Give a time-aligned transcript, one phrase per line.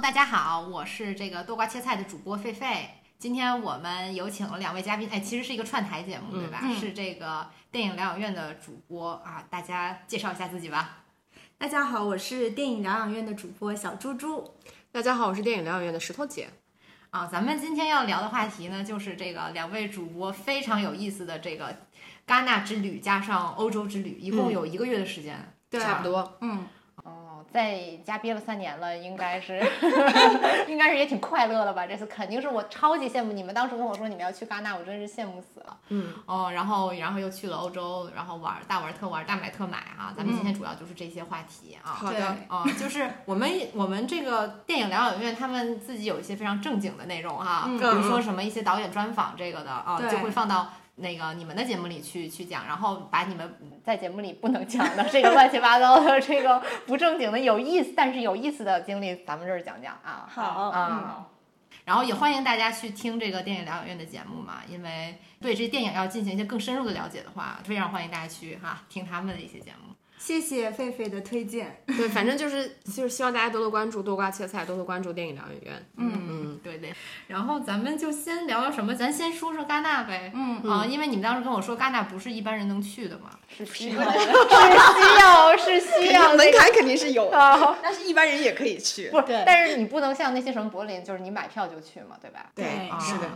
[0.00, 2.86] 大家好，我是这个多瓜切菜的主播狒狒。
[3.18, 6.60] 今天我们有请了两位嘉宾，哎，其实是一个串台节目，对吧？
[6.62, 11.02] 嗯是这个电影疗养院的主播啊，大家介绍一下自己吧。
[11.58, 14.54] 大家好，我是电影疗养院的主播小猪猪。
[14.90, 16.48] 大家好，我是电影疗养院的石头姐。
[17.10, 21.76] 啊，咱们今天要聊的话题呢，就是这个两位主播非常有意思的这个
[22.26, 25.52] 戛纳之旅加上欧洲之旅，一共有一个月的时间。
[25.68, 26.38] 对差不多。
[26.40, 26.64] 嗯，哦，
[27.52, 29.60] 在家憋了三年了，应该是，
[30.68, 31.86] 应该是也挺快乐的吧？
[31.86, 35.76] 这次肯定是我超级羡慕你们，当时跟我说你们要去戛纳，我真是羡慕死了。
[35.88, 40.14] 嗯，哦，然后然后又去了欧洲，然后玩大玩特玩，大买特买啊！
[40.16, 41.90] 咱们今天主要就是这些话题啊。
[41.90, 42.26] 好的对。
[42.48, 50.70] 哦，就是我们我们这个电影疗养院，他们自己有一些非常正经的内容哈，嗯比如说什么一些导演专访这个的啊，就会放到
[51.00, 60.28] 那个你们的节目里去去讲，然后把你们在节目里不能讲的这个乱七八糟的这个不正经的有意思但是有意思的经历，咱们这儿讲讲啊。
[60.28, 61.26] 好啊。
[61.84, 69.89] 然后也欢迎大家去听这个电影疗养院的节目嘛，因为对这电影要进行一些更深入的了解的话，非常欢迎大家去哈听他们的一些节目。
[70.20, 71.82] 谢谢狒狒的推荐。
[71.96, 75.86] 对，反正就是就是希望大家多多关注多瓜切菜，多多关注电影疗养院。
[75.96, 76.94] 嗯嗯，对对，
[77.28, 78.94] 然后咱们就先聊聊什么？
[78.94, 80.30] 咱先说说戛纳呗。
[80.34, 87.78] 嗯啊，因为你们当时跟我说戛纳不是一般人能去的嘛，是需要，是是需要，是 需要门槛肯定是有，啊。
[87.82, 89.08] 但是一般人也可以去。
[89.08, 92.50] 不是，但是你不能像那些什么柏林，就是你买票就去嘛，对吧？
[92.54, 93.30] 对啊是的，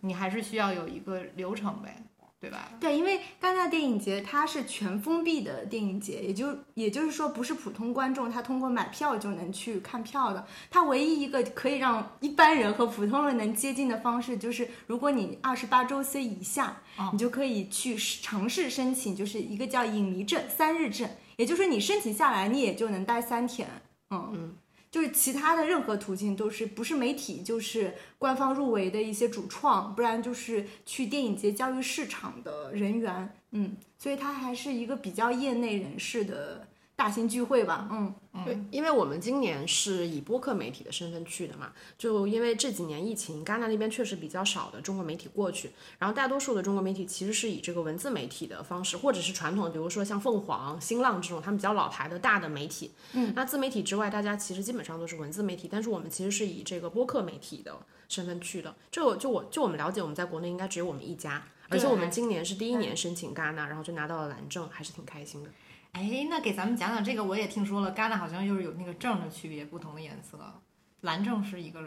[0.00, 1.96] 你还是需要有一个流程呗，
[2.42, 2.68] 对吧？
[2.80, 10.44] 对，因为戛纳电影节它是全封闭的电影节，也就也就是说不是普通观众他通过买票就能去看票的。
[10.68, 23.68] 它唯一一个可以让一般人和普通人能接近的方式，就是如果你二十八周岁以下，哦你就可以去尝试申请，就是一个叫影迷证三日证，也就是说你申请下来，你也就能待三天。
[24.10, 24.56] 嗯嗯
[24.92, 38.14] 就是其他的任何途径都是不是媒体就是官方入围的一些主创，不然就是去电影节教育市场的人员，嗯，所以他还是一个比较业内人士的大型聚会吧，嗯，
[38.44, 52.92] 对，因为我们今年是以播客媒体的身份去的嘛，就因为这几年疫情，戛纳那边确实比较少的中国媒体过去，然后大多数的中国媒体其实是以这个文字媒体的方式，或者是传统，比如说像凤凰、新浪这种他们比较老牌的大的媒体。
[53.14, 57.74] 嗯，那自媒体之外，大家其实基本上都是文字媒体，但是我们其实是以这个播客媒体的
[58.08, 58.72] 身份去的。
[58.92, 65.50] 这个就我就我们了解，我们在国内应该只有我们一家，而且我们今年是第一年申请戛纳，然后就拿到了蓝证，还是挺开心的。
[65.92, 70.38] 哎，那给咱们讲讲这个，我也听说了，戛纳好像又是有那个证的区别，不同的颜色。
[71.02, 71.82] 蓝证是一个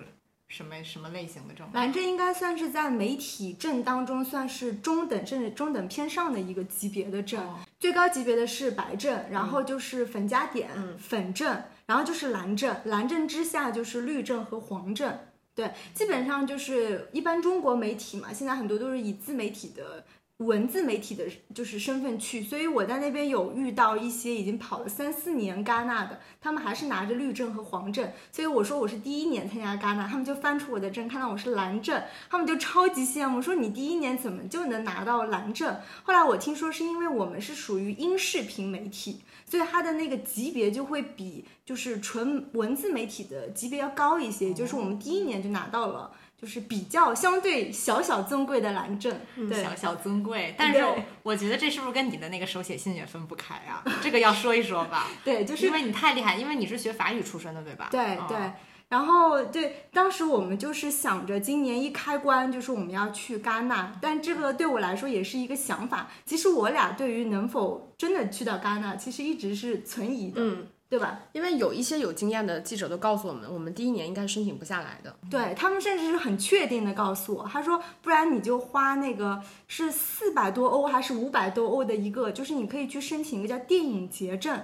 [0.48, 1.68] 什么什么类型的证？
[1.74, 15.18] 蓝证应该算是在媒体证当中算是中等甚至中等偏上的一个级别的证，哦最高级别的是白证，然后就是粉加点、粉证，然后就是蓝证，蓝证之下就是绿证和黄证。
[15.56, 20.04] 对，基本上就是一般中国媒体嘛，现在很多都是以自媒体的
[20.40, 21.24] 文字媒体的，
[21.54, 35.74] 就是身份去，所以我在那边有遇到一些已经跑了三四年戛纳的，他们还是拿着绿证和黄证，所以我说我是第一年参加戛纳，他们就翻出我的证，看到我是蓝证，他们就超级羡慕，说你第一年怎么就能拿到蓝证？
[36.04, 46.12] 后来我听说是因为我们是属于音视频媒体，所以它的那个级别就会比就是纯文字媒体的级别要高一些，就是我们第一年就拿到了。
[46.46, 50.86] 就是比较相对小小尊贵的蓝证，对，小小尊贵，但是
[51.24, 53.84] 我觉得这是不是跟你的那个手写信也分不开啊？
[54.00, 57.90] 这个要说一说吧， 对，就是因为你太厉害，因为你是学法语出身的，对吧？
[57.92, 57.92] 嗯
[58.28, 58.52] 对对，
[58.90, 66.12] 然后对，当时我们就是想着今年一开关就是我们要去戛纳，但这个对我来说也是一个想法。
[66.26, 71.20] 其实我俩对于能否真的去到戛纳，其实一直是存疑的，嗯，对吧？
[71.34, 75.16] 因为有一些有经验的记者都告诉我们，我们第一年应该是申请不下来的。
[75.30, 84.60] 对他们甚至是很确定的告诉我，他说不然你就花那个是四百多欧还是五百多欧的一个，就是你可以去申请一个叫电影节证。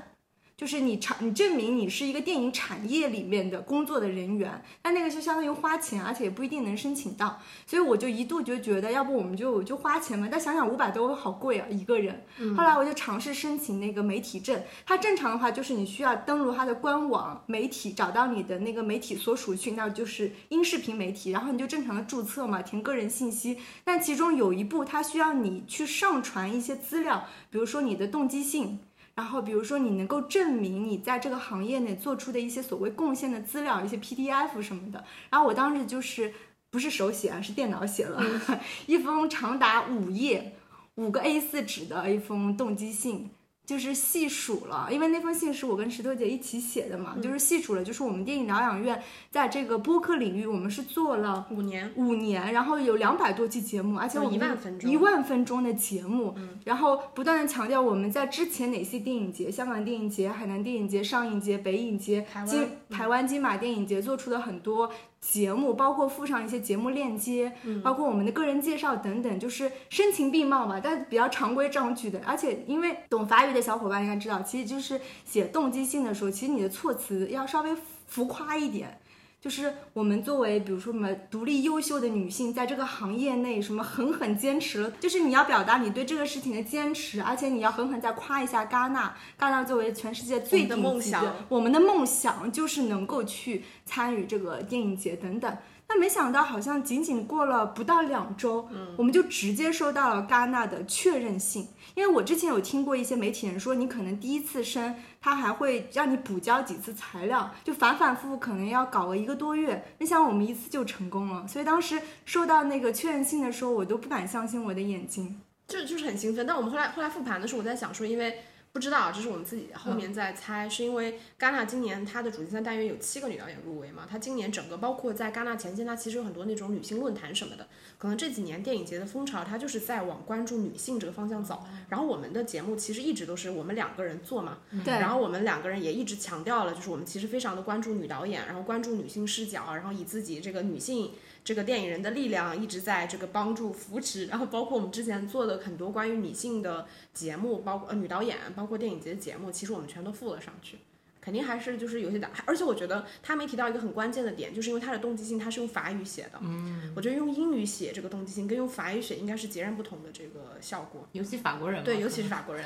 [0.61, 10.29] 就是你产，你证明你是一个电影产业里面的工作的人员，那那个就相当于花钱，而且也不一定能申请到，所以我就一度就觉得，要不我们就就花钱嘛。
[10.31, 12.23] 但想想五百多好贵啊，一个人。
[12.55, 23.57] 后来我就尝试申请那个媒体证，它正常的话就是你需要登录它的官网媒体，找到你的那个媒体所属区，那就是音视频媒体，然后你就正常的注册嘛，填个人信息。
[23.83, 28.77] 但其中有一步，它需要你去上传一些资料，比如说你的动机性。
[29.21, 35.05] 然后，比如说你能够证明你在这个行业内做出的一些所谓贡献的资料，一些 PDF 什么的。
[35.29, 36.33] 然后我当时就是
[36.71, 38.19] 不是手写啊，是电脑写了、
[38.87, 40.55] 一封长达五页、
[40.95, 43.29] 五个 A4 纸的一封动机信。
[43.71, 56.35] 就是细数了，因为那封信是我跟石头姐一起写的嘛，就是细数了，就是我们电影疗养院在这个播客领域，我们是做了五年，五年，然后有两百多期节目，而且我们有一万分钟一万分钟的节目，
[56.65, 64.91] 然后不断的强调我们在之前哪些电影节，香港电影节、海南电影节、上影节、北影节、台金台湾金马电影节做出的很多
[65.21, 67.53] 节目，包括附上一些节目链接，
[67.83, 72.19] 包括我们的个人介绍等等，就是声情并茂吧，但比较常规章句的。
[72.25, 77.69] 而且因为懂法语的小伙伴应该知道，其实就是写动机性的时候，其实你的措辞要稍微
[78.07, 78.99] 浮夸一点。
[79.41, 89.17] 就是我们作为，比如说什么独立优秀的女性，在这个行业内什么狠狠坚持了，就是你要表达你对这个事情的坚持，而且你要狠狠再夸一下戛纳。
[89.39, 95.57] 戛纳作为全世界最的顶级梦想我们的梦想就是能够去参与这个电影节等等。
[95.93, 98.65] 但没想到，好像仅仅过了不到两周，
[98.95, 101.67] 我们就直接收到了戛纳的确认信。
[101.95, 109.83] 因为我之前有听过一些媒体人说，你可能第一次申，他还会让你补交几次材料，就反反复复可能要搞个一个多月。
[109.97, 115.41] 没想到我们一次就成功了，所以当时收到那个确认信的时候，我都不敢相信我的眼睛。
[115.67, 116.47] 就就是很兴奋。
[116.47, 118.39] 但我们后来后来复盘的时候，我在想说，因为
[118.73, 131.63] 不知道，这是我们自己后面在猜，是因为戛纳今年它的主竞赛单元有七个女导演入围嘛，它今年整个包括在戛纳前线，它其实有很多那种女性论坛什么的，可能这几年电影节的风潮，它就是在往关注女性这个方向走。
[131.89, 141.11] 然后我们的节目其实一直都是我们两个人做嘛，对，然后我们两个人也一直强调了，就是我们其实非常的关注女导演，然后关注女性视角，然后以自己这个女性
[141.43, 150.77] 这个电影人的力量一直在这个帮助扶持，然后包括我们之前做的很多关于女性的节目，包括呃女导演，包括电影节的节目，其实我们全都附了上去。
[151.23, 162.65] 肯定还是就是有些打，而且我觉得他没提到一个很关键的点，就是因为他的动机性他是用法语写的，嗯，我觉得用英语写这个动机性跟用法语写应该是截然不同的这个效果，尤其法国人，对，尤其是法国人，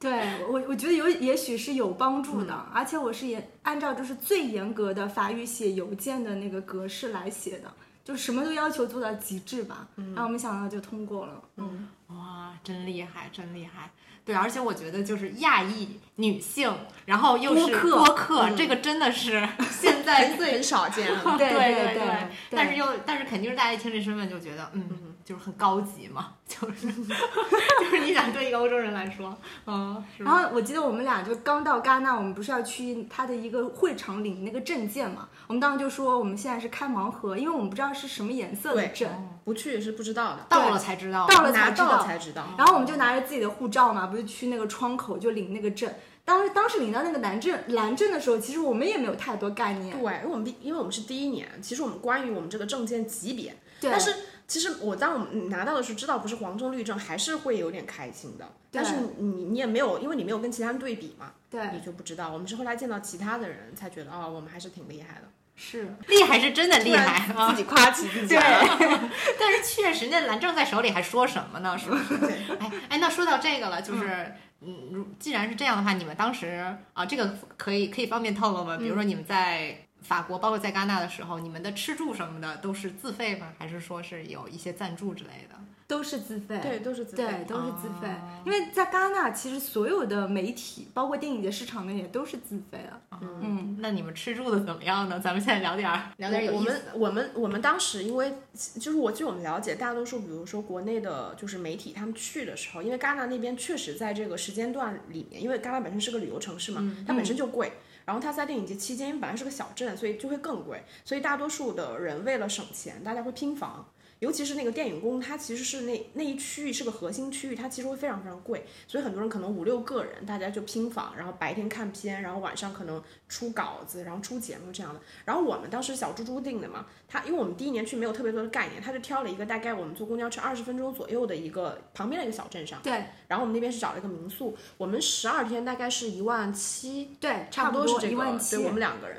[0.00, 7.70] 对我，我觉得有也许是有帮助的，而且我是也按照就是最严格的法语写邮件的那个格式来写的，
[8.02, 9.86] 就什么都要求做到极致吧。
[10.14, 11.42] 然后没想到就通过了。
[11.56, 13.90] 嗯，哇，真厉害，真厉害。
[14.24, 16.72] 对，而且我觉得就是亚裔女性，
[17.04, 21.22] 然后又是播客播客，这个真的是 现在最很少见了。
[21.36, 29.32] 对对对对但是又但是肯定是大家一听这身份就觉得，嗯，就是很高级嘛，就是 就是你想对一个欧洲人来说，
[29.64, 35.28] 嗯，然后我记得我们俩就刚到戛纳，我们不是要去他的一个会场领那个证件嘛？
[35.46, 39.08] 我们当时就说我们现在是开盲盒，因为我们不知道是什么颜色的证。
[39.44, 42.44] 不去也是不知道的，到了才知道，到了才知道才知道。
[42.58, 45.88] 然后我们就拿着自己的护照嘛，不是去那个窗口就领那个证。
[46.24, 49.96] 当时当时领到那个蓝证蓝证的时候，其实我们也没有太多概念。
[49.96, 54.14] 对，因为我们第因为我们是第一年，其实我们关于我们这个证件级别，对，但是
[54.50, 58.52] 其实我当我们拿到的时候，知道不是黄证绿证，还是会有点开心的。
[58.72, 62.32] 但是你你也没有，因为你没有跟其他人对比嘛，对你就不知道。
[62.32, 65.28] 我们是后来见到其他的人才觉得，哦，我们还是挺厉害的。
[65.54, 67.58] 是厉害是真的厉害啊自！
[67.58, 68.28] 己夸起自己。
[68.34, 68.38] 对，
[69.38, 71.78] 但是确实那蓝证在手里还说什么呢？
[71.78, 72.24] 是不是？
[72.58, 78.76] 哎哎，那说到这个了，就是嗯，如既然是这样的话，你们当时啊，这个可以可以方便透露吗？
[78.78, 83.52] 比如说你们在法国，包括在戛纳的时候，你们的吃住什么的都是自费吗？
[83.58, 85.56] 还是说是有一些赞助之类的？
[85.86, 86.60] 都是自费。
[86.62, 87.24] 对，都是自费。
[87.24, 93.18] 对，都是自费，哦因为在戛纳，其实所有的媒体，包括电影节市场的也都是自费的。
[93.20, 95.18] 嗯，那你们吃住的怎么样呢？
[95.18, 107.72] 咱们现在聊点儿 聊点儿有意思我们我们我们当时因为就是我据我们了解，大多数比如说国内的就是媒体他们去的时候，因为戛纳那边确实在这个时间段里面，因为戛纳本身是个旅游城市嘛，它本身就贵。
[108.10, 110.82] 然后它在电影节期间，因为本来是个小镇，所以就会更贵。
[111.04, 113.88] 所以大多数的人为了省钱，大家会拼房。
[114.20, 125.00] 尤其是那个电影宫，它其实是那那一区域是个核心区域，它其实会非常非常贵，所以很多人可能五六个人，大家就拼房，然后白天看片，然后晚上可能出稿子，然后出节目这样的。
[125.24, 138.56] 然后我们当时小猪猪定的嘛，他因为我们第一年去没有特别多的概念，他就挑了一个大概我们坐公交车二十分钟左右的一个旁边的一个小镇上，对然后我们那边是找了一个民宿，我们十二天大概是一万七，对，差不多是这个，一万七。
[138.56, 139.18] 对我们两个人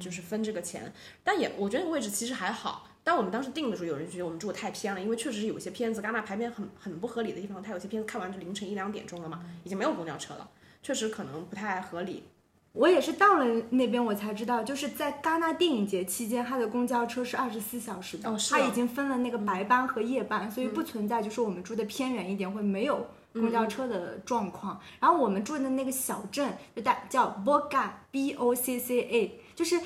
[0.00, 0.92] 就是分这个钱，
[1.22, 2.88] 但也我觉得位置其实还好。
[3.02, 10.48] 但我们当时定的时候，有人觉得我们住的太偏了，因为确实是有些片子，戛纳排片很很不合理的地方，它有些片子看完就凌晨一两点钟了嘛，已经没有公交车了，
[10.82, 12.24] 确实可能不太合理。
[12.72, 24.80] 我也是到了那边我才知道，就是在戛纳电影节期间，它的公交车是二十四小时的，哦是啊它已经分了那个白班和夜班，所以不存在就是我们住的偏远一点会没有公交车的状况。
[25.00, 29.80] 然后我们住的那个小镇就大叫 Boca B O C C A，就是。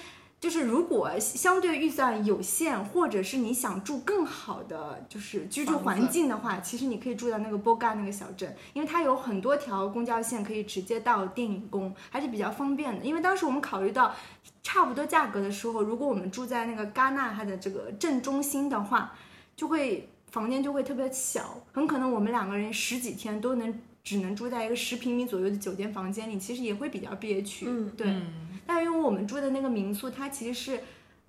[0.44, 13.02] 就是如果相对预算有限，或者是你想住更好的就是居住环境的话，其实你可以住在那个波嘎那个小镇，因为它有很多条公交线可以直接到电影宫，还是比较方便的。
[13.02, 14.14] 因为当时我们考虑到
[14.62, 19.14] 差不多价格的时候，如果我们住在那个戛纳它的这个镇中心的话，
[19.56, 27.64] 就会房间就会特别小，很可能我们两个人十几天都能只能住在一个十平米左右的酒店房间里，其实也会比较憋屈。
[27.66, 28.14] 嗯对。
[28.66, 30.80] 但因为我们住的那个民宿，它其实是，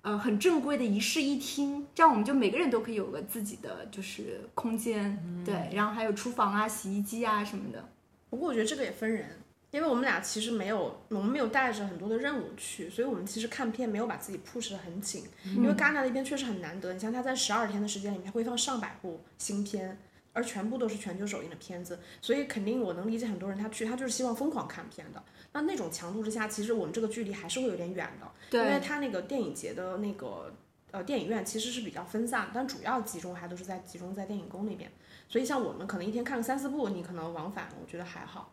[0.02, 7.88] 呃，很正规的一室一厅，这样我们就每个人都可以有个自己的就是空间，对，然后还有厨房啊、洗衣机啊什么的。
[8.30, 9.26] 不过我觉得这个也分人，
[9.70, 19.98] 因为我们俩其实没有，我们没有带着很多的任务去，所以我们其实看片没有把自己 push 的很紧，因为戛纳那边确实很难得，你像它在十二天的时间里面会放上百部新片。
[20.32, 25.22] 而全部都是全球首映的片子，所以肯定我能理解很多人他去，他就是希望疯狂看片的。
[25.56, 30.52] 那那种强度之下，其实我们这个距离还是会有点远的，对因为它那个电影节的那个
[30.90, 34.90] 呃电影院其实是比较分散，但主要集中还都是在集中在电影宫那边。
[35.28, 38.52] 所以像我们可能一天看个三四部，你可能往返，我觉得还好。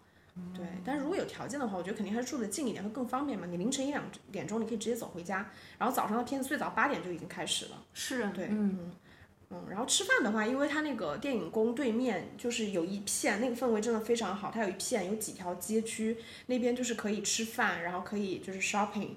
[0.56, 3.46] 对，但是如果有条件的话，我觉得肯定还是住的近一点会更方便嘛。
[3.46, 7.84] 你凌晨一两点钟你可以直接走回家，然后早上的片子最早八点就已经开始了。
[7.94, 8.92] 是，对，嗯。
[9.54, 14.50] 嗯，然后吃饭的话，因为它那个电影宫对面就是有一片，那个氛围真的非常好。
[14.52, 16.18] 它有一片有几条街区，
[16.48, 19.10] 那边就是可以吃饭，然后可以就是 shopping。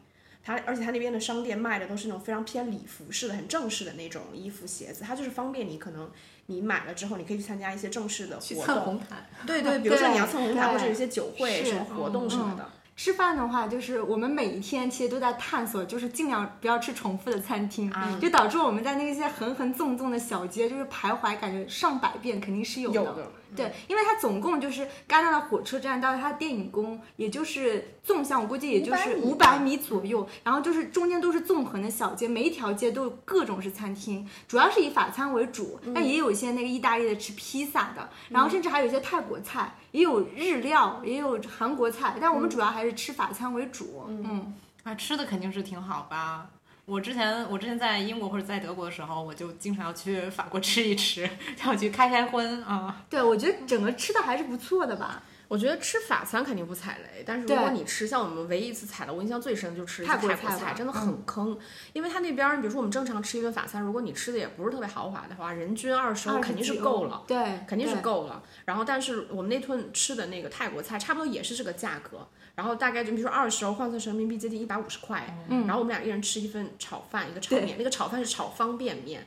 [0.44, 5.02] 它而且它那边的商店卖的都是那种非常偏礼服式的、很正式的那种衣服、鞋子。
[5.02, 6.08] 它就是方便你，可能
[6.46, 8.80] 你买了之后，你可以去参加一些正式的活动。
[8.82, 12.70] 红毯对对， 比如说你要蹭红毯或者有一些酒会什么活动什么的。
[12.96, 23.30] 吃饭的话，就是我们每一天其实都在探索，就是尽量不要吃重复的餐厅，就导致我们在那些横横纵纵的小街就是徘徊，感觉上百遍肯定是有的。
[23.54, 44.04] 对，因为它总共就是戛纳的火车站到它电影宫，也就是纵向，我估计也就是五百米左右，然后就是中间都是纵横的小街，每一条街都有各种是餐厅，主要是以法餐为主，但也有一些那个意大利的吃披萨的，然后甚至还有一些泰国菜，也有日料，也有韩国菜，但我们主要还是吃法餐为主。
[44.08, 46.48] 嗯，啊，吃的肯定是挺好吧。
[46.86, 51.28] 我之前我之前在英国或者在德国的时候，我就经常要去法国吃一吃，
[51.66, 53.04] 要去开开荤啊。
[53.10, 55.22] 对，我觉得整个吃的还是不错的吧。
[55.48, 61.56] 我觉得吃法餐肯定不踩雷，但是如果你吃像我们唯一一次踩的，我印象最深的就吃泰国菜，真的很坑。
[61.92, 68.42] 因为他那边，比如说我们正常吃一顿法餐，如果你吃的也不是特别豪华的话，人均二十欧肯定是够了，对，肯定是够了。
[68.64, 72.26] 然后，但是我们那顿吃的那个泰国菜，差不多也是这个价格。
[72.56, 79.26] 然后大概就比如说二十欧换算成人民币接近一百五十块，然后我们俩一人吃一份炒饭，一个炒面，那个炒饭是炒方便面，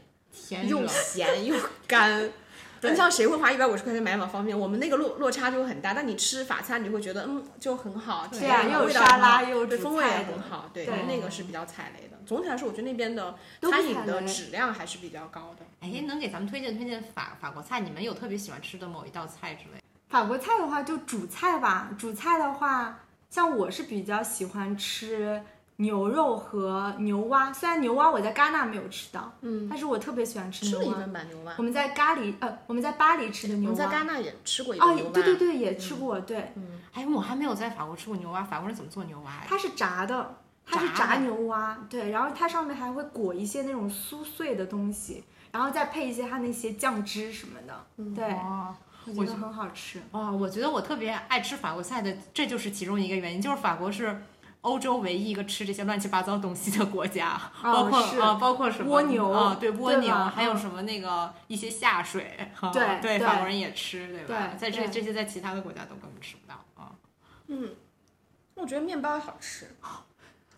[0.67, 1.55] 又咸又
[1.88, 2.29] 干。
[2.81, 4.57] 你像谁会花一百五十块钱买碗方便面？
[4.57, 5.93] 我们那个落落差就很大。
[5.93, 12.17] 但你吃法餐，你会觉得嗯就很好，对啊，又有沙拉又对风味也很好，对，那个是比较踩雷的。
[12.25, 15.65] 总体来说，我觉得那边的餐饮的质量还是比较高的。
[15.81, 17.81] 哎，能给咱们推荐推荐法法国菜？
[17.81, 19.81] 你们有特别喜欢吃的某一道菜之类？
[20.07, 21.91] 法国菜的话，就主菜吧。
[22.00, 23.00] 主菜的话。
[23.29, 25.41] 像我是比较喜欢吃
[25.77, 30.83] 牛肉和牛蛙，虽然牛蛙我在戛纳没有吃到，嗯，但是我特别喜欢吃牛蛙。
[30.83, 31.53] 吃了一牛蛙。
[31.57, 33.75] 我们在咖喱呃，我们在巴黎吃的牛蛙。
[33.75, 35.12] 我们在戛纳也吃过一个牛蛙。
[35.12, 36.51] 对对对，也吃过，对。
[36.55, 39.43] 嗯，哎，我还没有在法国吃过牛蛙，法国人怎么做牛蛙呀？
[39.48, 48.36] 它是炸的，它是炸牛蛙，对，然后它上面还会裹一些那种酥碎的东西，然后再配一些它那些酱汁什么的，对。
[49.06, 50.32] 我觉得很好吃啊！
[50.32, 54.22] 我觉得我特别爱吃法国菜的，这就是其中一个原因，就是法国是
[54.62, 64.53] 欧洲唯一一个吃这些乱七八糟东西的国家，包括啊，包括什么蜗牛啊，对蜗牛，还有什么那个一些下水，对对，法国人也吃，对吧？
[64.58, 66.91] 在这这些在其他的国家都根本吃不到啊。
[67.48, 67.70] 嗯，
[68.56, 69.75] 我觉得面包好吃。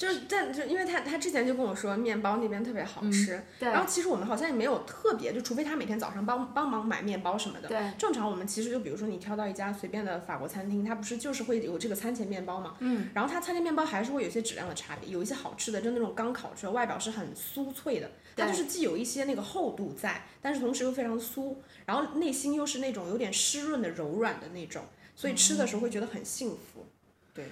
[0.02, 3.70] 就是但就因为他他之前就跟我说面包那边特别好吃，对。
[3.70, 7.68] 然后其实我们好像也没有特别，就除非他每天早上帮帮忙买面包什么的。
[7.68, 7.80] 对。
[8.00, 12.78] 正常我们其实就比如说你挑到一家随便的法国餐厅，它不是就是会有这个餐前面包嘛？
[12.80, 13.10] 嗯。
[13.14, 24.84] 然后它餐前面包还是会有一些质量的差别，有一些好吃的就那种刚烤出来，外表是很酥脆的，它就是既有一些那个厚度在，但是同时又非常酥，然后内心又是那种有点湿润的柔软的那种，
[25.16, 26.88] 所以吃的时候会觉得很幸福。
[27.36, 27.46] 对。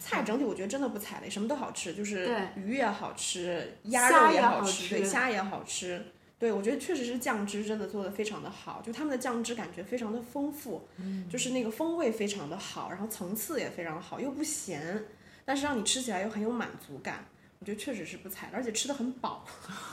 [0.00, 6.04] 菜整体我觉得真的不踩雷，什么都好吃，就是鱼也好吃，鸭肉也好吃，对，虾也好吃。
[6.38, 15.04] 对，我觉得确实是酱汁真的做的非常的好，就他们的酱汁感觉非常的丰富，嗯就是那个风味非常的好，然后层次也非常好，又不咸，
[15.44, 17.26] 但是让你吃起来又很有满足感。
[17.58, 19.44] 我觉得确实是不踩雷，而且吃的很饱，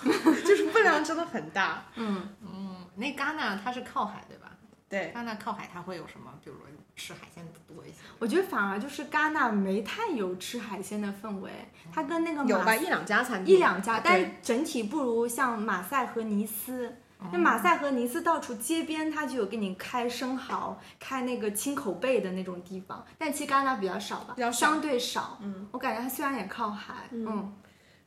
[0.46, 1.86] 就是分量真的很大。
[1.96, 4.47] 嗯嗯，那戛纳它是靠海对吧？
[4.90, 6.32] 对，戛纳靠海，它会有什么？
[6.44, 6.66] 比如说
[6.96, 7.96] 吃海鲜多一些。
[8.20, 11.52] 我觉得反而就是戛纳没太有吃海鲜的氛围，
[11.94, 16.88] 它跟那个马有吧，一两家餐厅，一两家，但是整体不如像马赛和尼斯。
[17.20, 25.40] 哦那马赛和尼斯到处街边，它就有给你开生蚝、开那个青口贝的那种地方，但其实戛纳比较少吧，比较少相对少。
[25.42, 27.52] 嗯，我感觉它虽然也靠海，嗯，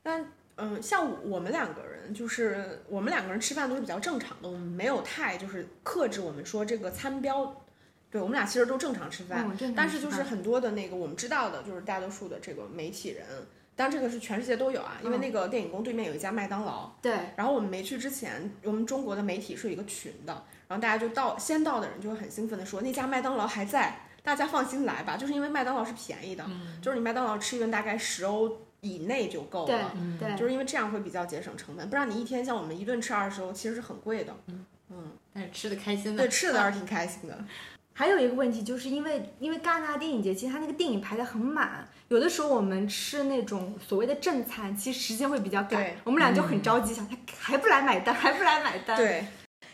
[0.00, 0.24] 但
[0.60, 7.56] 嗯，像我们两个人，就是我们两个人吃饭都是比较正常的，我们没有太就是克制我们说这个餐标。
[8.12, 13.24] 对我们俩其实都正常吃饭，但是就是很多的那个我们知道的，就是大多数的这个媒体人，
[13.76, 20.32] 当然这个是全世界都有啊，因为嗯那个电影宫对面有一家麦当劳，对，然后我们没去之前，我们中国的媒体是有一个群的，
[20.66, 26.44] 然后大家就到先到的人就会很兴奋的说那家麦当劳还在，大家放心来吧，就是因为麦当劳是便宜的，
[26.82, 28.50] 就是你麦当劳吃一顿大概十欧
[28.80, 34.34] 以内就够了。，对，就是因为这样会比较节省成本，不然你一天像我们一顿吃二十欧，其实是很贵的。
[34.48, 37.38] 嗯但是吃的开心的，对，吃的倒是挺开心的。
[37.92, 49.24] 还有一个问题，就是因为因为戛纳电影节，其实它那个电影排的很满，有的时候我们吃那种所谓的正餐，其实时间会比较赶对，我们俩就很着急，想他还不来买单，还不来买单。，对，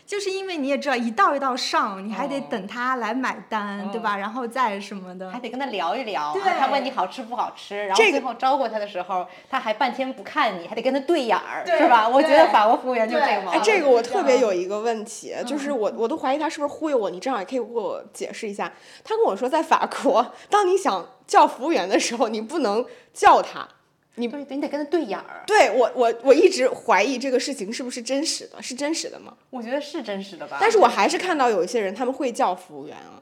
[0.07, 4.15] 就是因为你也知道一道一道上，你还得哦等他来买单，对吧？
[4.15, 5.37] 然后再什么的还。
[5.37, 12.07] 得跟他聊一聊，对啊他问你好吃不好吃，然后这个最后招呼他的时候，他还半天不看你，还得跟他对眼儿，是吧？
[12.07, 13.61] 我觉得法国服务员就这个毛病。
[13.61, 18.71] 这个我特别有一个问题，就是我我都怀疑他是不是忽悠我，你正好也可以给我解释一下。
[19.03, 23.67] 他跟我说，在法国，当你想叫服务员的时候，你不能叫他。
[24.17, 25.43] 对对，你得跟他对眼儿。
[25.45, 29.33] 对我我我一直怀疑这个事情是不是真实的，是真实的吗？
[29.51, 33.21] 我觉得是真实的吧，但是我还是看到有一些人他们会叫服务员啊。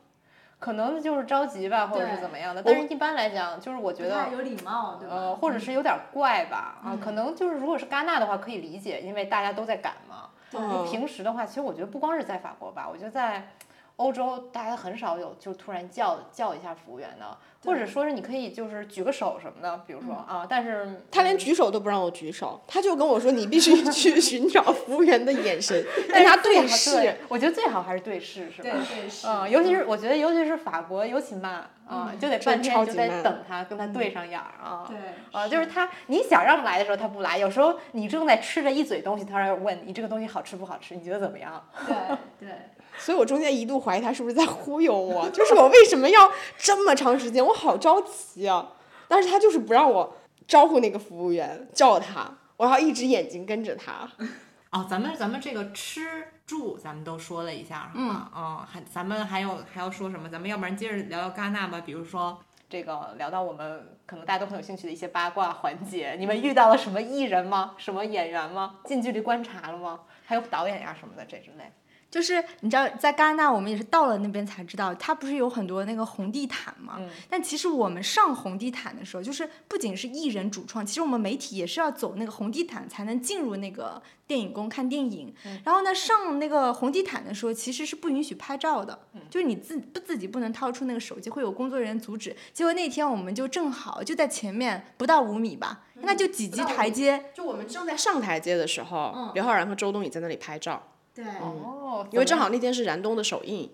[0.57, 2.63] 可能就是着急吧，或者是怎么样的。
[2.63, 5.15] 但是一般来讲，就是我觉得有礼貌，对吧？
[5.15, 10.29] 呃，或者是有点怪吧，啊，可能就是如果是戛纳的话可以理解，因为大家都在赶嘛。
[10.49, 13.49] 对就平时的话，其实我觉得不光是在法国吧，我觉得在
[13.97, 26.97] 欧洲大家很少有就突然叫叫一下服务员的，或者说是你可以就是举个手什么的，比如说啊，但是他连举手都不让我举手，他就跟我说你必须去寻找服务员的眼神，跟他对视。
[26.97, 28.69] 对，我觉得最好还是对视，是吧？
[29.25, 34.85] 嗯，尤其是我觉得，尤其是法国尤其慢啊，就得半天就得级慢等他，跟他对上眼儿啊。
[34.89, 34.97] 对
[35.31, 41.65] 啊，就是他，你想让来的时候他不来，有时候你正在吃着一嘴东西，他要问你这个东西好吃不好吃，你觉得怎么样？
[41.87, 41.95] 对
[42.39, 42.49] 对。
[42.97, 48.73] 所以我中间一度怀疑他是不是在忽悠我，就是我为什么要这么长时间，我好着急啊！
[49.07, 50.15] 但是他就是不让我
[50.47, 54.09] 招呼那个服务员，叫他，我要一直眼睛跟着他。
[54.71, 58.31] 哦，咱们咱们这个吃住咱们都说了一下，是吧？
[58.35, 60.27] 嗯，还咱们还有还要说什么？
[60.29, 62.39] 咱们要不然接着聊聊戛纳吧，比如说。
[62.67, 67.75] 这个聊到我们可能大家都很有兴趣的一些八卦环节，你们遇到了什么艺人吗？
[67.77, 68.77] 什么演员吗？
[68.85, 69.99] 近距离观察了吗？
[70.25, 71.71] 还有导演呀什么的这之类。
[72.15, 76.95] 就是你知道，在戛纳我们也是到了那边才知道，它不是有很多那个红地毯嘛？
[76.97, 85.35] 嗯但其实我们上红地毯的时候，就是不仅是艺人主创，其实我们媒体也是要走那个红地毯才能进入那个电影宫看电影。
[85.65, 88.97] 然后呢，上那个红地毯的时候，其实是不允许拍照的，
[89.29, 92.33] 就是你自不自己不能掏出那个手机，会有工作人员阻止。
[92.53, 97.25] 结果那天我们就正好就在前面不到五米吧，那就几级台阶。
[97.33, 100.81] 就我们正在上台阶的时候，刘昊然和周冬雨在那里拍照，
[101.15, 101.25] 对。
[101.41, 103.71] 哦，因为正好那天是燃冬的首映。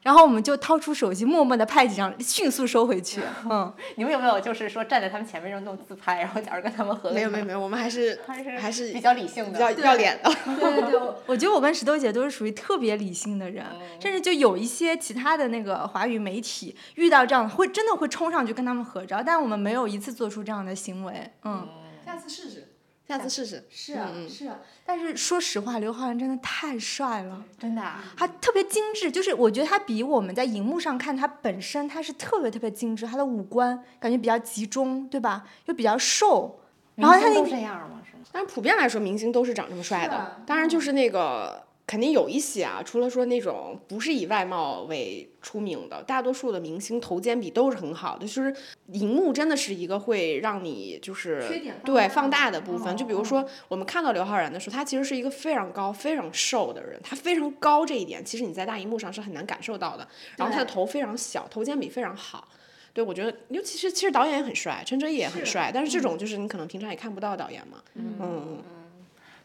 [0.00, 3.20] 然后我们就掏出手机，默默的拍几张，迅速收回去。
[3.50, 10.30] 嗯，你们有没有就是说站在他们前面然后弄自拍，然后假如跟他们合 没有没有没有，我们还是 还是还是比较理性的比的，较要脸的。
[10.44, 13.66] 对对对，我我觉得我跟石头姐都是属于特别理性的人，
[14.00, 21.32] 甚至就有一些其他的那个华语媒体遇到这样会真的会冲上去跟他们合照，但我们没有一次做出这样的行为。
[21.44, 21.68] 嗯，
[22.06, 22.67] 下次试试，
[23.08, 23.66] 下次试试。
[23.70, 27.42] 是啊是啊，但是说实话，刘昊然真的太帅了。
[27.58, 28.04] 真的、啊。
[28.16, 35.44] 他特别精致，就是我觉得他比我们在荧幕上看他本身，他是特别特别精致，他的五官感觉比较集中，对吧？
[35.64, 36.60] 又比较瘦，
[36.96, 38.02] 然后他那明星都这样吗？
[38.04, 38.22] 是吗？
[38.30, 40.38] 但是普遍来说，明星都是长这么帅的啊。
[40.44, 48.26] 当然，就是那个肯定有一些啊，除了说那种不是以外貌为出名的，大多数的明星头肩比都是很好的。
[48.26, 48.54] 就是
[48.88, 51.42] 荧幕真的是一个会让你就是
[51.86, 52.94] 对放大的部分。
[52.94, 60.06] 就比如哦说我们看到刘昊然的时候，他其实是一个非常高、非常瘦的人，他非常高这一点，其实你在大荧幕上是很难感受到的。
[60.36, 62.46] 然后他的头非常小，头肩比非常好。
[62.92, 67.78] 对，我觉得，尤其是其实导演也很帅，陈哲艺也很帅，但是这种就是你可能平常也看不到导演嘛。
[67.94, 68.58] 嗯嗯。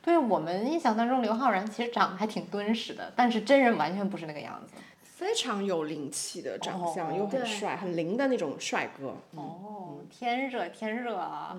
[0.04, 4.74] 对我们印象当中，刘昊然其实长得还挺敦实的，但是真人完全不是那个样子。
[5.02, 9.16] 非常有灵气的长相，哦又很帅、很灵的那种帅哥。
[9.36, 11.56] 哦，天热天热啊，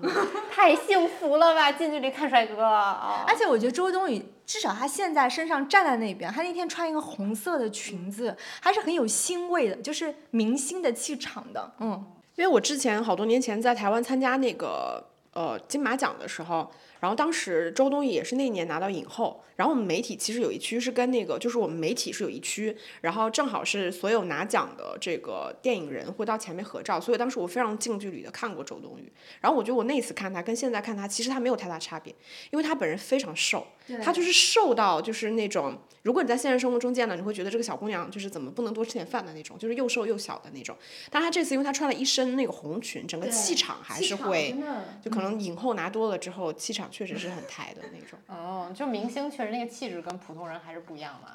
[0.51, 1.71] 太幸福了吧！
[1.71, 3.25] 近距离看帅哥啊！
[3.27, 11.71] 而且我觉得周冬雨至少她现在身上站在那边，她那天穿一个红色的裙子，还是很有欣味的，就是明星的气场的。
[11.79, 12.05] 嗯，
[12.35, 15.03] 因为我之前好多年前在台湾参加那个
[15.35, 32.13] 呃金马奖的时候，然后当时周冬雨也是那年拿到影后，然后我们媒体其实有一区是跟那个，就是我们媒体是有一区，然后正好是所有拿奖的这个电影人会到前面合照，所以当时我非常近距离的看过周冬雨，然后我觉得我那次看她跟现在看她其实她没有太大差别，
[32.51, 33.67] 因为她本人非常瘦，
[34.03, 40.75] 她就是瘦到就是那种，如果你在现实生活中见到，你会觉得这个小姑娘就是怎么不能多吃点饭的那种，就是又瘦又小的那种，
[41.09, 44.55] 但她这次因为她穿了一身那个红裙，整个气场还是会，
[45.03, 48.19] 就可能影后拿多了之后，气场确实是很抬的那种。
[48.27, 51.29] 哦，就明星确实那个气质跟普通人还是不一样嘛。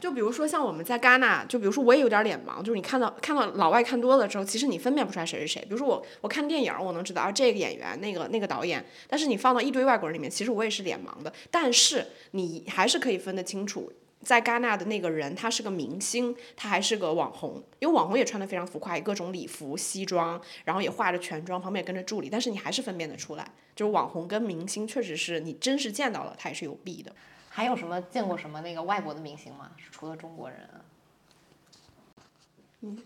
[0.00, 5.60] 就比如说像我们在戛纳，就比如说我也有点脸盲，就是你看到看到老外看多了之后，其实你分辨不出来谁是谁。
[5.62, 13.92] 比如说我我看电影，我能知道啊这个演员那个那个导演，但是你放到一堆外国人里面，其实我也是脸盲的，但是你还是可以分得清楚。
[14.22, 27.12] 在戛纳的那个人，他是个明星，他还是个网红，因为网红也穿的非常浮夸，各种礼服、西装，然后也化着全妆，旁边也跟着助理，但是你还是分辨得出来，就是网红跟明星确实是你真实见到了，他也是有弊的。
[27.48, 29.72] 还有什么见过什么那个外国的明星吗？
[29.90, 30.68] 除了中国人？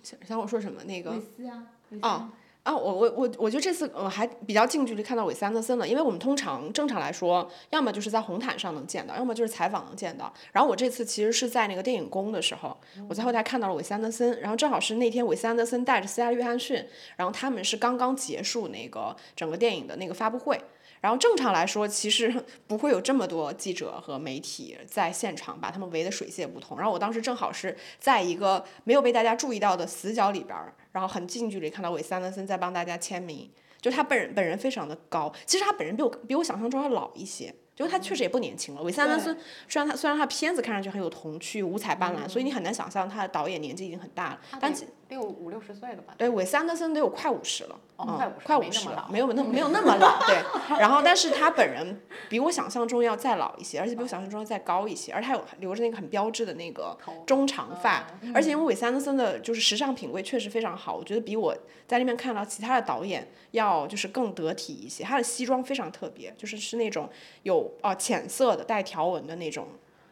[0.03, 1.20] 想想我说什么那个？
[1.20, 1.66] 斯啊，
[2.03, 2.31] 哦
[2.64, 10.33] 啊，我我我我觉得这次呃还比较近距离看到韦斯安德森了，因为我们通常正常来说，要么就是在红毯上能见到，要么就是采访能见到。
[10.50, 12.74] 然后我这次其实是在那个电影宫的时候，
[13.07, 16.83] 我在后台看到了韦斯安德森，然后正好是那天韦斯安德森带着斯嘉丽约翰逊，
[17.16, 20.59] 然后他们是刚刚结束那个整个电影的那个发布会。
[21.05, 22.35] 然后正常来说，其实
[22.67, 26.79] 不会有这么多记者和媒体在现场，把他们围得水泄不通。
[26.79, 33.51] 然后我当时正好是在一个没有被大家注意到的死角里边儿，然后很近距离看到韦斯安德森在帮大家签名。
[33.83, 38.83] 就他本人本人非常的高，其实他本人比我比我想象中要老一些，就他确实也不年轻了。
[38.83, 39.37] 韦斯安德森
[39.69, 44.73] 虽然他虽然他片子看上去很有童趣、五彩斑斓，所以你很难想象他的导演年纪已经很大了，但
[45.07, 46.14] 其得有五六十岁了吧？
[46.17, 50.79] 对，韦斯安德森得有快五十了，快50快五十了没那么，没有那 没有那么老，对。
[50.79, 61.55] 然后，但是他本人比我想象中要再老一些，而且比我想象中要再高一些，而且他有留着那个很标志的那个中长发，而且因为韦斯安德森的就是时尚品味确实非常好，我觉得比我
[61.87, 65.05] 在那边看到其他的导演要就是更得体一些。
[65.05, 67.11] 他的西装非常特别，就是是那种
[67.43, 69.69] 有啊浅色的带条纹的那种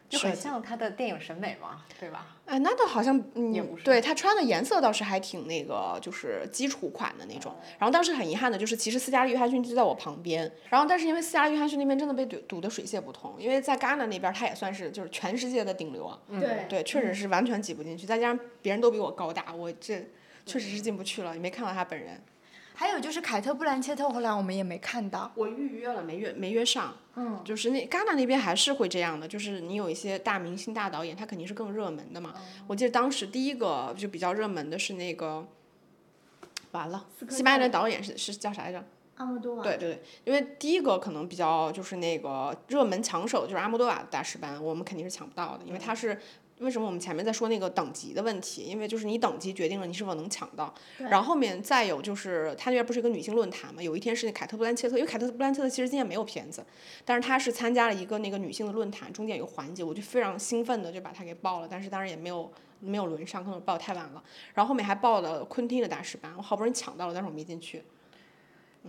[0.07, 0.19] 就。
[0.19, 2.32] 很像他的电影审美嘛，对吧？
[2.45, 7.55] 哎，那倒好像，嗯也不，是对他穿的颜色倒是还挺那个，就是基础款的那种。
[7.79, 20.05] 然后当时很遗憾的就是，其实斯嘉丽约翰逊就在我旁边，然后但是因为斯嘉丽约翰逊那边真的被堵堵得水泄不通，因为在戛纳那边他也算是就是全世界的顶流啊，对对，确实是完全挤不进去，再加上别人都比我高大，我这
[20.45, 22.21] 确实是进不去了，也没看到他本人。
[22.83, 25.31] 还有就是凯特·布兰切特，后来我们也没看到。
[25.35, 26.93] 我预约了，没约没约上。
[27.15, 32.33] 嗯，就是那戛纳那边还是会这样的，就是你有一些大明星、大导演，他肯定是更热门的嘛。
[32.67, 35.47] 我记得当时第一个就比较热门的是那个，
[36.71, 38.83] 完了，西班牙的导演是是叫啥来着？
[39.15, 39.63] 阿莫多瓦。
[39.63, 46.19] 对对对，因为第一个可能比较就是那个热门抢手就是阿莫多瓦的大师班，我们肯定是抢不到的，因为他是。
[46.63, 48.63] 为什么我们前面在说那个等级的问题？
[48.63, 50.73] 因为就是你等级决定了你是否能抢到。
[50.97, 53.83] 然后后面再有就是他那边不是一个女性论坛嘛？
[53.83, 56.65] 有一天是那凯特·布兰切特，因为凯特·布兰切特其实今年没有片子，
[57.03, 64.23] 但是他是参加了一个那个女性的论坛，中间有个环节，我就非常兴奋的就把他给报了，但是当然也没有没有轮上，可能报太晚了。
[64.53, 67.83] 然后后面还报了昆汀的大师班，我好不容易抢到了，但是我没进去。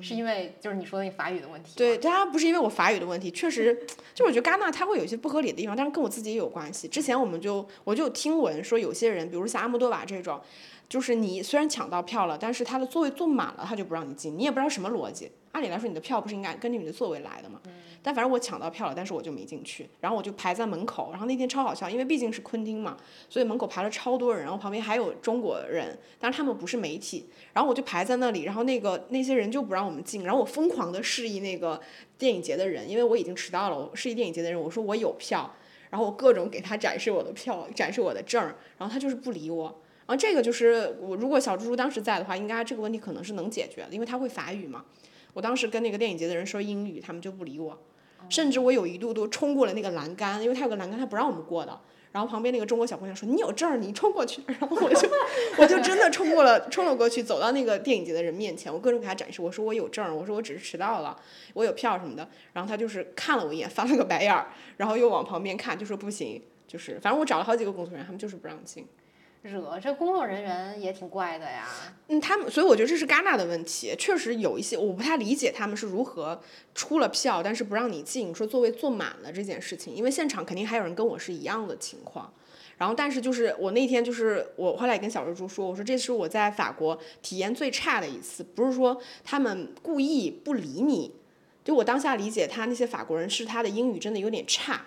[0.02, 1.72] 是因为就是你说的那个法语的问题。
[1.76, 6.88] 对，当然不是因为我法语的问题，确实，就我觉得戛纳它会有一些不合理的地方，但是跟我自己也有关系。
[6.88, 10.40] 之前我们就我就听闻说，有些人，比如像阿莫多瓦这种，
[10.88, 15.30] 就是你虽然抢到票了，但是他的座位坐满了，他就不让你进，你也不知道什么逻辑。
[15.54, 17.60] 按理来说，你的票不是应该根据你的座位来的吗？
[18.02, 22.96] 但反正我抢到票了，但是我就没进去，然后我就排在门口，然后那天超好笑，因为毕竟是昆汀嘛，
[23.30, 31.80] 所以门口排了超多人，然后旁边还有中国人，但是他们不是媒体，然后我就排在那里，然后那个那些人就不让我们进，然后我疯狂的示意那个
[32.18, 35.54] 电影节的人，因为我已经迟到了，我示意电影节的人，我说我有票，
[35.88, 39.66] 然后我各种给他展示我的票，展示我的证儿，然后他就是不理我。
[40.06, 44.84] 然后这个就是我如果小猪猪当时在的话，应该这个问题可能是能解决的，因为他会法语嘛。
[45.34, 47.78] 我当时跟那个电影节的人说英语，他们就不理我，
[48.30, 51.78] 甚至我有一度都冲过了那个栏杆，因为他有个栏杆，他不让我们过的。
[52.12, 55.08] 然后旁边那个中国小姑娘说：“你有证儿，你冲过去。”然后我就
[55.58, 61.20] 我就真的冲过了，冲了过去，走到那个电影节的人面前，我各种给他展示，我说我有证儿，我说我只是迟到了，
[61.54, 62.28] 我有票什么的。
[62.52, 68.86] 然后他就是看了我一眼，翻了个白眼儿，然后又往旁边看，就说不行，就是反正我找了好几个工作人员，他们就是不让进。
[69.44, 69.78] 惹？
[69.80, 71.66] 这工作人员也挺怪的呀。
[72.08, 76.40] 嗯，他们，所以我觉得这是戛纳的问题，确实有一些我不太理解他们是如何
[76.74, 82.32] 出了票，但是不让你进，说座位坐满了这件事情，因为现场肯定还有人跟我是一样的情况。
[82.76, 91.14] 然后，但是就是我那天就是我后来也跟小猪猪说，我说这是我在法国体验最差的一次，不是说他们故意不理你，
[91.62, 94.86] 就我当下理解他那些法国人是他的英语真的有点差，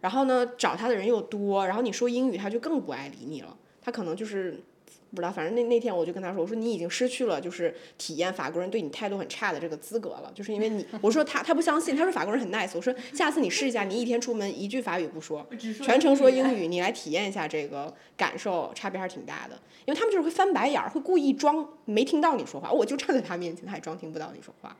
[0.00, 3.54] 然后呢找他的人又多，然后你说英语他就更不爱理你了，
[3.88, 4.62] 他可能就是。
[5.10, 15.46] 不知道，反正那那天我就跟他说，我说你已经失去了就是体验法国人对你态度很差的这个资格了，就是因为你，我说他他不相信，他说法国人很 nice，我说下次你试一下，你一天出门一句法语不说，
[15.82, 24.76] 全程说英语，你来体验一下这个感受，差别还是挺大的，因为他们就是会翻白眼儿，会故意装没听到你说话，我就站在他面前，他还装听不到你说话。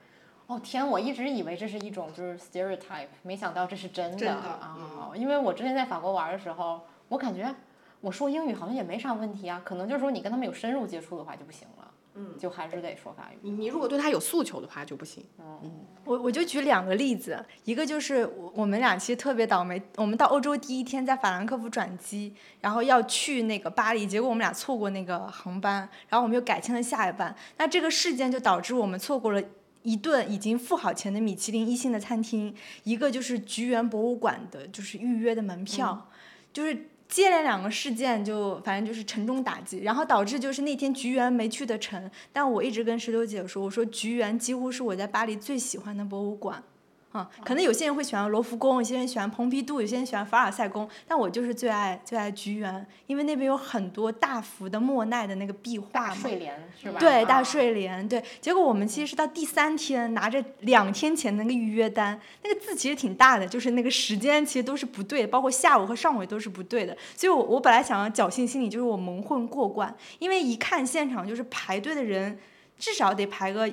[0.48, 5.10] 哦天，我一直以为这是一种就是 stereotype，没想到这是真的真的啊！
[5.14, 7.54] 因为我之前在法国玩的时候，我感觉。
[8.00, 13.38] 我说英语好像也没啥问题啊，可能就是说你跟他们有深入接触的话就不行了，嗯，就还是得说法语。
[13.42, 15.24] 你你如果对他有诉求的话就不行。
[15.38, 27.34] 嗯，我我就举两个例子，一个就是我我们俩其实特别倒霉，我们到欧洲第一天在法兰克福转机，然后要去那个巴黎，结果我们俩错过那个航班，然后我们又改签了下一班。
[27.56, 29.42] 那这个事件就导致我们错过了
[29.82, 36.08] 一顿已经付好钱的米其林一星的餐厅，一个就是菊园博物馆的就是预约的门票，
[36.52, 36.90] 就是。
[37.08, 42.10] 接连两个事件，就反正就是沉重打击，然后导致就是那天菊园没去的成。
[42.32, 46.62] 但我一直跟石榴姐说，我说菊园几乎是我在巴黎最喜欢的博物馆。
[47.10, 56.14] 啊，可能有些人会喜欢罗浮宫，有些人喜欢蓬皮杜，有些人喜欢凡尔赛宫，但我就是最爱最爱菊园，因为那边有很多大幅的莫奈的那个壁画嘛。
[56.14, 57.00] 睡莲是吧？
[57.00, 58.22] 对，大睡莲，对。
[58.42, 66.94] 结果我们其实是到第三天拿着两天前那个预约单，那个字其实挺大的，就是那个时间其实都是不对，包括下午和上午也都是不对的。
[67.16, 72.38] 所以我我本来想要侥幸心理，就是我蒙混过关，因为一看现场就是排队的人
[72.78, 73.66] 至少得排个。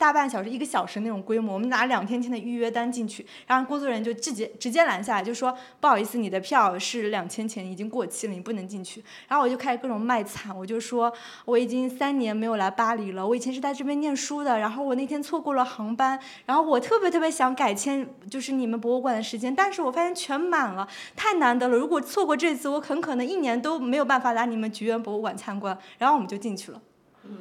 [0.00, 9.04] 大半小时、一个小时那种规模，我们拿两天前的预约单进去，然后工作人员就直接直接拦下来，就说不好意思，你的票是两千前已经过期了，你不能进去。
[9.28, 11.12] 然后我就开始各种卖惨，我就说
[11.44, 21.76] 我已经三年没有来巴黎了，我以前是在这边念书的，然后我那天错过了航班，然后我特别特别想改签，就是你们博物馆的时间，但是我发现全满了，太难得了。
[21.76, 25.76] 如果错过这次，我很可能一年都没有办法来你们菊园博物馆参观。
[25.98, 26.80] 然后我们就进去了。
[27.24, 27.36] 嗯。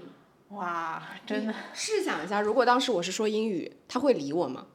[0.49, 1.53] 哇，真的！
[1.73, 4.67] 试想一下，如果当时我是说英语，他会理我吗？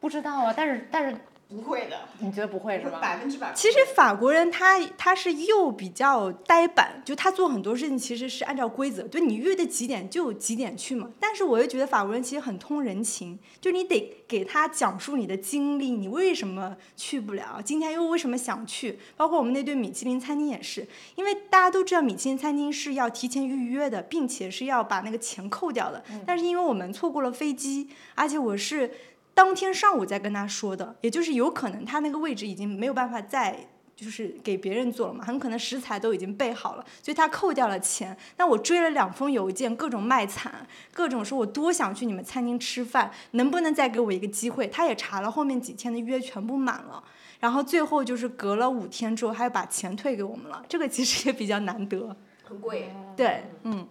[0.00, 1.16] 不知道啊，但是但是。
[1.48, 2.98] 不会的，你觉得不会是吧？
[3.00, 3.52] 百分之百。
[3.54, 11.08] 其实法国人他他是又比较呆板，就他做很多事情其实是按照规则，就你约的几点就几点去嘛。
[11.20, 18.98] 但是我又觉得法国人其实很通人情，就你得给他讲述你的经历，你为什么去不了，今天又为什么想去。
[19.16, 26.02] 包括我们那对米其林餐厅也是，因为大家都知道米其林餐厅是要提前预约的，并且是要把那个钱扣掉的。
[26.26, 28.90] 但是因为我们错过了飞机，而且我是。
[29.36, 33.54] 当天上午再跟他说的，也就是有可能他那个位置已经没有办法再
[33.94, 38.16] 就是给别人做了嘛，很可能食材都已经备好了，所以他扣掉了钱。
[38.38, 44.66] 那我追了两封邮件，各种卖惨，各种说我多想去你们餐厅吃饭，能不能再给我一个机会？
[44.68, 47.04] 他也查了后面几天的约全部满了，
[47.38, 50.64] 然后最后就是隔了五天之后，他又把钱退给我们了。
[50.66, 52.90] 这个其实也比较难得，很贵。
[53.14, 53.86] 对，嗯。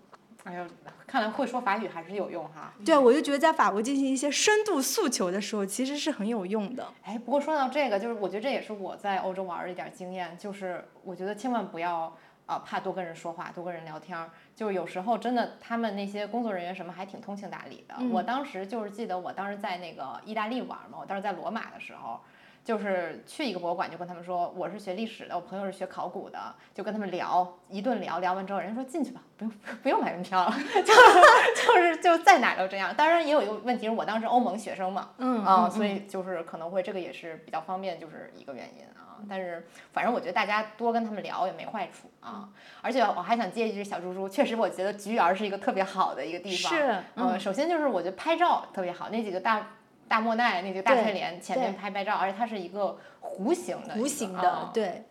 [0.46, 0.68] 哎呀，
[1.08, 2.72] 看来会说法语还是有用哈。
[2.86, 6.88] 对，我就觉得在法国进行一些深度诉求的时候，其实是很有用的。
[7.04, 14.30] 哎，不过说到这个，就是我觉得这也是我在欧洲玩的一点经验，就是我觉得千万不要啊怕多跟人说话，多跟人聊天儿。
[14.56, 17.96] 就是有时候真的，他们那些工作人员什么还挺通情达理的。
[18.12, 22.20] 我当时就是记得，我当时在那个意大利玩嘛，我当时在罗马的时候。
[22.66, 26.40] 就是去一个博物馆，就跟他们说我是学历史的，我朋友是学考古的，
[26.74, 30.52] 就跟他们聊一顿聊聊完之后，人家说进去吧，不用不用买门票了，
[30.84, 30.94] 就
[31.64, 32.92] 就是就在哪都这样。
[32.96, 39.22] 当然也有一个问题是我当时欧盟学生嘛，嗯啊，所以就是可能会这个也是比较方便，就是一个原因啊。
[39.30, 42.50] 但是反正我觉得大家多跟他们聊也没坏处啊。
[42.82, 49.68] 而且我还想接一句小猪猪，确实我觉得菊园是一个特别好的一个地方，是嗯，首先就是我觉得拍照特别好，那几个大。
[50.08, 55.04] 大莫奈那个大翠莲前面拍拍照，而且它是一个弧形的，弧形的，对，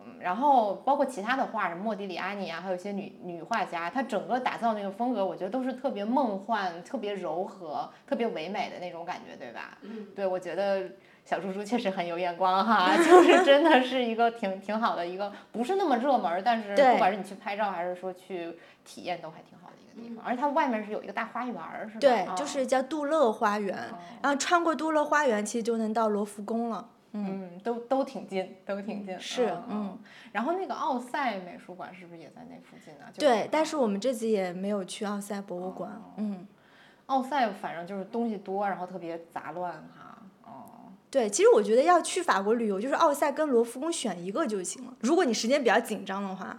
[0.00, 9.78] 嗯，然后包括其他的画，什么莫迪里阿尼啊，还有一些女女画家，她整个打造那个风格，我觉得都是特别梦幻、特别柔和、特别唯美的那种感觉，对吧？
[9.82, 10.90] 嗯，对，我觉得
[11.24, 19.61] 小猪猪确实很有眼光哈， 就是真的是一个挺挺好的一个，不是那么热门，但是不管是你去拍照还是说去体验，都还挺好。
[19.94, 22.00] 地方，而且它外面是有一个大花园儿，是吧？
[22.00, 23.76] 对，就是叫杜乐花园。
[24.22, 26.88] 然后穿过杜乐花园，其实就能到罗浮宫了。
[27.14, 29.20] 嗯，都都挺近，都挺近。
[29.20, 29.98] 是嗯嗯。
[30.32, 33.04] 然后那个奥赛美术馆是不是也在那附近呢？
[33.12, 36.00] 就对，但是我们这次也没有去奥赛博物馆。
[36.16, 36.46] 嗯，
[37.06, 40.22] 奥赛反正就是东西多，然后特别杂乱哈。
[40.44, 44.94] 哦，对，其实我觉得要去法国旅游，就是奥赛跟罗浮宫选一个就行了。
[45.00, 46.58] 如果你时间比较紧张的话，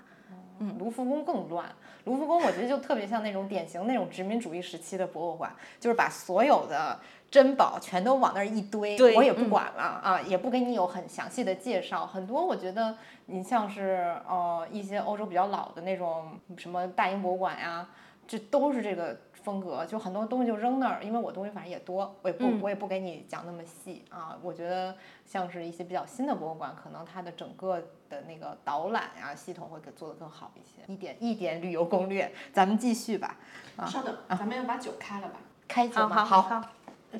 [0.63, 1.65] 嗯，卢浮宫更乱。
[2.05, 6.97] 卢浮宫我觉得就特别像那种典型那种殖民主义时期的博物馆，就是把所有的
[7.29, 12.05] 珍宝全都往那儿一堆，我也不嗯管了、啊，也不给你有很详细的介绍。
[12.05, 12.95] 很多我觉得
[13.25, 17.87] 你像是呃一些欧洲比较老的那种什么大英博物馆呀，
[18.27, 24.37] 这都是这个风格，就很多东西就扔那儿，因为我东西反正也多，我也不、嗯我也不给你讲那么细啊。
[24.41, 27.79] 我觉得像是一些比较新的博物馆，可能它的整个
[28.09, 30.91] 的那个导览啊、系统会给做得更好一些。
[30.91, 33.37] 一点一点旅游攻略，咱们继续吧。
[33.85, 35.39] 稍等，咱们要把酒开了吧？
[35.67, 36.23] 开酒吗？
[36.23, 36.61] 好好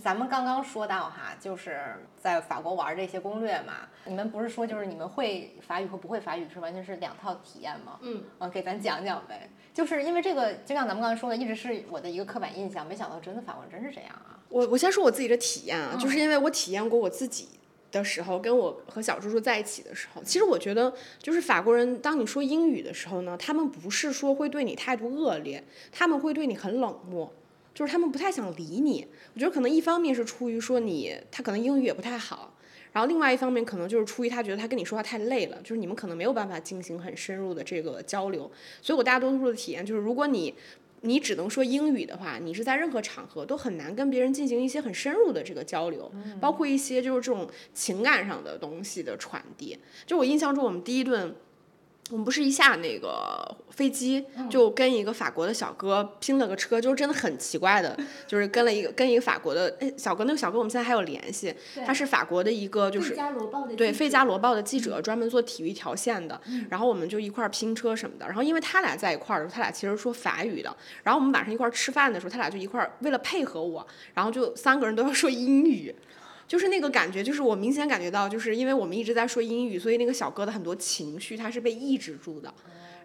[0.01, 1.79] 咱们刚刚说到哈，就是
[2.19, 7.99] 在法国玩这些攻略嘛，你们不是说就是你们会法语和不会法语是完全是两套体验吗？
[8.01, 9.49] 嗯，啊，给咱讲讲呗。
[9.71, 14.39] 就是因为这个，就像咱们刚才说的，一直是我的一个刻板印象，没想到真的法国人真是这样啊。
[14.49, 17.47] 我我先说我自己的体验啊，就是因为我体验过我自己
[17.91, 27.31] 的时候，跟我和小叔叔在一起的时候，其实我觉得就是法国人，当你说英语的时候呢，他们不是说会对你态度恶劣，他们会对你很冷漠。
[27.73, 32.55] 就是他们不太想理你，我觉得可能一方面是出于说你他可能英语也不太好，
[32.91, 40.53] 然后另外一方面可能就是出于他觉得他跟你说话太累了，就是你们可能没有办法进行很深入的这个交流，所以我大多数的体验就是如果你
[41.01, 49.77] 你只能说英语的话，你是在任何场合都很难跟别人进行一些很深入的这个交流，包括一些就是这种情感上的东西的传递。
[50.05, 51.35] 就我印象中，我们第一顿。
[52.11, 61.53] 我们不是一下那个飞机就跟一个法国的小哥拼了个车，就是真的很奇怪的， 就是跟了一个跟一个法国的哎小哥，那个小哥我们现在还有联系，
[61.85, 63.15] 他是法国的一个就是
[63.77, 66.39] 对《费加罗报》的记者，专门做体育条线的。
[66.69, 68.25] 然后我们就一块儿拼车什么的。
[68.27, 70.75] 然后因为他俩在一块儿的时候，他俩其实说法语的。
[71.03, 75.95] 然后我们晚上一块儿吃饭的时候，他俩就一块儿为了配合我，然后就三个人都要说英语。
[76.47, 82.53] 就是那个感觉，就是我明显感觉到，就是因为我们一直在说英语，所以那个小哥的很多情绪他是被抑制住的。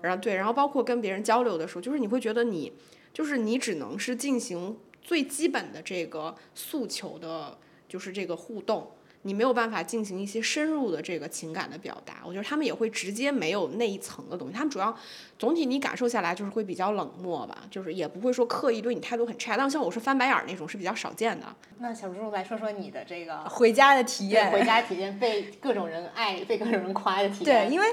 [0.03, 2.73] 然后对，然后包括跟别人交流的时候，就是你会觉得你，
[3.13, 8.93] 就是你只能是进行最基本的这个诉求的，就是这个互动。
[9.29, 14.97] 你没有办法进行一些深入的这个情感的表达，我觉得他们也会直接没有那一层的东西，他们主要
[15.39, 21.47] 总体你感受下来就是会比较冷漠吧，就是也不会说刻意对你态度很差，但像我是翻白眼儿那种是比较少见的。
[21.79, 24.51] 那小猪来说说你的这个 回家的体验。
[24.51, 27.73] 回家体验，被各种人爱、被各种人夸的体验对，验。
[27.73, 27.87] 因为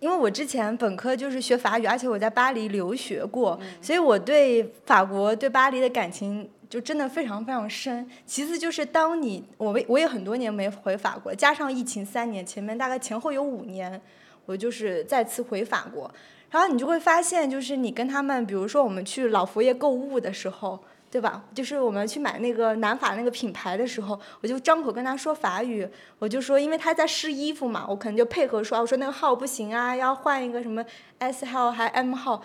[0.00, 8.08] 因为我之前本科就是学法语，而且我在巴黎留学过，所以我对法国、对巴黎的感情就真的非常非常深。
[8.24, 14.00] 其次就是当你我我也很多年没回法国，加上疫情三年，前面大概前后有五年，
[14.46, 16.10] 我就是再次回法国。
[16.50, 20.78] 然后你就会发现，就是你跟他们，比如说我们去老佛爷购物的时候，
[21.10, 21.44] 对吧？
[21.52, 25.88] 就是我们去买那个南法那个品牌的时候，我就张口跟他说法语，
[26.20, 30.84] 我就说，因为他在试衣服嘛，我可能就配合说，我说那个号不行啊，要换一个什么
[31.18, 32.40] S 号还 M 号，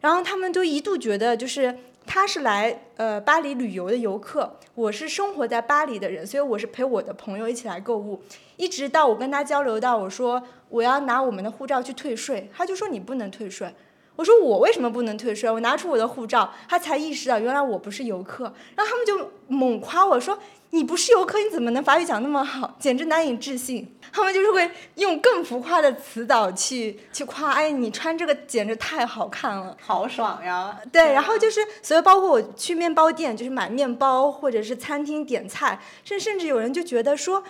[0.00, 8.22] 然后他们都一度觉得就是他是来呃巴黎旅游的游客，我是生活在巴黎的人，所以我是陪我的朋友一起来购物，
[8.56, 13.72] 一直到我跟他交流到我说我要拿我们的护照去退税，他就说你不能退税。
[14.14, 15.50] 我说我为什么不能退税？
[15.50, 18.44] 我拿出我的护照，他才意识到原来我不是游客。
[18.76, 20.38] 然后他们就猛夸我说
[20.74, 22.76] ：“你不是游客，你怎么能法语讲那么好？
[22.78, 29.76] 简直难以置信。”他们就是会用更浮夸的词藻去去夸，哎，你穿这个简直太好看了。
[29.80, 30.78] 好爽呀！
[30.90, 37.42] 对，然后就是，所以包括我去面包店，就是买面包，或者是餐厅点菜，甚甚至有人就觉得说，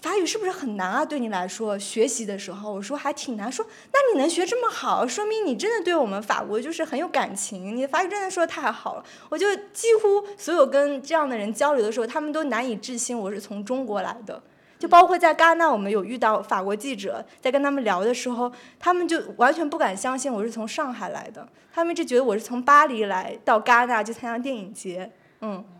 [0.00, 1.04] 法语是不是很难啊？
[1.04, 3.52] 对你来说，学习的时候，我说还挺难。
[3.52, 9.04] 说那你能学这么好，说明你真的对我们法国就是很有感情，你的法语真的说的太好了。
[9.28, 14.42] 我就几乎所有跟这样的人交流的时候，他们都难以置信我是从中国来的。
[14.78, 25.12] 就包括在戛纳，我们有遇到法国记者，在跟他们聊的时候，他们就完全不敢相信我是从上海来的，他们一直觉得我是从巴黎来到戛纳去参加电影节。
[25.42, 25.62] 嗯，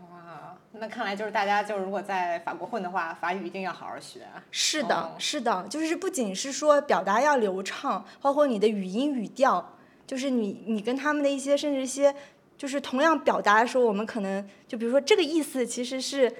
[0.81, 4.21] 那看来就是大家就是如果在法国混的话，法语一定要好好学。
[4.49, 9.77] 是的，哦是的，就是不仅是说表达要流畅，包括你的语音语调，
[10.07, 12.15] 就是你你跟他们的一些甚至一些，
[12.57, 16.33] 就是同样表达的时候，我们可能就比如说这个意思其实是。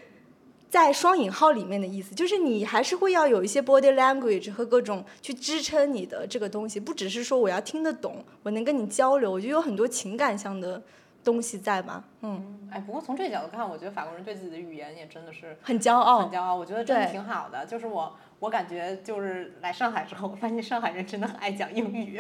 [0.71, 10.81] 在双引号里面的意思，就是你还是会要有一些 body language 和各种去支撑你的这个东西，不只是说我要听得懂，我能跟你交流，我就有很多情感上的
[11.24, 16.19] 东西在吗，嗯，哎，不过从这个角度看，我觉得法国人对自己的语言也真的是很骄傲。
[16.22, 17.65] 很，骄傲，我觉得真的挺好的。
[17.65, 22.19] 就是我我感觉就是来上海之后，我发现上海人真的很爱讲英语，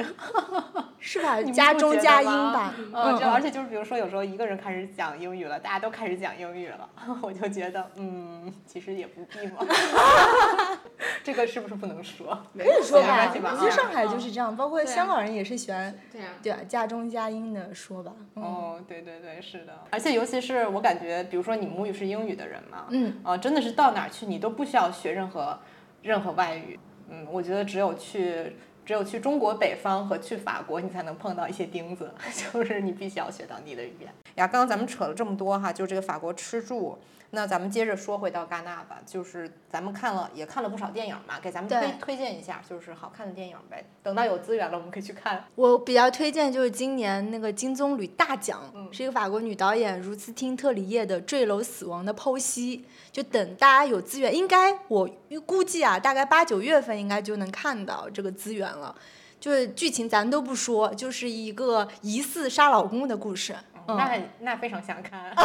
[1.01, 1.37] 是吧？
[1.37, 2.73] 你们加不觉得中加英吗吧。
[2.93, 6.87] 嗯，就而嗯，且就是比如说有时候一个人开始讲英语了，大家都开始讲英语了，
[7.23, 9.65] 我就觉得嗯，其实也不必嘛。
[11.23, 12.27] 这个是不是不能说？
[12.55, 13.39] 可可以说吧没关系。
[13.39, 18.11] 吧啊我觉得上海就是这样，包括香港人也是喜欢对啊，对啊加中加英的说吧。
[18.35, 19.73] 嗯哦，对对对，是的。
[19.89, 25.57] 而且尤其是我感觉，比如说你母语是英语的人嘛，嗯，啊，真的是到哪去你都不需要学任何
[26.01, 26.79] 任何外语。
[27.09, 32.13] 嗯，我觉得只有去只有去中国北方和去法国，你才能碰到一些钉子，
[32.53, 34.09] 就是你必须要学当地的语言。
[34.35, 36.97] 呀，刚刚咱们扯了这么多哈，就这个法国吃住。
[37.33, 43.85] 那咱们接着说回到戛纳吧，就是咱们看了也看了不少电影嘛，给咱们推推荐一下，就是好看的电影呗。
[44.03, 45.45] 等到有资源了，我们可以去看。
[45.55, 52.77] 我比较推荐就是今年那个金棕榈大奖，嗯是一个法国女导演如斯汀特里叶的《坠楼死亡的剖析》。
[53.13, 58.93] 就等大家有资源，应该我预估计啊，大概八九月份应该就能看到这个资源了。
[59.39, 63.55] 就是剧情咱都不说，就是一个疑似杀老公的故事。
[63.87, 65.33] 嗯那很那非常想看。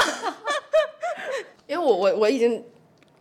[1.66, 2.64] 因为我我我已经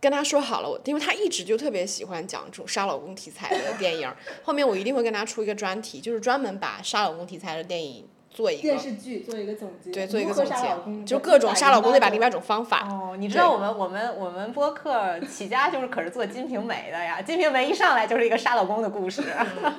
[0.00, 4.08] 跟他说好了，我因为他一直就特别喜欢讲这种杀老公题材的电影，
[4.44, 8.92] 后面我一定会跟他出一个专题，就是专门把杀老公题材的电影做一个电视。
[8.92, 12.86] 剧做一个总结对，做一个总结，就各种杀老公那把另外一种方法。
[12.88, 19.22] 哦，你知道我们我们我们播客起家就是可是做《金瓶梅》的呀，《金瓶梅》一上来就是一个杀老公的故事，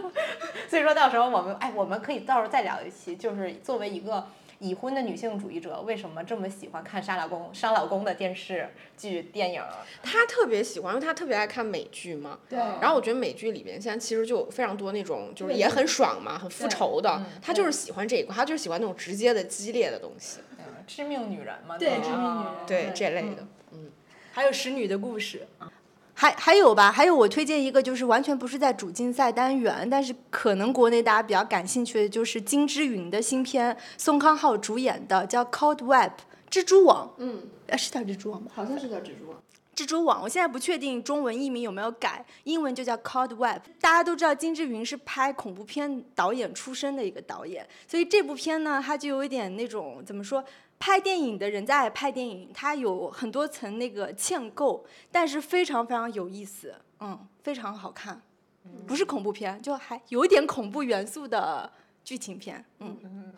[0.67, 4.27] 所以说到时候我们哎，我们可以到时候再聊一期，就是作为一个
[4.59, 9.61] 已婚的女性主义者，为什么这么喜欢看杀老公杀老公的电视剧电影？
[10.01, 12.39] 她特别喜欢，因为她特别爱看美剧嘛。
[12.49, 12.57] 对。
[12.57, 17.09] 然后我觉得美剧里边现在其实就有非常多那种就是也很爽嘛，很复仇的。
[17.17, 22.53] 嗯，他就是喜欢这一块，她就是喜欢那种直接的、激烈的东西，嗯，致命女人嘛，对致命女人。
[22.65, 23.47] 对对这类的。
[23.71, 23.91] 嗯。
[24.31, 25.47] 还有使女的故事。
[26.19, 36.11] 还还有吧，还有我推荐一个，就是完全不是在主竞赛单元，但是可能国内大家比较感兴趣的，就是金之云的新片，宋康昊主演的，叫《Cold Web》
[36.49, 38.51] 蜘蛛网，嗯，呃，是叫蜘蛛网吧？
[38.55, 39.37] 好像是叫蜘蛛网。
[39.75, 43.61] 蜘蛛网，我现在不确定中文译名有没有改，英文就叫 Cold Web。
[43.79, 50.43] 大家都知道金志云是拍恐怖片导演出身的一个导演，所以这部片呢，它就有一点那种怎么说？
[50.79, 58.21] 拍电影的人在拍电影，它有很多层那个嵌构，但是非常非常有意思，嗯，非常好看，
[58.85, 61.71] 不是恐怖片，就还有一点恐怖元素的
[62.03, 63.33] 剧情片，嗯，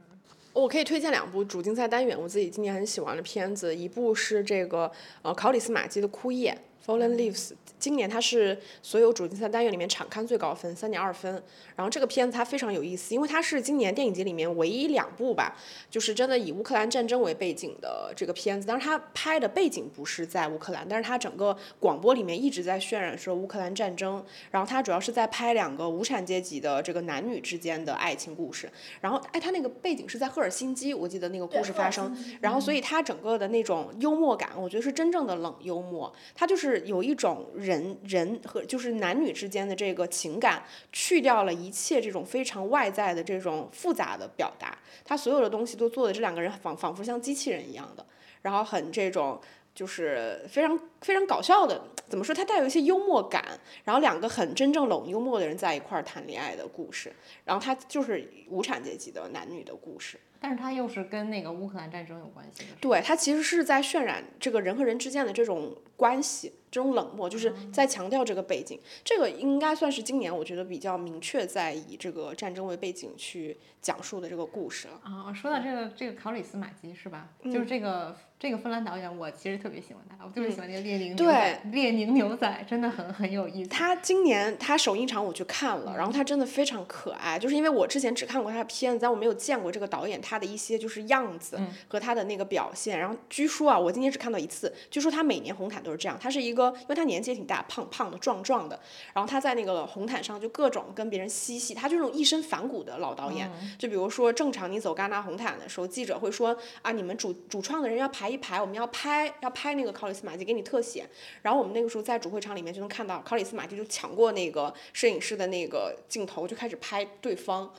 [0.52, 6.52] 我可以推荐两部主竞赛单元，我自己今年很喜欢的片子，一部是这个呃考里斯马基的《枯叶》
[6.86, 11.42] （Fallen Leaves），今年它是所有主竞赛单元里面场刊最高分，三点二分。
[11.76, 15.56] 然后这个片子它非常有意思，因为它是今年电影节里面唯一两部吧，
[15.90, 18.68] 就是真的以乌克兰战争为背景的这个片子。
[18.68, 24.22] 但是它拍的背景不是在乌克兰，但是它整个广播里面一直在渲染说乌克兰战争。
[24.52, 28.70] 然后它主要是在拍两个无产阶级的这个男女之间的爱情故事。
[29.00, 32.14] 然后哎，它那个背景是在赫尔辛基，我记得那个故事发生。
[32.42, 36.14] 然后所以它整个的那种幽默感，我觉得是真正的冷幽默。
[36.36, 48.06] 它就是有一种人人和就是男女之间的这个情感，去掉了一切这种非常外在的这种复杂的表达，他所有的东西都做的这两个人仿仿佛像机器人一样的，
[48.42, 49.40] 然后很这种。
[49.76, 52.36] 就是非常非常搞笑的，怎么说？
[52.36, 53.42] 他带有一些幽默感，
[53.86, 57.14] 然后两个很真正冷幽默的人在一块儿谈恋爱的故事，
[57.46, 60.20] 然后他就是无产阶级的男女的故事。
[60.42, 62.70] 但是它又是跟那个乌克兰战争有关系的。
[62.82, 68.80] 对，它其实是在渲染这个人和人之间的这种关系，这种冷漠，就是在强调这个背景。
[69.04, 75.00] 这个应该算是今年我觉得比较明确在以这个战争为背景去讲述的这个故事了。
[75.04, 77.30] 啊，说到这个这个考里斯马基是吧？
[77.44, 83.70] 就是这个这个芬兰导演，我其实特别喜欢他，我特别喜欢那个列宁牛仔，列宁牛仔真的很很有意思。
[83.70, 93.00] 他今年他首映场我去看了，然后他真的非常可爱，就是因为我之前只看过他的片子，但我没有见过这个导演他的一些就是样子和他的那个表现。
[93.00, 98.80] 然后据说啊，我今年只看到一次，据说他每年红毯都是这样，他是一个，因为他年纪也挺大，胖胖的、壮壮的，
[99.14, 103.50] 然后他在那个红毯上就各种跟别人嬉戏，他就那种一身反骨的老导演。
[103.78, 111.08] 就比如说正常你走戛纳红毯的时候，记者会说啊，你们主主创的人要排一排，我们要拍要拍那个考里斯马基给你特写。
[111.42, 117.72] 然后我们那个时候在主会场里面就能看到考里斯马基就抢过那个摄影师的那个镜头，就开始拍对方。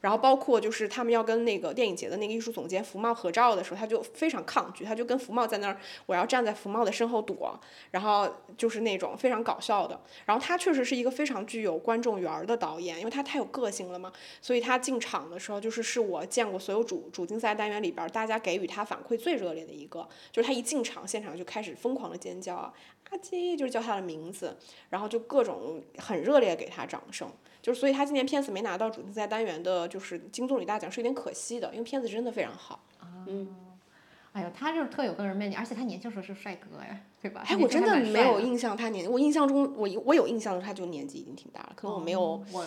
[0.00, 7.58] 然后包括就是他们要跟那个电影节的那个艺术总监福茂合照的时候，他就非常抗拒，他就跟福茂在那儿，我要站在福茂的身后躲，
[7.90, 10.00] 然后就是那种非常搞笑的。
[10.24, 22.72] 然后他确实是一个非常具有观众缘儿的导演，因为他太有个性了嘛，所以他进场的时候就是是我见过所有主主竞赛单元里边大家给予他反馈最热烈的一个，就是他一进场现场就开始疯狂的尖叫啊
[23.10, 24.56] 阿基就是叫他的名字，
[24.90, 27.30] 然后就各种很热烈给他掌声。
[27.60, 32.80] 就是所以他今年片子没拿到主竞赛单元的，就是金棕榈大奖是有点可惜的，因为片子真的非常好。
[33.26, 33.48] 嗯，
[34.32, 37.44] 哎呦，他就是特有个人魅力，而且他年轻时候是帅哥呀，对吧？
[37.46, 42.42] 哎，我真的没有印象他年，我印象中我我有印象的他就年纪已经挺大了，可能我没有。
[42.52, 42.64] 我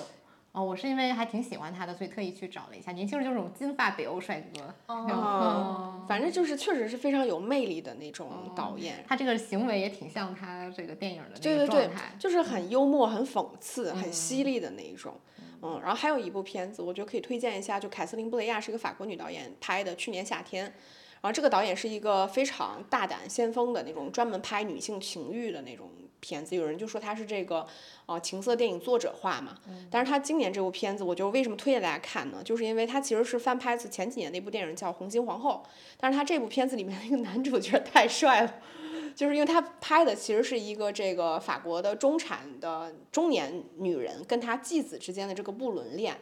[0.54, 4.94] 哦，我是因为还挺喜欢他的，所以特意去找了一下，年轻人就是那种金发北欧帅哥。
[4.94, 9.02] 哦，反正就是确实是非常有魅力的那种导演。
[9.08, 15.14] 他这个行为也挺像他这个电影的那个状态，就是很幽默、很讽刺、很犀利的那一种。
[15.62, 20.66] 嗯，然后还有一部片子，我觉得可以推荐一下，就凯瑟琳·布雷亚是一个法国女导演拍的，去年夏天。
[20.66, 25.90] 然后这个导演是一个非常大胆先锋的那种，专门拍女性情欲的那种。
[26.22, 27.68] 片子有人就说他是这个，
[28.06, 29.58] 呃，情色电影作者化嘛。
[29.90, 32.42] 但是他今年这部片子，我就为什么推荐大家看呢？
[32.42, 35.62] 就是因为他其实是翻拍自前几年那部电影叫《红心皇后》，
[35.98, 38.56] 但是他这部片子里面那个男主角太帅了，
[39.16, 46.16] 就是因为他拍的其实是一个这个法国的中产的中年女人跟他继子之间的这个不伦恋，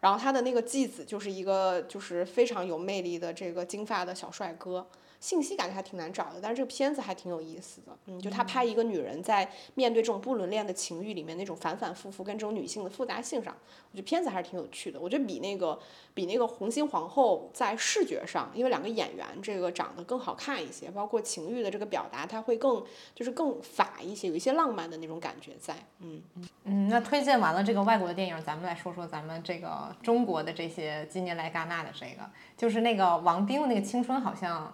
[0.00, 4.86] 然后他的那个继子就是一个就是非常有魅力的这个金发的小帅哥。
[5.24, 7.96] 信息感觉还挺难找的，但是这个片子还挺有意思的。
[8.04, 13.56] 嗯，就他拍一个女人在面对这种不伦恋的情欲里面那种反反复复跟这种女性的复杂性上，
[13.90, 15.00] 我觉得片子还是挺有趣的。
[15.00, 15.78] 我觉得比那个
[16.12, 25.74] 比那个红心皇后在视觉上，因为两个演员这个长得更好看一些，包括情欲的这个表达，它会更就是更法一些，有一些浪漫的那种感觉在。
[26.00, 26.22] 嗯
[26.64, 34.70] 嗯，那推荐完了这个外国的电影，咱们来说说咱们这个中国的这些今年来戛纳的这个，就是那个王冰的那个青春好像。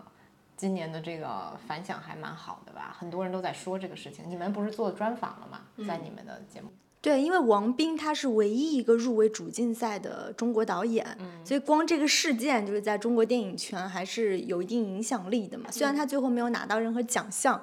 [0.60, 2.94] 今年的这个反响还蛮好的吧？
[2.98, 4.28] 很多人都在说这个事情。
[4.28, 5.62] 你们不是做专访了吗？
[5.88, 6.68] 在你们的节目？
[7.00, 15.70] 对，因为王斌他是唯一一个入围主竞赛的中国导演，所以光这个事件就是在中国电影圈还是有一定影响力的嘛。
[15.70, 17.54] 虽然他最后没有拿到任何奖项，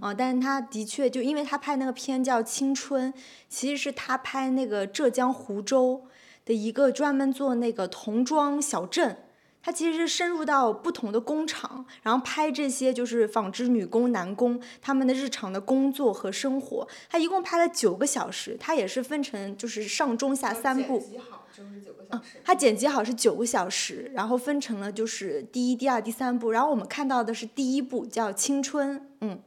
[0.00, 3.12] 啊，但是他的确就因为他拍那个片叫《青春》，
[3.50, 6.06] 其实是他拍那个浙江湖州
[6.46, 9.18] 的一个专门做那个童装小镇。
[9.66, 16.86] 他其实是深入到不同的工厂，然后拍这些就是纺织女工、男工他们的日常的工作和生活。
[17.10, 21.00] 他一共拍了九个小时，他也是分成就是上中下三部。
[21.00, 22.40] 剪辑好就是九个小时。
[22.44, 26.52] 他剪辑好是九个小时，然后分成了就是第一、第二、第三部。
[26.52, 29.40] 然后我们看到的是第一部叫《青春》，嗯，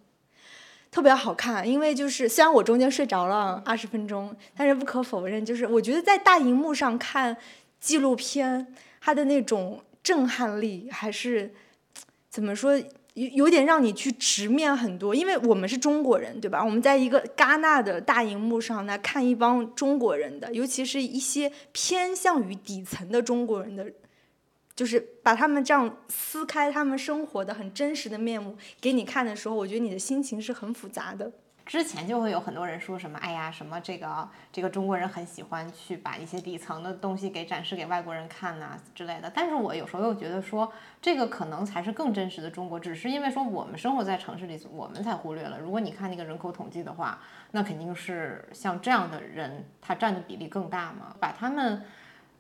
[0.92, 1.66] 特别好看。
[1.66, 7.38] 因为就是虽然我中间睡着了二十分钟，但是不可否认，就是我觉得在大荧幕上看
[7.80, 9.82] 纪录片，它的那种。
[10.10, 11.54] 震撼力还是
[12.32, 12.76] 怎么说，
[13.14, 16.66] 有有点让你去直面很多，因为我们是中国人，对吧？
[16.66, 23.86] 我们在一个戛纳的大荧幕上来看一帮中国人的，尤其是一些偏向于底层的中国人的，
[24.76, 31.32] 就是把他们这样撕开他们生活的很真实的面目给你看的时候，我觉得你的心情是很复杂的。
[31.70, 39.32] 之前就会有很多人说什么，哎呀，什么这个这个中国人很喜欢去把一些底层的东西给展示给外国人看呐之类的。
[39.32, 45.60] 但是我有时候又觉得说，这个可能才是更真实的中国，只是因为说我们生活在城市里，我们才忽略了。
[45.60, 47.20] 如果你看那个人口统计的话，
[47.52, 51.16] 那肯定是像这样的人，他占的比例更大嘛。
[51.20, 51.84] 把他们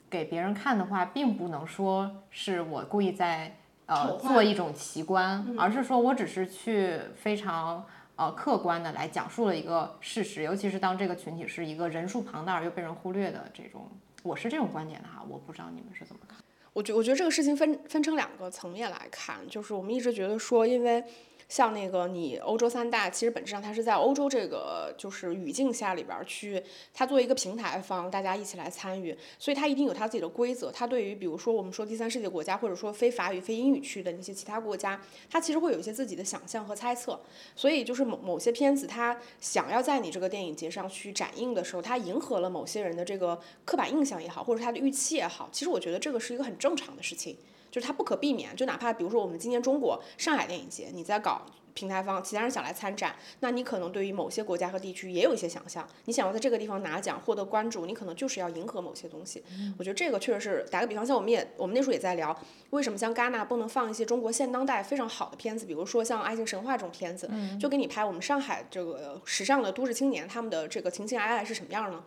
[0.09, 7.85] 给别人看的话，并不能说是我故意在呃做一种奇观，而是说我只是去非常。
[8.19, 13.89] 呃，客观的来讲述了一个事实，尤其是当这个群体是一个人数庞大而又被人忽略的这种，
[14.23, 16.37] 我是这种观点的哈，我不知道你们是怎么看。
[16.73, 21.01] 我觉我觉得这个事情分分成两个层面来看，就是我们一直觉得说，因为。
[21.49, 30.71] 像那个你欧洲三大，其实本质上它是在欧洲这个就是语境下里边去，它作为一个平台方，大家一起来参与，所以它一定有它自己的规则。
[30.71, 37.19] 它对于比如说我们说第三世界国家，或者说非法语、非英语区的那些其他国家，它其实会有一些自己的想象和猜测。
[37.55, 47.35] 所以就是某某些片子，它想要在你这个电影节上去展映的时候，它迎合了某些人的这个刻板印象也好，或者他的预期也好，其实我觉得这个是一个很正常的事情。
[47.71, 51.45] 就是它不可避免，就哪怕比如说我们今年中国上海电影节，你在搞
[51.75, 59.43] 平台方，其他人想来参展，那你可能对于某些国家和地区也有一些想象，你想要在这个地方拿奖获得关注，你可能就是要迎合某些东西。
[59.77, 62.37] 我觉得这个确实是，打个比方，像我们也我们那时候也在聊，
[62.71, 72.03] 为什么像戛纳不能放一些中国现当代非常好的片子，比如说像《爱情神话》这种片子，就给你拍我们上海这个时尚的都市青年他们的这个情情爱爱是什么样呢？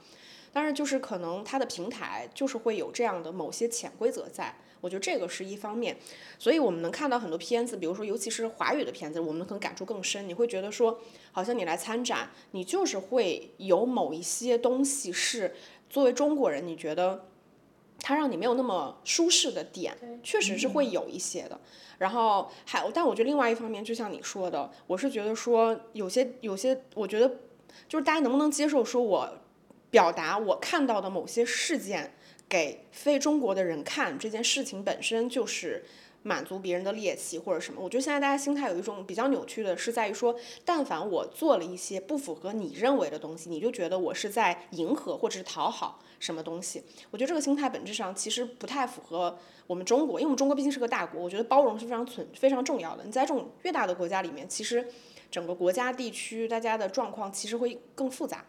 [0.52, 4.54] 但是就是可能它的平台就是会有这样的某些潜规则在。
[4.82, 5.96] 我觉得这个是一方面，
[6.38, 10.28] 所以我们能看到很多片子，比如说尤其是华语的片子，我们可能感触更深。
[10.28, 10.98] 你会觉得说，
[11.30, 15.54] 好像你来参展，你就是会有某一些东西是
[15.88, 17.28] 作为中国人，你觉得
[18.00, 21.60] 它让你没有那么舒适的点，确实是会有一些的。
[21.98, 27.36] 然后还，但我觉得另外一方面，就像你说的，我是觉得说有些有些，我觉得
[27.88, 29.38] 就是大家能不能接受说我
[29.90, 32.14] 表达我看到的某些事件
[32.52, 35.82] 给非中国的人看，这件事情本身就是
[36.22, 37.80] 满足别人的猎奇或者什么。
[37.80, 46.82] 我觉得现在大家心态有一种比较扭曲的，是在于说，但凡我做了一些不符合你认为的东西，你就觉得我是在迎合或者是讨好什么东西。
[47.10, 53.02] 我觉得这个心态本质上其实不太符合我们中国，因为我们中国毕竟是个大国，我觉得包容是非常存非常重要的。
[53.02, 54.86] 你在这种越大的国家里面，其实
[55.30, 58.44] 整个国家地区大家的状况其实会更复杂。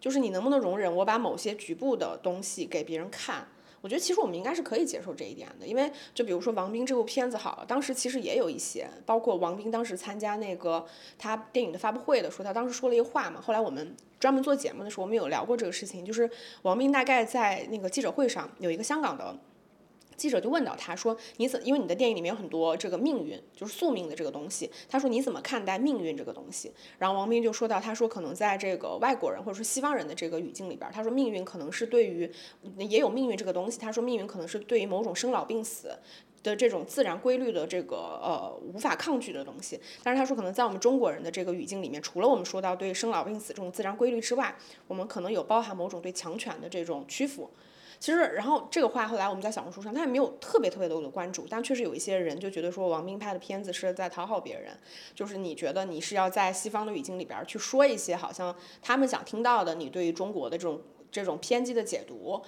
[0.00, 3.46] 就是你能不能容忍我把某些局部的东西给别人看？
[3.80, 10.84] 我觉得其实我们应该是可以接受这一点的，因为就比如说王斌这部片子好了，当时其实也有一些，包括王斌当时参加那个
[11.16, 13.40] 他电影的发布会的时候，他当时说了一个话嘛。
[13.40, 16.28] 后来我们专门做节目的时候，我们有聊过这个事情，就是
[16.62, 19.38] 王斌大概在那个记者会上有一个香港的。
[20.18, 21.64] 记者就问到他说：“你怎？
[21.64, 24.70] 因为你的电影里面有很多这个命运，就是宿命的这个东西。
[24.88, 32.30] 他说你怎么看待命运这个东西？”然后王斌就说到：“他说可能在这个外国人或者说西方人的这个语境里边，他说命运可能是对于
[32.76, 33.78] 也有命运这个东西。
[33.78, 35.96] 他说命运可能是对于某种生老病死
[36.42, 39.78] 的这种自然规律的这个呃无法抗拒的东西。
[40.02, 44.56] 但是他说可能在我们中国人的这个语境里面，除了我们说到对生老病死这种自然规律之外，
[44.88, 47.48] 我们可能有包含某种对强权的这种屈服。”
[48.00, 54.76] 其实，然后这个话后来我们在小红书上，他也没有特别特别多的关注，但确实有一些人就觉得说王斌拍的片子是在讨好别人，
[55.14, 60.80] 就是你觉得你是要在西方的语境里边去说一些好像他们想听到的，你对于中国的这种
[61.10, 62.40] 这种偏激的解读，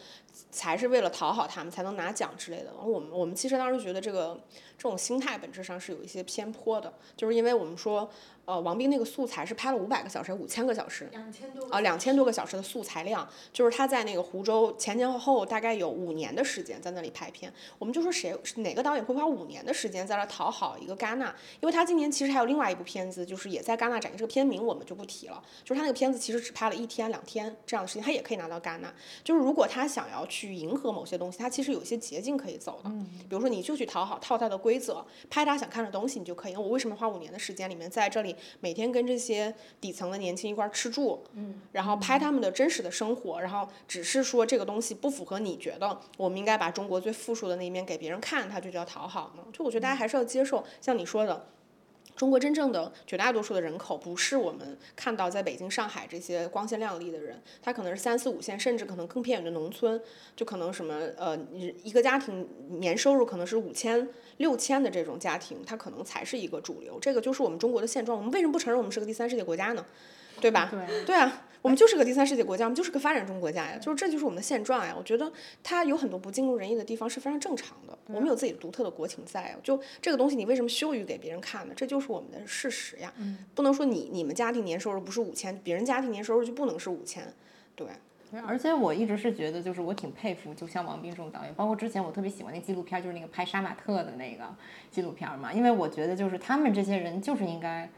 [0.50, 2.72] 才是为了讨好他们才能拿奖之类的。
[2.82, 4.38] 我们我们其实当时觉得这个
[4.80, 8.10] 这种心态本质上是有一些偏颇的，就是因为我们说。
[8.46, 17.52] 呃，王斌那个素材是拍了五百个小时，五千个小时，两千多啊，两千多个小时的素材量，就是他在那个湖州前前后后大概有五年的时间在那里拍片。
[17.78, 21.32] 我们就说谁哪个导演会花五年的时间在那讨好一个戛纳？
[21.60, 25.40] 因为他今年其实还有另外一部片子，就是也在戛纳展映，这个片名我们就不提了。
[25.62, 28.92] 就是他那个片子其实只拍了一天两天这样的时间，他也可以拿到戛纳。
[29.22, 32.90] 就是如果他想要去迎合某些东西，他其实有一些捷径可以走的。
[33.28, 36.56] 比如说你就去讨好套他的规则，拍他想看的东西你就可以。
[36.56, 49.42] 我为什么花五年的时间里面在这里每天跟这些底层的年轻一块吃住，嗯，然后拍他们的真实的生活，然后只是说这个东西不符合你觉得我们应该把中国最富庶的那一面给别人看，他就叫讨好呢？
[49.52, 51.46] 就我觉得大家还是要接受，像你说的，
[52.20, 59.98] 中国真正的绝大多数的人口不是我们看到在北京、上海这些光鲜亮丽的人，他可能是三四五线，甚至可能更偏远的农村，
[60.36, 61.34] 就可能什么呃，
[61.82, 62.46] 一个家庭
[62.78, 64.06] 年收入可能是五千。
[64.36, 68.18] 六千的这种家庭，他可能才是一个主流，这个就是我们中国的现状。
[68.18, 69.86] 我们为什么不承认我们是个第三世界国家呢？
[70.40, 70.68] 对吧？
[70.70, 74.94] 对，对啊，我们就是个第三世界国家，我们就是个发展中国家呀，就是这就是我们的现状呀。
[74.96, 75.30] 我觉得
[75.62, 79.54] 它有很多不尽如人意的地方是非常正常的，我们有自己独特的国情在。
[79.62, 81.74] 就这个东西，你为什么羞于给别人看呢？
[81.76, 83.12] 这就是我们的事实呀。
[83.54, 87.32] 不能说你你们家庭年收入不是五千，别人家庭年收入就不能是五千，
[87.74, 87.86] 对。
[88.46, 94.44] 而且我一直是觉得，就是我挺佩服，就像王斌这种导演，包括之前我特别喜欢那纪录片，就是那个拍杀马特的那个
[94.88, 97.90] 纪录片嘛，因为我觉得就是他们这些人就是应该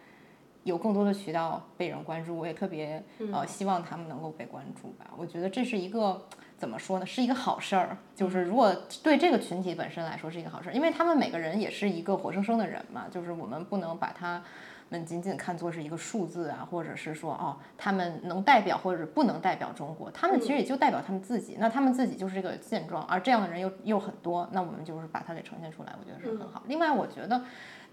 [0.65, 3.03] 有更多的渠道被人关注，我也特别
[3.33, 5.11] 呃希望他们能够被关注吧。
[5.17, 14.43] 我觉得这是一个 怎么说呢，是一个好事儿，就是如果对这个群体本身来说是一个好事儿，因为他们每个人也是一个活生生的人嘛，就是我们不能把他。
[14.89, 26.63] 们仅仅看作是一个数字啊，或者是说哦，他们能代表或者不能代表中国，他们其实也就代表他们自己，那他们自己就是这个现状，而这样的人又又很多，那我们就是把它给呈现出来，我觉得是很好。
[26.67, 27.43] 另外，我觉得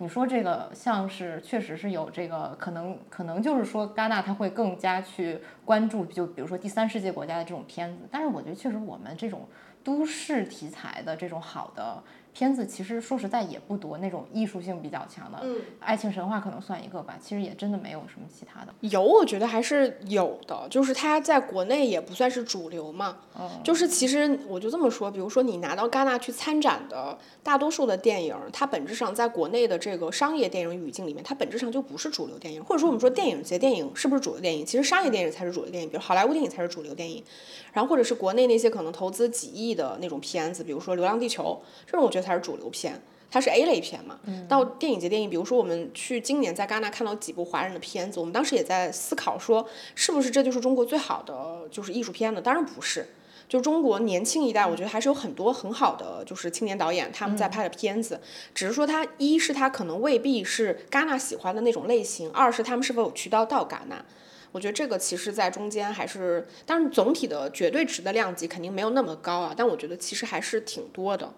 [0.02, 9.46] 你说这个像是确实是有这个可能，可能就是说戛纳他会更加去关注，就比如说第三世界国家的这种片子，但是我觉得确实我们这种
[9.84, 12.02] 都市题材的这种好的。
[12.34, 17.18] 片子其实说实在也不多，那种艺术性比较强的，嗯，爱情神话可能算一个吧。
[17.22, 18.74] 其实也真的没有什么其他的。
[18.82, 23.18] 有，我觉得还是有的，就是它在国内也不算是主流嘛。
[23.38, 32.64] 嗯，就是其实我就这么说，比如说你拿到戛纳去参展的大多数的电影，它本质上在国内的这个商业电影语境里面，它本质上就不是主流电影。
[32.64, 34.66] 或者说我们说电影节电影是不是主流电影？
[34.66, 37.24] 其实商业电影才是主流电影，比如好莱坞电影才是主流电影。
[37.72, 43.02] 然后或者是国内那些可能投资几亿的那种片子，比如说《流浪地球》这种，我觉得才是主流片，
[43.32, 44.20] 它是 A 类片嘛。
[44.48, 52.42] 到电影节电影，比如说我们去今年在戛纳看到几部华人的片子，我们当时也在思考说，是不是这就是中国最好的就是艺术片呢？
[52.42, 53.08] 当然不是，
[53.48, 58.20] 就中国年轻一代，我觉得还是有很多很好的就是青年导演他们在拍的片子，
[58.54, 64.04] 只是说他一是他可能未必是戛纳喜欢的那种类型，二是他们是否有渠道到戛纳。
[64.52, 71.32] 我觉得这个其实在中间还是，但是总体的绝对值的量级肯定没有那么高啊，但我觉得其实还是挺多的。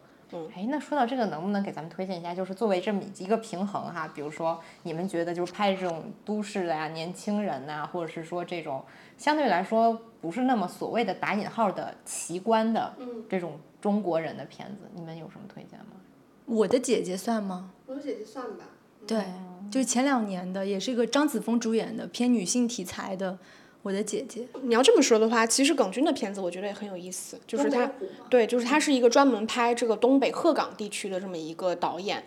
[0.56, 2.34] 哎，那说到这个，能不能给咱们推荐一下？
[2.34, 8.84] 就是作为这么一个平衡哈，比如说你们觉得就是拍这种都市的呀、年轻人呐，或者是说这种
[9.18, 12.94] 相对来说不是那么所谓的打引号的奇观的
[13.30, 15.98] 这种中国人的片子，你们有什么推荐吗？
[16.46, 17.72] 我的姐姐算吗？
[17.86, 18.66] 我的姐姐算吧。
[19.08, 19.26] 对，
[19.72, 23.34] 就是前两年的，也是一个张子枫主演的偏女性题材的
[23.82, 24.42] 《我的姐姐》。
[24.64, 27.92] 你要这么说的话，其实耿军的片子我觉得也很有意思，就是他，
[28.30, 32.24] 对，就是他是一个专门拍这个东北鹤岗地区的这么一个导演。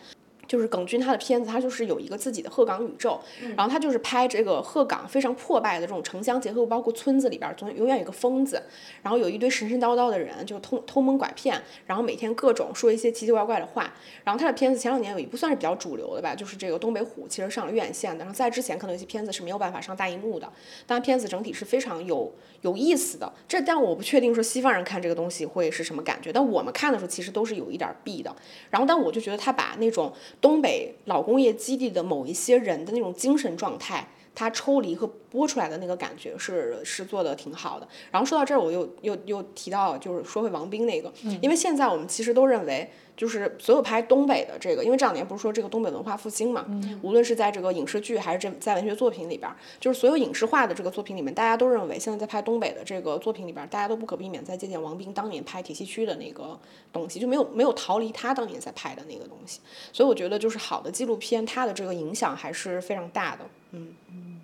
[0.46, 3.20] 就是耿军他的片子，他就是有一个自己的鹤岗宇宙，
[3.56, 8.62] 然后他就是拍这个鹤岗非常破败的这种城乡结合，包括村子里边总永远有一个疯子，
[9.02, 13.92] 然后有一堆神神叨叨的人，就偷偷蒙拐骗，然后每天各种说一些奇奇怪怪的话。
[14.24, 18.24] 然后他的片子前两年有一部算是比较主流的吧，就是这个东北虎，其实上了院线的。
[18.24, 20.50] 然后在之前可能有些片子是没有办法上大荧幕的，
[20.86, 22.32] 但片子整体是非常有
[22.62, 23.32] 有意思的。
[23.46, 28.34] 这但我不确定说西方人看这个东西会是什么感觉，但我们看的时候其实都是有一点儿避的。
[28.70, 30.12] 然后但我就觉得他把那种
[30.44, 37.88] 东北老工业基地的某一些人的那种精神状态，他抽离和播出来的那个感觉是是做的挺好的。
[38.10, 42.90] 然后说到这儿，我又又又提到，就是说回王兵那个，因为现在我们其实都认为。
[43.16, 46.66] 就是所有拍东北的这个，因为这两年不是说这个东北文化复兴嘛，
[47.00, 49.48] 无论是在这个影视剧还是这在文学作品里边，
[49.78, 56.58] 就是所有影视化的这个作品里面，大家都认为现在在拍东北的这个作品里边，大家都不可避免在借鉴王兵当年拍铁西区的那个
[56.92, 59.60] 东西，就没有没有逃离他当年在拍的那个东西。
[59.92, 63.44] 所以我觉得就是好的纪录片，它的这个影响还是非常大的。
[63.70, 64.40] 嗯嗯，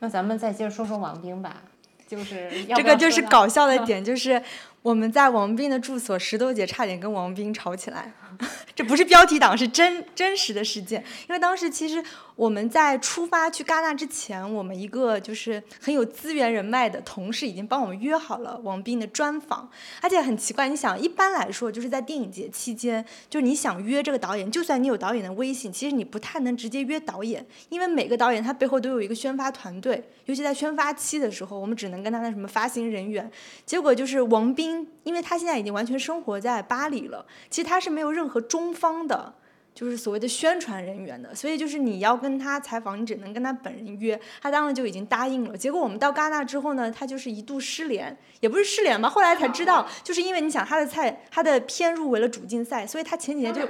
[0.00, 1.62] 那咱们再接着说说王兵吧，
[2.08, 4.42] 就是这个就是搞笑的点就是。
[4.84, 8.12] 我们在王斌的住所石头姐差点跟王斌吵起来，
[8.74, 11.02] 这不是标题党，是真真实的事件。
[11.28, 12.02] 因为当时其实
[12.34, 19.70] 我们在出发去戛纳之前，我们一个就是很有资源人脉的同事已经帮我们约好了王斌的专访。
[20.00, 33.30] 而且很奇怪，你想一般来说就是在电影节期间，就你想约这个导演，就算你有导演的微信，其实你不太能直接约导演，因为每个导演他背后都有一个宣发团队，尤其在宣发期的时候，我们只能跟他的什么发行人员。
[33.64, 34.88] 结果就是王斌。
[35.04, 39.34] 因为他现在已经完全生活在巴黎了，其实他是没有任何中方的，
[39.74, 44.18] 就是所谓的宣传人员的，所以就是你要跟他采访，你只能跟他本人约。
[44.40, 45.56] 他当时就已经答应了。
[45.56, 53.62] 结果我们到戛纳之后呢，他就是一度失联，也不是失联吧，后来才知道，就是因为你想他的菜，他的片入围了主竞赛，所以他前几天就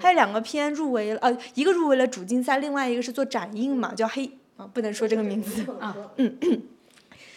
[0.00, 6.38] 还有两个片入围了，呃，一个入围了主竞赛，另外一个是做展映嘛，叫黑啊，不能说这个名字啊，嗯。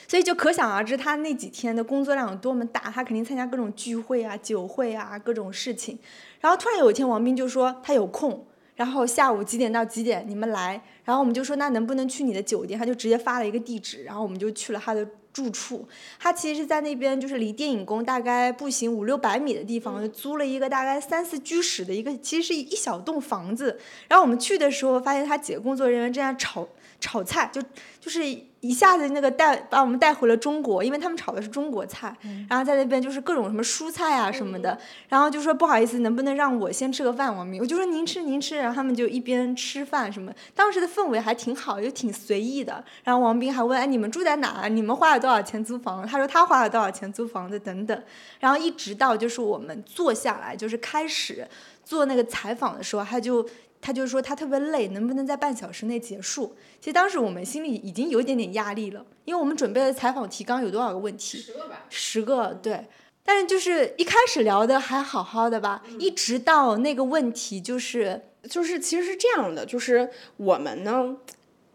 [0.07, 5.97] 所以就可想而知，他那几天的工作量有多么大，他肯定参加各种聚会啊、酒会啊、各种事情。
[6.39, 10.81] 然后突然有一天，王斌就说他有空，然后下午几点到几点你们来。
[11.03, 12.79] 然后我们就说那能不能去你的酒店？
[12.79, 15.87] 他就直接发了一个地址，然后我们就去了他的住处。
[16.19, 23.79] 他其实是在那边，就是离电影宫大概步行五六百米的地方，租了一个大概三四居室的一个，其实是一小栋房子。
[24.07, 26.67] 然后我们去的时候，发现他几个工作人员正在炒。
[26.97, 27.61] 炒菜就
[27.99, 28.21] 就是
[28.67, 32.15] 一下子那个带把我们带回了中国，因为他们炒的是中国菜，
[32.49, 37.35] 然后在那边就是各种什么蔬菜啊什么的，然后就说不好意思，能不能让我先吃个饭？
[37.35, 42.83] 王明，我就说您吃您吃，然后他们就一边吃饭什么，当时的氛围还挺好，又挺随意的。
[43.03, 44.67] 然后王斌还问，哎，你们住在哪？
[44.67, 46.05] 你们花了多少钱租房？
[46.07, 48.03] 他说他花了多少钱租房子等等。
[48.39, 51.47] 然后一直到就是我们坐下来，就是开始
[51.83, 53.47] 做那个采访的时候，他就。
[53.85, 56.55] 他就说他特别累，能不能在半小时内结束？
[56.79, 61.37] 其实当时我们心里已经有一点点压力了，因为我们准备的采访提纲有多少个问题？
[61.37, 61.85] 十个吧。
[61.87, 62.83] 十个，对。
[63.23, 71.17] 但是就是一开始聊的还好好的吧，一直到那个问题就是就是其实是这样的，就是我们呢。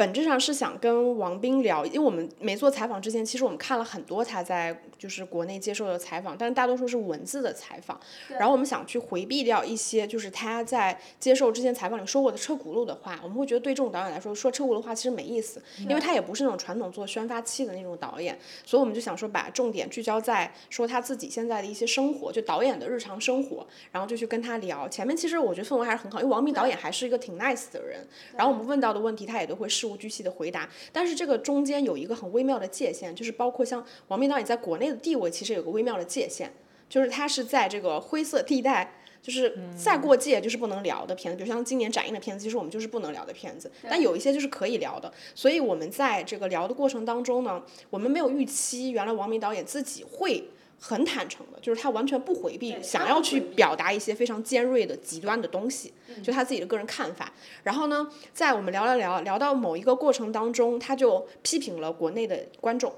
[0.00, 8.00] 本质上是想跟王斌聊，因为我们没做采访之前，其实我们看了很多他在就是国内接受的采访，但是大多数是文字的采访。
[8.30, 13.20] 然后我们想去回避掉一些就是他在接受之前采访里说过的车轱辘的话。
[13.22, 18.38] 我们会觉得对这种导演来说，说车轱辘话其实没意思，因为他也不是那种传统做宣发期的那种导演。
[18.64, 24.88] 所以我们就想说，把重点聚焦在说他自己现在的一些生活，就导演的日常生活，然后就去跟他聊。
[24.88, 28.08] 前面其实我觉得氛围还是很好，因为王斌导演还是一个挺 nice 的人。
[28.34, 29.89] 然后我们问到的问题，他也都会事。
[29.90, 36.48] 不拘细的回答，但是这个中间有一个很微妙的界限，就是包括像王明导演在国内的地位，其实有个微妙的界限，
[36.88, 50.44] 就是他是在这个灰色地带，就是再过界就是不能聊的片子，比如像今年展映的片子，其实我们就是不能聊的片子，但有一些就是可以聊的，所以我们在这个聊的过程当中呢，我们没有预期原来王明导演自己会。
[50.80, 57.30] 很坦诚的，就是他完全不回避，想要去表达一些非常尖锐的极端的东西，就他自己的个人看法。
[57.62, 62.92] 然后呢，在我们聊聊聊聊到某一个过程当中，他就批评了国内的观众。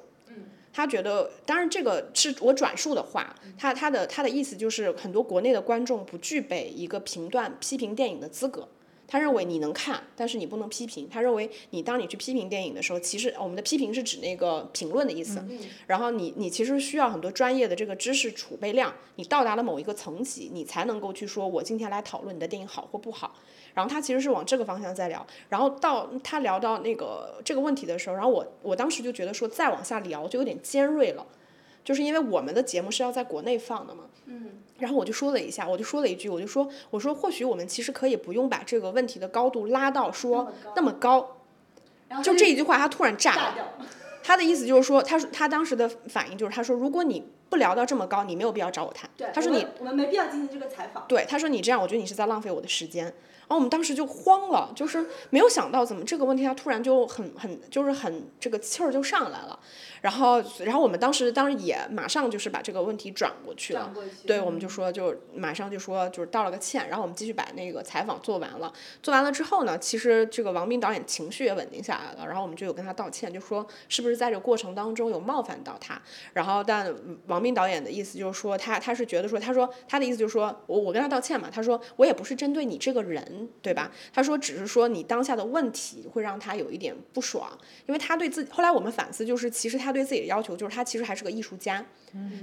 [0.74, 8.66] 他觉得，当然这个是我转述的话，他他的他的意思就是很多国内的观众不具备一个评断批评电影的资格。
[9.12, 11.06] 他认为你能看，但是你不能批评。
[11.06, 15.44] 他认为你当你去批评电影的时候，其实我们的批评是指那个评论的意思。
[15.86, 23.34] 然后你你其实需要很多专业的这个知识储备量，你到达了某一个层级，你才能够去说，我今天来讨论你的电影好或不好。
[23.74, 25.26] 然后他其实是往这个方向在聊。
[25.50, 31.26] 然后到他聊到那个这个问题的时候，然后我我当时就觉得说再往下聊就有点尖锐了，
[31.84, 34.04] 就是因为我们的节目是要在国内放的嘛。
[34.26, 34.50] 嗯。
[34.78, 41.36] 然后我就说了一下，我就说了一句，我就说，我说或许我们其实可以不用把这个问题的高度拉到说那么高，
[42.22, 43.54] 就这一句话他突然炸了，
[44.24, 49.08] 他的意思就是说，他说他当时的反应就是他说，如果你不聊到这么高，你没有必要找我谈。
[49.32, 51.04] 他说你我们没必要进行这个采访。
[51.06, 53.14] 对，他说你这样，我觉得你是在浪费我的时间。
[53.42, 59.58] 然后我们当时就慌了，就是没有想到怎么这个问题他突然就很很就是很这个气儿就上来了。
[60.00, 63.92] 然后，然后我们当时当时也马上就是把这个问题转过去了，
[64.26, 68.72] 对，我们就说就马上就说就是道了个歉，然后我们继续把那个采访做完了。
[69.00, 76.00] 做完了之后呢，其实这个王斌导演情绪也稳定下来了，然后我们就有跟他道歉，就说是不是在这个过程当中有冒犯到他。
[76.32, 76.92] 然后，但
[77.28, 83.92] 王斌导演的意思就是说他他是觉得说他说他的意思就是说我我跟他道歉嘛，他说我也不是针对你这个人，对吧？
[84.12, 87.56] 他说只是说你当下的问题会让他有一点不爽，
[87.86, 89.92] 因为他对自己后来我们反思就是其实他。
[89.92, 91.84] 对自己的要求就是他其实还是个艺术家，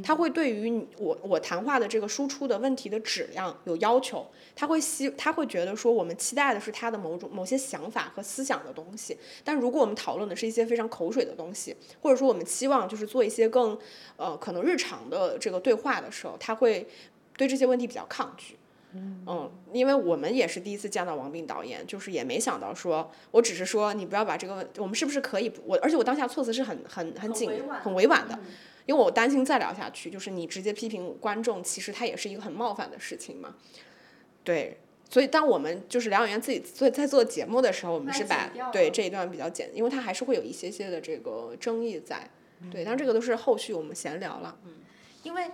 [0.03, 4.23] 他会对于我我谈话的这个输出的问题的质量有要求，
[4.55, 13.75] 他会希他会觉得说我们期待的是他的某种某些想法和思想的东西，但如果我们讨论的是一些非常口水的东西，或者说我们期望就是做一些更
[14.15, 16.87] 呃可能日常的这个对话的时候，他会
[17.35, 18.58] 对这些问题比较抗拒。
[18.93, 25.51] 嗯，因为我们也是第一次见到王斌导演，就是也没想到说，我只是说你不要把这个问，我们是不是可以？
[25.63, 27.51] 我而且我当下措辞是很很很紧
[27.83, 28.39] 很委婉的，
[28.87, 33.55] 因为我担心再聊下去，就是你直接批评观众，其实他也是一个很冒犯的事情嘛。
[34.43, 42.27] 对，所以当我们就是疗养院自己做在做节目的时候，我们是把对这一段比较简，因为它还是会有一些些的这个争议在。
[42.71, 44.57] 对，但这个都是后续我们闲聊了。
[44.65, 44.73] 嗯，
[45.21, 45.51] 因为。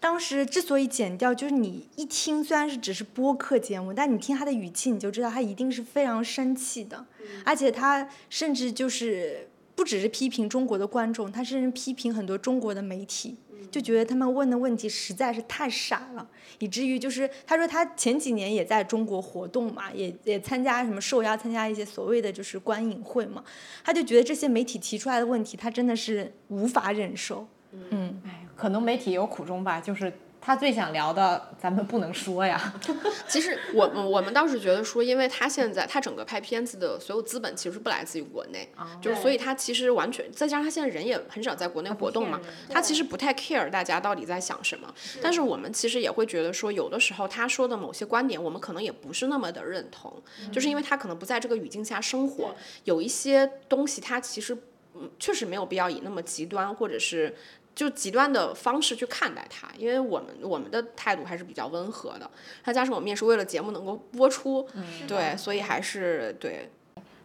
[0.00, 7.04] 当时之所以剪掉，就是你一听虽然是只是播客节目，但你听他的语气，你就知道他一定是非常生气的，
[7.44, 13.36] 而且他甚至就是不只是批评中国的观众，他甚至批评很多中国的媒体，
[13.70, 16.26] 就觉得他们问的问题实在是太傻了，
[16.60, 23.44] 以至于就是他说他前几年也在中国活动嘛，也也参加什么受邀参加一些所谓的就是观影会嘛，
[23.84, 27.46] 他就觉得这些媒体提出来的问题，他真的是无法忍受，
[27.90, 28.18] 嗯。
[28.60, 32.74] 可能媒体有苦衷吧，就是他最想聊的，咱们不能说呀。
[33.26, 38.68] 其实我我们倒是觉得说，因为他现在他整个拍片子的所有资本其实不来自于国内，
[39.00, 42.38] 就是所以他其实完全再加上他现在人也很少在国内活动嘛，
[42.68, 44.94] 他其实不太 care 大家到底在想什么。
[45.22, 52.54] 但是我们其实也会觉得说，有的时候他说的某些观点，我们可能也不是那么的认同，就是因为他可能不在这个语境下生活，
[52.84, 54.56] 有一些东西他其实
[54.94, 57.34] 嗯确实没有必要以那么极端或者是。
[57.80, 62.30] 就极端的方式去看待它，因为我们我们的态度还是比较温和的。
[62.62, 64.68] 再加上我们也是为了节目能够播出，
[65.08, 66.70] 对，所以还是对。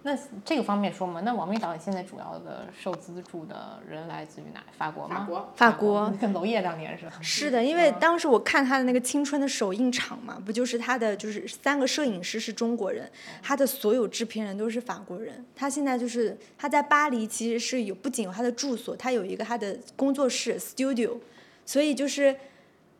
[0.07, 4.63] 那这个方面说嘛，那王明导演现在主要的受资助的人来自于哪？
[4.77, 5.21] 法国吗？
[5.21, 7.07] 法国，法国跟娄烨当年是。
[7.23, 15.43] 是的，因为当时我看他的那个青春的首映场嘛，不就是他的就是三个摄影师是中国人，他的所有制片人都是法国人。
[15.55, 21.17] 他现在就是他在巴黎其实是有不仅有他的住所，他有一个他的工作室 studio，
[21.65, 22.35] 所以就是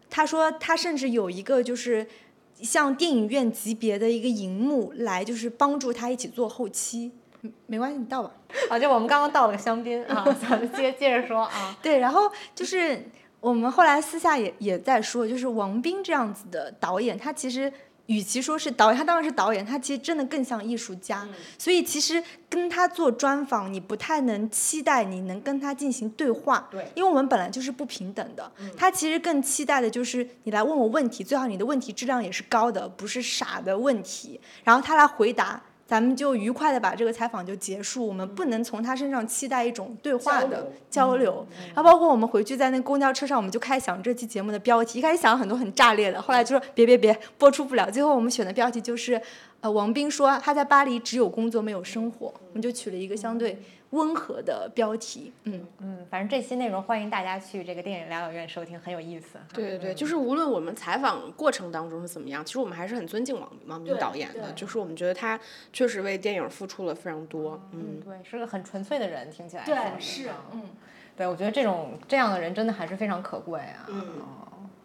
[0.10, 2.08] 他说他甚至有一个就是。
[2.62, 7.12] 像电影院级别的一个荧幕来，就是帮助他一起做后期。
[7.68, 8.32] 没关系，你倒吧。
[8.70, 11.78] 啊，就我们刚刚倒了个香槟啊，咱们接接着说啊。
[11.82, 17.72] 对，然后就是我们后来私下也也在说，就是王斌这样子的导演，他其实。
[18.08, 21.28] 与其说是导演，他当然是导演，他其实真的更像艺术家。
[21.58, 28.51] 所以其实跟他做专访，你不太能期待你能跟他进行对话，因为我们本来就是不平等的。
[28.78, 35.62] 他其实更期待的就是你来问我问题，最好你的问题质量也是高的，不是傻的问题，然后他来回答。
[35.88, 38.06] 咱们就愉快的把这个采访就结束。
[38.08, 41.46] 我们不能从他身上期待一种对话的交流。
[41.68, 45.00] 然后包括我们回去在那公交车上，我们就开始想这期节目的标题。
[45.00, 47.90] 一开始想了很多很炸裂的，后来就说别别别，播出不了。
[47.92, 49.22] 最后我们选的标题就是，
[49.62, 52.28] 呃，王斌说他在巴黎只有工作没有生活。
[52.28, 53.62] 我们就取了一个相对
[53.96, 55.34] 温和的标题。
[55.43, 59.39] 嗯，嗯，反正这期内容欢迎大家去这个电影疗养院收听，很有意思。
[59.54, 65.39] 对对对，就是无论我们采访过程当中是怎么样，其实我们还是很尊敬王王斌导演的，就是我们觉得他
[65.72, 67.60] 确实为电影付出了非常多。
[67.72, 70.62] 嗯，对，是个很纯粹的人，听起来对，是是，嗯，
[71.16, 73.88] 对，我觉得这种这样的人真的还是非常可贵啊。
[73.88, 74.22] 嗯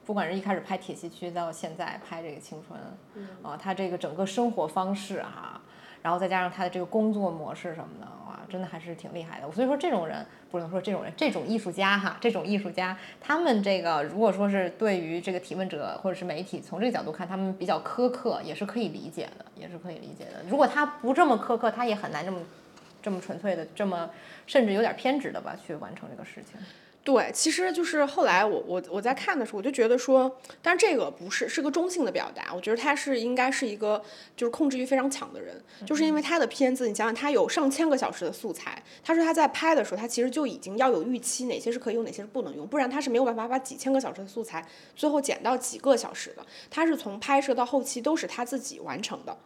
[0.06, 2.80] 不管是一开始拍铁西区，到现在拍这个青春，
[3.14, 5.60] 嗯啊，他这个整个生活方式哈、
[6.02, 9.50] 然后再加上他的这个工作模式什么的，哇，真的还是挺厉害的。
[9.52, 20.42] 所以说这种人不能说这种人，这种艺术家哈，这种艺术家，他们这个如果说是对于这个提问者或者是媒体从这个角度看，他们比较苛刻，也是可以理解的，也是可以理解的。
[20.48, 22.40] 如果他不这么苛刻，他也很难这么
[23.02, 24.08] 这么纯粹的，这么
[24.46, 26.58] 甚至有点偏执的吧，去完成这个事情。
[27.10, 30.30] 对，其实就是后来我我我在看的时候，我就觉得说，
[30.62, 34.00] 但是这个不是是个中性的表达，我觉得他是应该是一个
[34.36, 49.36] 就是控制欲非常强的人，就是因为他的片子，你想想他有上千个小时的素材，他说他在拍的时候，他其实就已经要有预期，哪些是可以用，哪些是不能用，不然他是没有办法把几千个小时的素材最后剪到几个小时的，他是从拍摄到后期都是他自己完成的。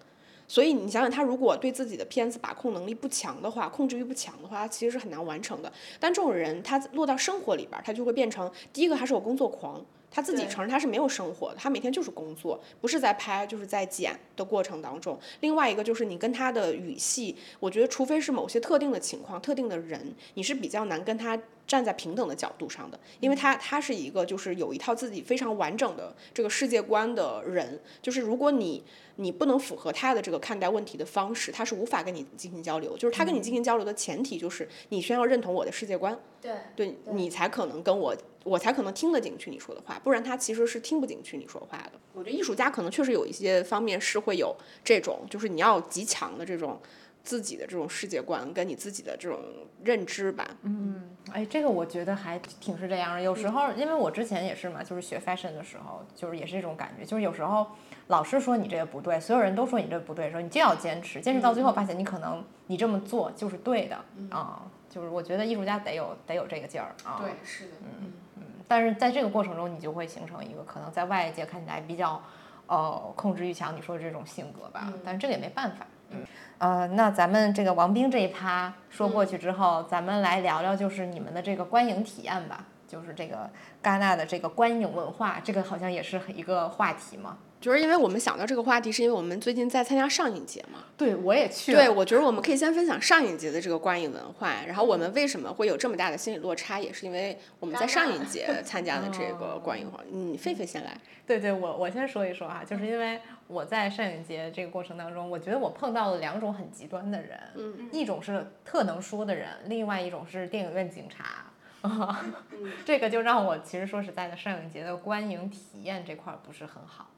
[0.47, 5.72] 所以你想想，他如果对自己的片子把控能力不强的话，控制欲不强的话，他其实是很难完成的。
[5.99, 9.84] 但这种人，他落到生活里边，他就会变成第一个，他是我工作狂，
[10.15, 15.19] 他自己承认他是没有生活的，他每天就是工作，不是在拍就是在剪的过程当中。
[15.41, 21.37] 另外一个就是你跟他的语系，我觉得除非是某些特定的情况、特定的人，你是比较难跟他
[21.67, 28.85] 站在平等的角度上的，因为他他是一个就是有一套自己非常完整的这个世界观的人，就是如果你
[29.17, 32.97] 你不能符合他的这个看待问题的方式，他是无法跟你进行交流。
[32.97, 38.14] 就是他跟你进行交流的前提就是你先要认同我的世界观，对，对你才可能跟我，
[38.45, 41.92] 我才可能听得进去你说的话，不然他其实是听不进去你说话的。
[42.12, 46.78] 我觉得艺术家可能确实有一些方面是会有这种，就是你要有极强的这种
[47.22, 49.40] 自己的这种世界观跟你自己的这种
[49.82, 50.47] 认知吧。
[50.64, 53.22] 嗯哎，这个我觉得还挺是这样的。
[53.22, 57.66] 有时候，因为我之前也是嘛，就是学 fashion 的时候，就是也是这种感觉，就是有时候
[58.09, 63.97] 老师说你这个不对，所有人都说你这不对的时候，你就要坚持，坚持到最后发现你可能你这么做就是对的
[64.30, 64.62] 啊、
[64.95, 67.20] 就是我觉得艺术家得有得有这个劲儿啊。
[67.42, 72.22] 是的，嗯嗯但是在这个过程中，你就会形成一个可能在外界看起来比较，
[72.68, 74.92] 呃，控制欲强，你说的这种性格吧。
[75.05, 75.84] 但是这个也没办法。
[76.11, 76.22] 嗯，
[76.59, 83.51] 呃，那咱们这个王兵这一趴说过去之后，咱们来聊聊就是你们的这个观影体验吧，就是这个
[83.82, 87.36] 戛纳的这个观影文化，这个好像也是一个话题嘛。
[87.65, 90.81] 就是因为我们想到这个话题，是因为我们最近在参加上影节嘛。
[90.99, 100.05] 对，我也去对，我觉得我们可以先分享上影节的这个观影文化，然后我们为什么会有这么大的心理落差，也是因为我们在上影节参加的这个观影文化。
[100.12, 100.95] 嗯，狒狒先来。
[101.27, 111.47] 对对，我我先说一说啊，就是因为我在上影节这个过程当中，我觉得我碰到了两种很极端的人，嗯一种是特能说的人，另外一种是电影院警察。
[112.85, 117.11] 这个就让我其实说实在的，上影节的观影体验这块儿不是很好。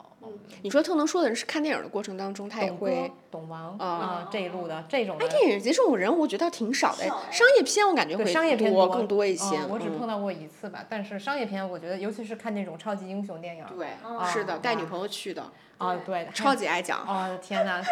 [0.63, 9.57] 你说特能说的人是看电影的过程当中，他也会懂、王啊啊这一路的这种哎，电影节这种人我觉得挺少的，商业片我感觉会对商业片多更多一些。
[9.59, 17.01] 嗯我只嗯碰到过一次吧，但是商业片我觉得，尤其是看那种超级英雄电影，对，哦是的，带女朋友去的，啊，对，超级爱讲。
[17.07, 17.83] 哦天哪，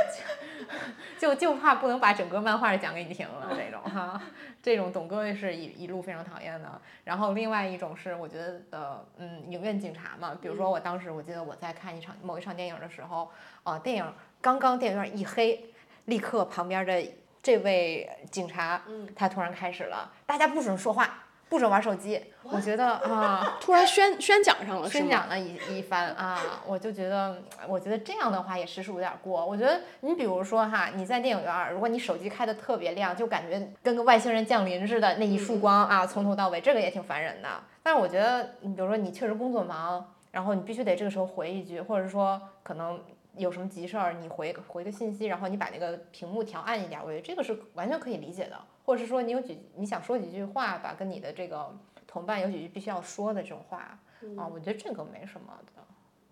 [1.18, 4.20] 就就怕不能把整个漫画讲给你听了这种哈，
[4.62, 6.80] 这种董哥是一一路非常讨厌的。
[7.04, 13.30] 然后另外一种是我觉得呃，嗯，影院警察嘛，比如说我当时我记得我在看一场某一场电影的时候，
[13.64, 15.66] 呃，电影刚刚电影院一黑，
[16.06, 17.02] 立刻旁边的
[17.42, 18.82] 这位警察，
[19.14, 21.23] 他突然开始了，大家不准说话。
[21.54, 26.36] 不准玩手机，我觉得啊， 突然宣宣讲上了，宣讲了一一番啊，
[26.66, 29.46] 我就觉得，我觉得这样的话也实属有点过。
[29.46, 37.48] 我觉得你比如说哈，你在电影院儿，如果你手机开的特别亮，就感觉跟个外星人降临似的，那一束光啊，从头到尾，这个也挺烦人的。
[37.84, 43.00] 但是我觉得，你比如说你确实工作忙，然后你必须得这个时候回一句，或者说可能
[43.36, 48.60] 有什么急事儿，你回回个信息，然后你把那个屏幕调暗一点儿，我觉得这个是完全可以理解的。
[48.84, 51.74] 或者是说你有几你想说几句话吧，跟你的这个
[52.06, 53.98] 同伴有几句必须要说的这种话，
[54.36, 55.82] 啊，我觉得这个没什么的，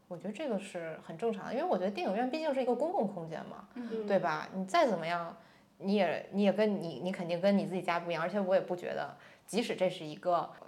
[0.09, 3.69] 我觉得这个是很正常的，因为我觉得电影院毕竟是一个公共空间嘛，
[4.07, 4.49] 对吧？
[4.55, 5.37] 你再怎么样，
[5.79, 10.37] 你也你也跟你你肯定跟你自己家不一样，而且我也不觉得，即使这是一个。
[10.61, 10.67] 呃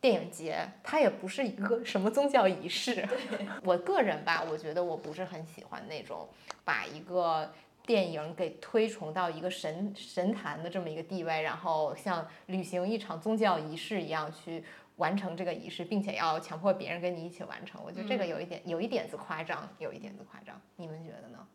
[0.00, 3.08] 电影节，它也不是一个什么宗教仪式。
[3.64, 6.28] 我个人吧，我觉得我不是很喜欢那种
[6.62, 7.50] 把一个
[7.86, 14.64] 电影给推崇到一个神神坛的这么一个地位，然后像履行一场宗教仪式一样去
[14.96, 17.82] 完成这个仪式，并且要强迫别人跟你一起完成。
[17.84, 20.60] 我觉得这个有一点有一点子夸张，有一点子夸张。
[20.76, 21.46] 你们觉得呢？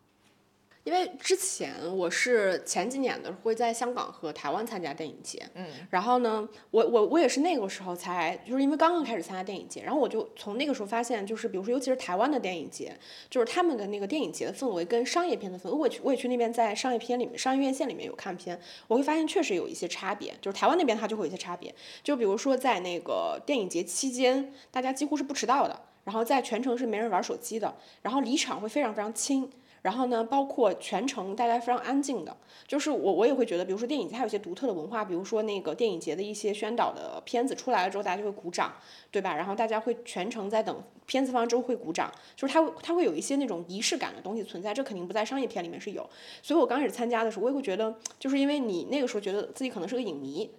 [0.85, 12.97] 因为之前我是前几年的会在香港和台湾参加电影节，嗯，然后呢，我我我也是那个时候才，就是因为刚刚开始参加电影节，然后我就从那个时候发现，就是比如说，尤其是台湾的电影节，
[13.29, 29.49] 就是他们的那个电影节的氛围跟商业片的氛围，我也去我也去那边在商业片里面、商业院线里面有看片，我会发现确实有一些差别，就是台湾那边它就会有一些差别，就比如说在那个电影节期间，大家几乎是不迟到的，然后在全程是没人玩手机的，然后离场会非常非常轻。
[29.81, 32.35] 然后呢，包括全程大家非常安静的，
[32.67, 38.73] 就是我我也会觉得，比如说电影节它有些独特的文化，比如说那个电影节的一些宣导的片子出来了之后，大家就会鼓掌，
[39.11, 39.35] 对吧？
[39.35, 46.09] 然后大家会全程在等片子放之后会鼓掌，就是它它会有一些那种仪式感的东西存在，这肯定不在商业片里面是有。
[46.41, 50.49] 所以我刚开始参加的时候，我也会觉得，就是因为你那个时候觉得自己可能是个影迷。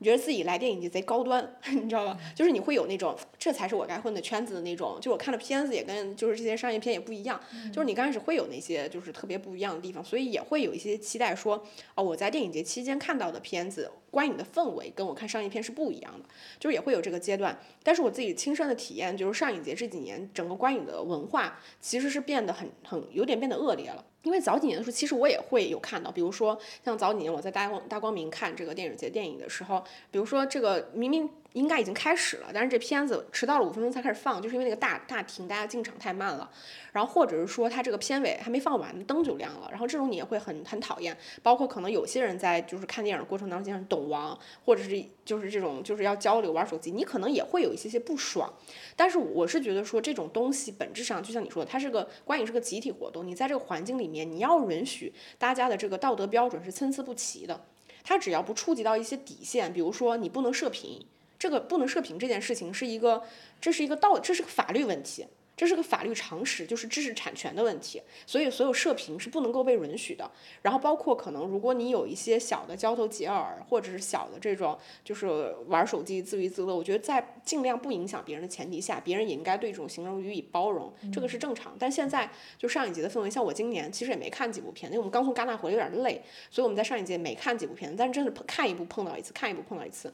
[0.00, 2.18] 你觉得自己来电影节贼高端， 你知道吧？
[2.34, 4.98] 就是你会有那种，这才是我该混的圈子的那种。
[4.98, 7.38] 就我看的片子也跟就是这些商业片也不一样，
[7.70, 11.62] 就是你刚开始会有那些就是特别不一样的地方，所以也会有一些期待，说
[11.94, 17.58] 哦，我在电影节期间看到的片子，观影的氛围跟我看商业片是不一样的，就是也会有这个阶段。
[17.82, 24.04] 但是我自己亲身的体验就是上影节这几年整个观影的文化其实是变得很很有点变得恶劣了。
[24.22, 36.48] 因为早几年的时候，其实我也会有看到，比如说像早几年我在大光大光明看这个电影节电影的时候，比如说这个明明应该已经开始了，但是这片子迟到了五分钟才开始放，就是因为那个大大厅大家进场太慢了。
[36.92, 41.16] 然后或者是说它这个片尾还没放完，灯就亮了，然后这种你也会很很讨厌。
[41.42, 48.52] 包括可能有些人在就是看电影过程当中经常懂王，或者是就是这种就是要交流玩手机，你可能也会有一些些不爽。
[48.94, 57.64] 但是我是觉得说这种东西本质上就像你说的，它是个观影是个集体活动，你在这个环境里面你要允许大家的这个道德标准是参差不齐的。
[58.02, 61.06] 它只要不触及到一些底线，比如说你不能射频，
[61.40, 63.20] 这个不能射频这件事情是一个
[63.60, 65.26] 这是一个道这是个法律问题。
[65.56, 70.30] 这是个法律常识，就是知识产权的问题，所以所有射频是不能够被允许的。
[70.62, 81.76] 然后包括可能，如果你有一些小的交头接耳，或者是小的这种，就是玩手机自娱自乐，我觉得在尽量不影响别人的前提下，别人也应该对这种行为予以包容，这个是正常。
[81.78, 90.10] 但现在就上一节的氛围，像我今年其实也没看几部片，因为我们刚从戛纳回来有点累，所以我们在上一节没看几部片，但是真的看一部碰到一次，看一部碰到一次。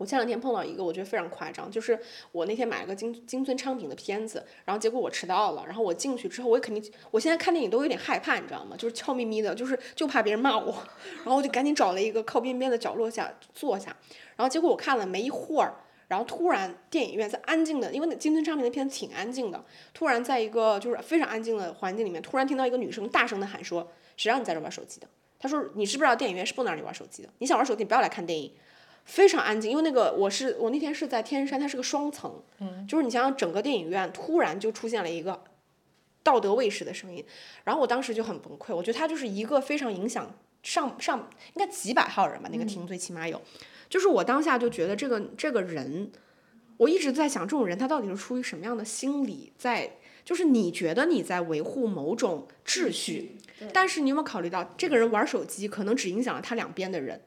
[0.00, 1.98] 我前两天碰到一个，我觉得非常夸张，就是
[2.32, 8.74] 我那天买了个金金尊昌平的片子，然后结果我迟到了，然后我进去之后，我肯定，我现在看电影都有点害怕，你知道吗？
[8.78, 10.72] 就是悄咪咪的，就是就怕别人骂我，
[11.22, 13.94] 然后我就赶紧找了一个靠边边的角落下坐下，
[14.36, 15.74] 然后结果我看了没一会儿，
[16.08, 23.86] 然后突然电影院在安静的，因为那金尊昌平的片子挺安静的，突然在一个就是非常安静的环境里面，突然听到一个女生大声的喊说
[24.16, 25.06] ：“谁让你在这玩手机的？”
[25.38, 27.28] 她说：“你知不知道电影院是不能让你玩手机的？
[27.38, 28.50] 你想玩手机，你不要来看电影。”
[29.10, 32.40] 非常安静，因为那个我是我那天是在天山，它是个双层，
[32.86, 35.42] 就是你想想整个电影院突然就出现了一个
[36.22, 37.24] 道德卫士的声音，
[37.64, 40.32] 然后我当时就很崩溃，我觉得他就是一个非常影响
[40.62, 43.42] 上上应该几百号人吧，那个厅最起码有，
[43.88, 46.12] 就是我当下就觉得这个这个人，
[46.76, 53.36] 我一直在想这种人他到底是出于什么样的心理在，就是你觉得你在维护某种秩序，
[53.72, 57.20] 但是你有没有考虑到这个人玩手机可能只影响了他两边的人。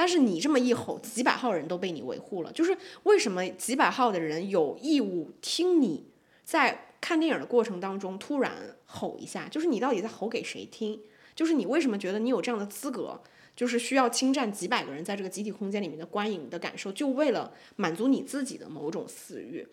[0.00, 2.50] 但是你这么一吼，几百号人都被你维护了。
[2.52, 6.06] 就是为什么几百号的人有义务听你
[6.42, 8.50] 在看电影的过程当中突然
[8.86, 9.46] 吼一下？
[9.50, 10.98] 就是你到底在吼给谁听？
[11.34, 13.20] 就是你为什么觉得你有这样的资格？
[13.54, 19.68] 就是需要侵占几百个人在这个集体空间里面的观影的感受，就为了满足你自己的某种私欲？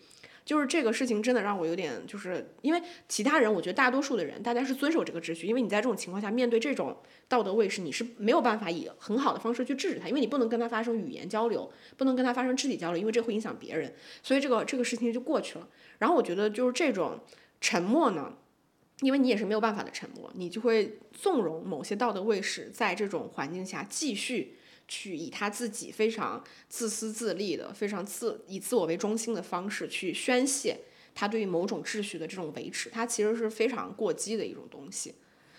[0.48, 6.96] 就是这个事情真的让我有点，就是因为其他人，我觉得大多数的人，大家是遵守这个秩序，因为你在这种情况下面对这种
[7.28, 13.92] 道德卫士，你是没有办法以很好的方式去制止他，因为你不能跟他发生语言交流，不能跟他发生肢体交流，因为这会影响别人，
[14.22, 15.68] 所以这个这个事情就过去了。
[15.98, 17.20] 然后我觉得就是这种
[17.60, 18.32] 沉默呢，
[19.00, 24.54] 因为你也是没有办法的沉默，你就会纵容某些道德卫士在这种环境下继续。
[24.88, 30.80] 去以他自己非常自私自利的、非常自以自我为中心的方式去宣泄
[31.14, 35.14] 他对于某种秩序的这种维持，他其实是非常过激的一种东西。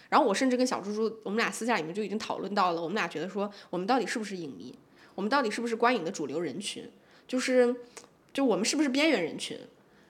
[0.10, 4.74] 然后我甚至跟小猪猪，我们俩私下里面就已经讨论到了，我们俩觉得说，我们到底是不是影迷？
[5.14, 6.90] 我们到底是不是观影的主流人群？
[7.28, 7.76] 就是，
[8.34, 9.60] 就我们是不是边缘人群？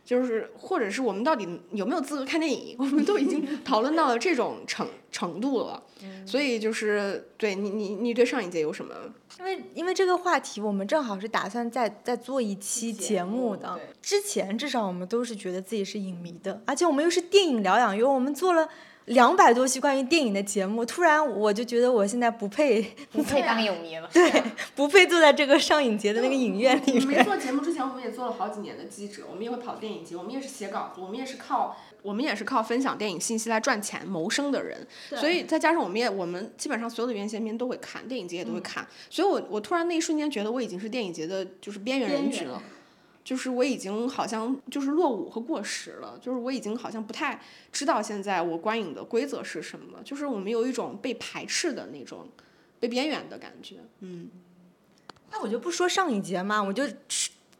[0.10, 2.76] 就是，或者是我们到底有没有资格看电影？
[2.80, 5.84] 我们都已经 讨论到了这种程程度了，
[6.26, 8.96] 所以就是对你，你你对上一届有什么？
[9.38, 13.80] 因为因为这个话题，我们正好是打算再再做一期节目的。
[14.02, 18.68] 之前至少我们都是觉得自己是影迷的，而且我们又是电影疗养院，我们做了。
[19.10, 22.82] 两百多期关于电影的节目，突然我就觉得我现在不配
[23.12, 24.44] 不配当影迷了， 对，
[24.76, 27.08] 不配坐在这个上影节的那个影院里面。
[27.08, 42.62] 没做节目之前，我们也做了好几年的记者，我们也会跑电影节，我们也是写稿子，我们也是靠我们也是靠分享电影信息来赚钱谋生的人，所以再加上我们也我们基本上所有的院线片都会看，电影节也都会看，所以我我突然那一瞬间觉得我已经是电影节的就是边缘人群了。
[43.30, 47.40] 就是我已经好像就是落伍和过时了，就是我已经好像不太
[47.72, 52.28] 知道现在我观影的规则是什么，就是我们有一种被排斥的那种
[52.80, 54.32] 被边缘的感觉，嗯。
[55.30, 56.84] 那我就不说上一节嘛，我就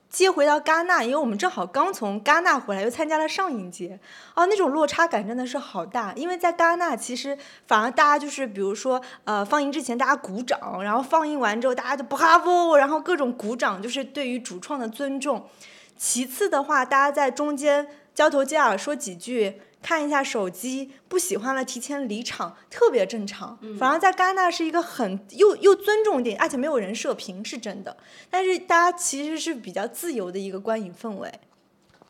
[0.10, 4.00] 接回到戛纳，因为我们正好刚从戛纳回来，又参加了上影节，
[4.36, 6.12] 哦，那种落差感真的是好大。
[6.16, 7.38] 因为在戛纳，其实
[7.68, 15.48] 反而大家就是比如说，呃，放映之前大家鼓掌，然后放映完之后大家就 bravo，然后各种鼓掌，就是对于主创的尊重。
[15.96, 19.62] 其次的话，大家在中间交头接耳说几句。
[19.82, 23.58] 看一下手机，不喜欢了提前离场，特别正常。
[23.78, 27.96] 反而在戛纳是一个很又又尊重点，而且没有人射频，是真的。
[28.30, 31.32] 但是大家其实是比较自由的一个观影氛围。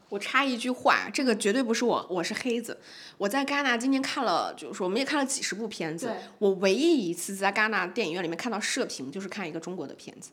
[0.09, 2.79] 我插一句话，这个绝对不是我，我是黑子。
[3.19, 6.11] 我在戛纳今天看了，就是说我们也看了几十部片子。
[6.39, 10.31] 我唯一一次在戛纳电影院里面看到射频，就是看一个中国的片子。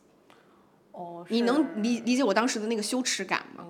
[0.93, 3.63] 哦，你能理理解我当时的那个羞耻感吗？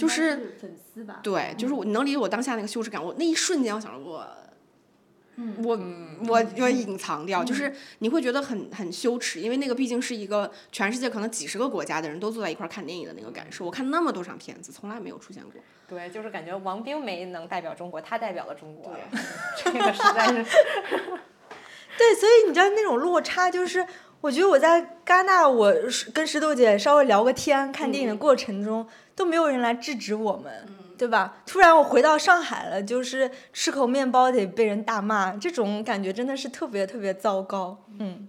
[0.00, 3.04] 就是粉丝吧，对，就是我，你能理解我当下那个羞耻感。
[3.04, 4.26] 我那一瞬间，我想着我，
[5.62, 5.80] 我
[6.28, 13.64] 我我隐藏掉，就是你会觉得很很羞耻，因为那个毕竟是一个全世界可能几十个国家的人都坐在一块看电影的那个感受。
[13.64, 15.52] 我看那么多场片子，从来没有出现过。
[15.88, 18.92] 对，就是感觉王冰没能代表中国，他代表了中国，
[19.62, 20.44] 这个实在是。
[21.98, 23.86] 对，所以你知道那种落差，就是
[24.20, 25.74] 我觉得我在戛纳，我
[26.14, 28.86] 跟石头姐稍微聊个天，看电影的过程中。
[29.20, 30.50] 都没有人来制止我们，
[30.96, 31.36] 对吧？
[31.44, 37.84] 突然我回到上海了，就是吃口面包得被人大骂，这种感觉真的是特别特别糟糕。
[37.98, 38.26] 嗯，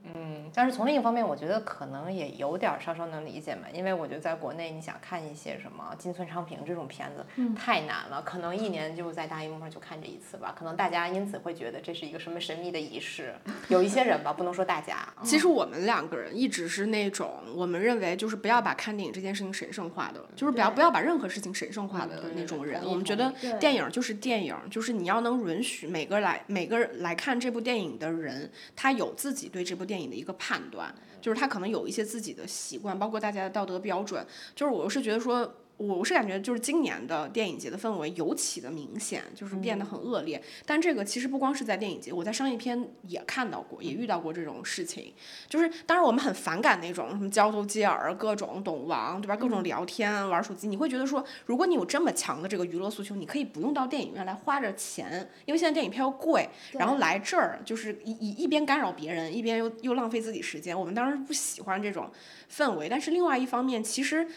[0.53, 7.25] 但是从另一方面，我觉得可能也有点稍稍能理解嘛，因为我觉得在国内，你想看一些什么金村昌平这种片子，
[7.55, 13.33] 太难了，可能一年就在大荧幕上就看这一次吧，可能大家因此会觉得这是一个什么神秘的仪式。
[13.69, 15.07] 有一些人吧，不能说大家。
[15.23, 22.83] 其实我们两个人一直是那种，我们认为就是不要把看电影这件事情神圣化的，就是不要不要把任何事情神圣化的那种人。
[22.85, 29.61] 我们觉得电影就是电影，就是你要能允许每个来每个来看这部电影的人，他有自己对。
[29.61, 30.91] 这部电影的一个判断，
[31.21, 34.25] 就是他可能有一些自己的习惯，包括大家的道德标准。
[34.55, 35.57] 就是我是觉得说。
[35.81, 40.41] 我我是感觉就是今年的电影节的氛围尤其的明显，就是变得很恶劣。
[40.65, 45.11] 但这个其实不光是在电影节，我在商业片也看到过，也遇到过这种事情。
[45.49, 49.35] 就是当然我们很反感那种什么交头接耳、各种懂王，对吧？
[49.35, 50.67] 各种聊天、玩手机。
[50.67, 60.79] 你会觉得说，如果你有这么强的这个娱乐诉求，你可以不用到电影院来花着钱，因为现在电影票又贵，然后来这儿就是一一一边干扰别人，一边又又浪费自己时间。
[60.79, 62.11] 我们当然不喜欢这种
[62.51, 64.27] 氛围，但是另外一方面，其实。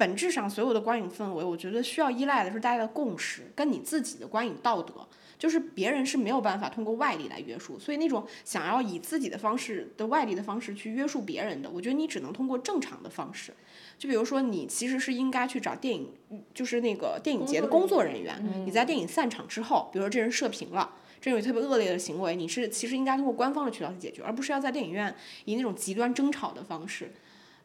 [0.00, 5.06] 本质上，所有的观影氛围，我觉得需要依赖的是大家的共识，跟你自己的观影道德，
[5.38, 13.52] 就是别人是没有办法通过外力来约束，所以那种想要以自己的方式的外力的方式去约束别人的，我觉得你只能通过正常的方式，
[13.98, 16.10] 就比如说你其实是应该去找电影，
[16.54, 20.90] 就是那个电影节的工作人员，你在电影散场之后，比如说这人射频了，
[21.20, 25.14] 这种特别恶劣的行为，你是其实应该通过官方的渠道去解决，而不是要在电影院
[25.44, 27.12] 以那种极端争吵的方式。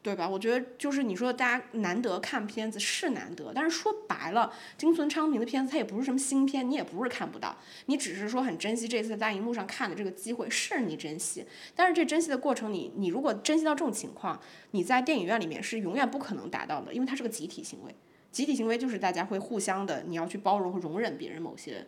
[0.06, 0.30] 对吧？
[0.30, 7.58] 我觉得就是你说大家难得看片子是难得，但是说白了，金村昌平的片子它也不是什么新片，你也不是看不到，
[7.88, 11.44] 你只是说很珍惜这次在大荧幕上看的这个机会，是你珍惜。
[11.76, 17.96] 但是这珍惜的过程，你你如果珍惜到这种情况，你在电影院里面是永远不可能达到的，因为它是个集体行为。
[18.32, 21.84] 集体行为就是大家会互相的，你要去包容和容忍别人某些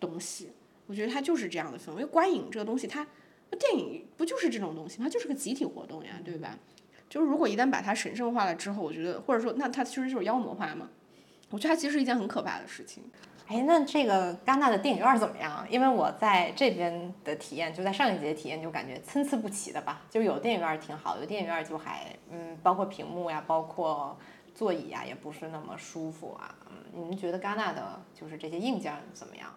[0.00, 0.48] 东西。
[0.86, 2.02] 我觉得它就是这样的氛围。
[2.06, 3.06] 观影这个东西，它
[3.58, 5.04] 电影不就是这种东西吗？
[5.04, 6.58] 它就是个集体活动呀，对吧？
[7.12, 10.88] 就是如果一旦把它神圣化了之后，我觉得或者说那它其实就是妖魔化嘛，
[11.50, 13.04] 我觉得它其实是一件很可怕的事情。
[13.48, 15.62] 哎，那这个戛纳的电影院怎么样？
[15.68, 20.00] 因为我在这边的体验，就在上一节体验就感觉参差不齐的吧。
[20.08, 24.16] 就有电影院挺好，有电影院就还嗯，包括屏幕呀，包括
[24.54, 26.54] 座椅呀，也不是那么舒服啊。
[26.70, 29.52] 嗯，你们觉得戛纳的就是这些硬件怎么样？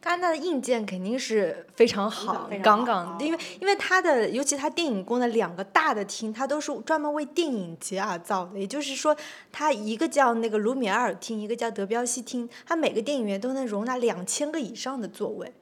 [0.00, 8.58] 戛纳的硬件肯定是非常好，杠杠的，因为因为它的，尤其它电影宫的两个大的厅，它都是专门为电影节而造的。
[8.58, 9.14] 也就是说，
[9.50, 15.52] 它一个叫那个卢米埃尔厅，一个叫德彪西厅，它每个电影院都能容纳两千个以上的座位。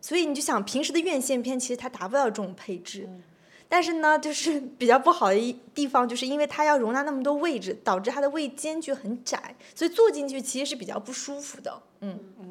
[0.00, 3.08] 所以你就想，平时的院线片其实它达不到这种配置。
[3.68, 11.82] 但是呢，就是 比较不好的一地方，就是因为它要容纳那么多位置，导致它的位间距很窄，所以坐进去其实是比较不舒服的。
[12.00, 12.49] 嗯嗯。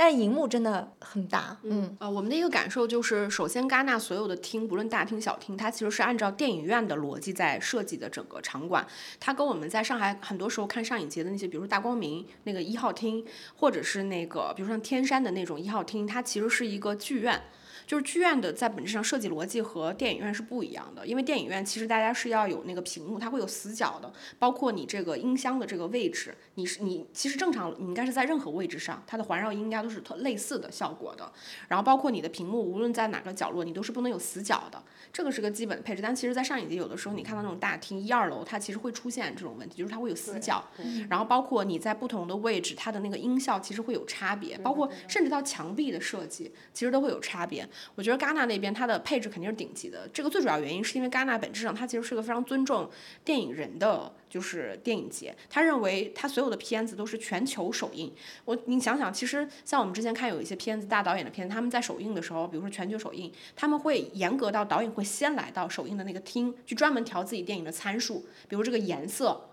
[0.00, 8.86] 但银幕真的很大，嗯，呃，我们的一个感受就是，首先戛纳所有的厅，不论大厅小厅，它其实是按照电影院的逻辑在设计的整个场馆。
[9.18, 13.26] 它跟我们在上海很多时候看上影节的那些，比如说大光明那个一号厅，
[13.56, 17.42] 或者是那个比如说像天山的那种一号厅，它其实是一个剧院。
[17.88, 31.32] 就是剧院的在本质上设计逻辑和电影院是不一样的，因为电影院其实大家是要有那个屏幕，它会有死角的，包括你这个音箱的这个位置，你是你其实正常你应该是在任何位置上，它的环绕音应该都是特类似的效果的。
[31.66, 36.02] 然后包括你的屏幕，无论在哪个角落，你都是不能有死角的，这个是个基本的配置。
[36.02, 40.62] 但其实，在上影节有的时候，你看到那种大厅一二楼，它其实会出现这种问题，就是它会有死角。
[41.08, 47.66] 然后包括你在不同的位置，它的那个音效其实会有差别，包括甚至到墙壁的设计，其实都会有差别。
[47.94, 52.88] 我觉得戛纳那边它的配置肯定是顶级的，这个最主要原因是因为戛纳本质上它其实是个非常尊重
[53.24, 54.12] 电影人的。
[54.28, 58.12] 就是电影节，他认为他所有的片子都是全球首映。
[58.44, 69.48] 我你想想，其实像我们之前看有一些片子，大导演的片子，他们在首映的时候，比如说全球首映，他们会严格到导演会先来到首映的那个厅，去专门调自己电影的参数，比如这个颜色。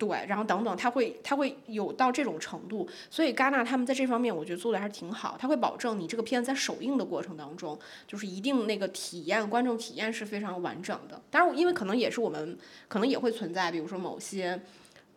[0.00, 11.20] 对，然后等等，他会他会有到这种程度，所以戛纳他们在这方面我觉得做的还是挺好，他会保证你这个片子在首映的过程当中，就是一定那个体验观众体验是非常完整的。
[11.30, 12.56] 当然，因为可能也是我们
[12.88, 14.58] 可能也会存在，比如说某些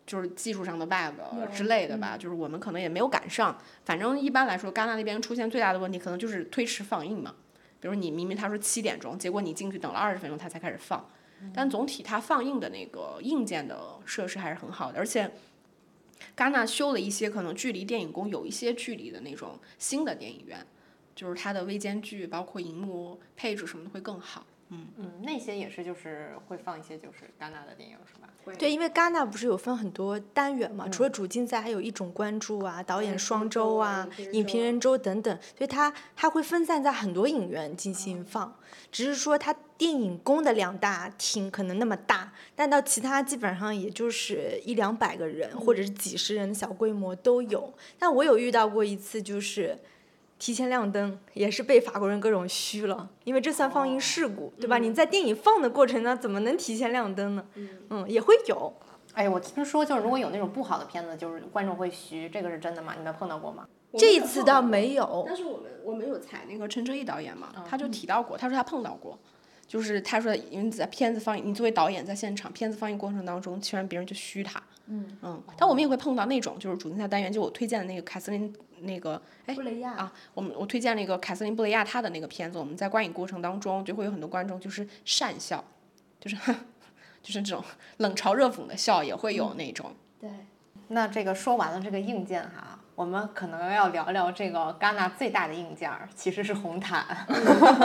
[0.06, 1.18] 就是技术上的 bug
[1.50, 3.56] 之类的吧，就是我们可能也没有赶上。
[3.86, 7.34] 反正一般来说，戛纳那边出现最大的问题可能就是推迟放映嘛，
[7.80, 11.08] 比如你明明他说七点钟，结果你进去等了二十分钟他才开始放。
[11.52, 15.30] 但总体它放映的那个硬件的设施还是很好的，而且
[16.36, 20.64] 戛纳修了一些可能距离电影宫有一些距离的那种新的电影院，
[21.14, 24.46] 就是它的微间距包括荧幕配置什么的会更好。
[24.70, 28.28] 嗯嗯，那些也是就是会放一些就是戛纳的电影是吧？
[28.58, 38.56] 对，因为戛纳不是有分很多单元嘛，除了主竞赛，还有一种关注啊、导演双周啊、影评人周等等，所以它它会分散在很多影院进行放，
[38.90, 47.72] 只是说它电影宫的两大厅可能那么大，但到其他基本上也就是一两百个人或者是几十人的小规模都有。
[47.98, 49.78] 但我有遇到过一次，就是。
[50.36, 54.76] 提前亮灯也是被法国人各种虚了，因为这算放映事故，对吧？
[54.76, 57.46] 你在电影放的过程呢，怎么能提前亮灯呢？
[57.88, 58.70] 嗯，也会有。
[59.14, 62.94] 哎，我听说就是如果有那种不好的片子，就是观众会虚，这个是真的吗？
[62.98, 63.66] 你们碰到过吗？
[63.96, 69.16] 这一次倒没有，但是我们我们有采那个陈哲艺导演嘛，他就提到过，他说他碰到过，
[69.74, 85.64] 就是他说因为在片子放映，你作为导演在现场片子放映过程当中，突然别人就虚他，嗯嗯，但我们也会碰到那种就是主竞赛单元，就我推荐的那个凯瑟琳那个哎布雷亚啊，我们我推荐那个凯瑟琳布雷亚她的那个片子，我们在观影过程当中就会有很多观众就是讪笑，
[86.20, 86.36] 就是
[87.20, 87.64] 就是这种
[87.96, 89.92] 冷嘲热讽的笑也会有那种。
[90.20, 90.30] 对，
[90.86, 97.04] 那这个说完了这个硬件哈，我们可能要聊聊这个戛纳最大的硬件儿，其实是红毯。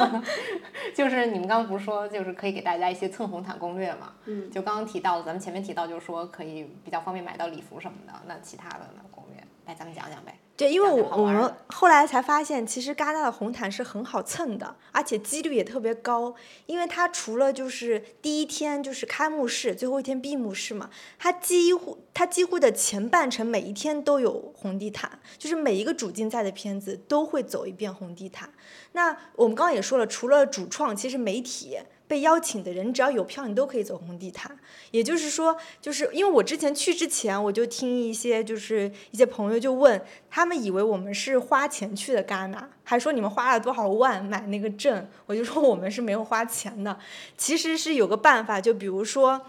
[0.95, 4.13] 就是你们刚刚不是说，就是可以给大家一些蹭红毯攻略嘛？
[4.25, 4.49] 嗯。
[4.51, 8.13] 就刚刚提到的，咱们前面提到，就是说可以比较方便买到礼服什么的。
[8.27, 9.01] 那其他的呢？
[9.09, 10.37] 攻略，来咱们讲讲呗。
[10.59, 16.35] 对，因为我我们后来才发现，其实戛纳的红毯是很好蹭的，而且几率也特别高。
[16.65, 28.51] 因为它除了就是第一天就是开幕式，最后一天闭幕式嘛，它几乎它几乎的前半程每一天都有红地毯，就是每一个主竞赛的片子都会走一遍红地毯。
[28.91, 31.77] 那我们刚刚也说了，除了主创，其实媒体
[32.09, 34.57] 被邀请的人，只要有票，你都可以走红地毯。
[34.91, 46.99] 也就是说，就是因为我之前去之前，我就听一些就是一些朋友就问，他们以为我们是花钱去的戛纳，还说你们花了多少万买那个证，我就说我们是没有花钱的。
[47.37, 49.39] 其实是有个办法，就比如说。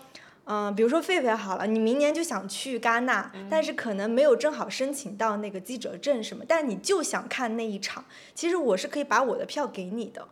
[0.53, 8.05] 嗯，比如说狒狒好了，你明年就想去戛纳，但是可能没有正好申请到那个记者证什么，但你就想看那一场，
[8.35, 10.27] 其实我是可以把我的票给你的。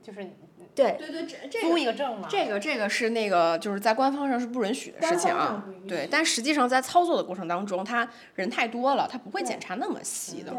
[0.00, 0.30] 就是
[0.74, 2.26] 对，对对，这这租一个证嘛。
[2.30, 10.52] 这个这个是那个就是在官方上是不允许的事情啊对，但实际上在操作的过程当中，他人太多了，他不会检查那么细的。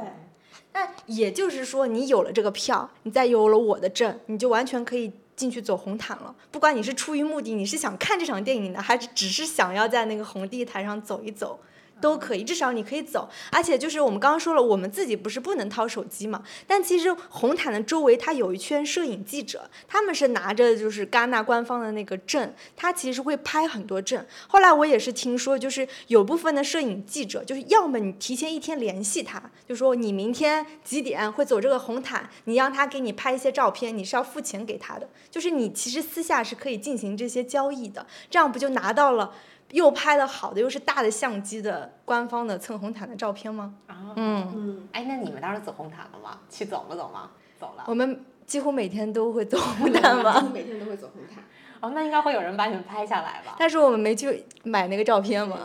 [0.73, 6.34] 那也就是说，你有了这个票，你再有了我的证，你就完全可以进去走红毯了。
[6.52, 11.60] 不管你是出于目的，你是想看这场电影的，还是只是想要在那个红地毯上走一走。
[12.03, 16.43] 都可以，至少你可以走，而且就是我们刚刚说了，我们自己不是不能掏手机嘛？
[16.67, 24.25] 但其实红毯的周围它有一圈摄影记者，他们是拿着就是戛纳官方的那个证，他其实会拍很多证。
[24.49, 39.34] 后来我也是听说，就是有部分的摄影记者，就是要么你提前一天联系他，就说你明天几点会走这个红毯，你让他给你拍一些照片，你是要付钱给他的，就是你其实私下是可以进行这些交易的，这样不就拿到了。
[39.74, 43.74] 又拍的好的，又是大的相机的官方的蹭红毯的照片吗？
[43.88, 46.40] 啊，嗯，嗯，哎，那你们当时走红毯了吗？
[46.48, 47.32] 去走了走吗？
[47.60, 47.84] 走了。
[47.88, 51.44] 我们几乎每天都会走红毯几，乎每天都会走红毯。
[51.80, 53.56] 哦，那应该会有人把你们拍下来吧？
[53.58, 55.58] 但是我们没去买那个照片嘛。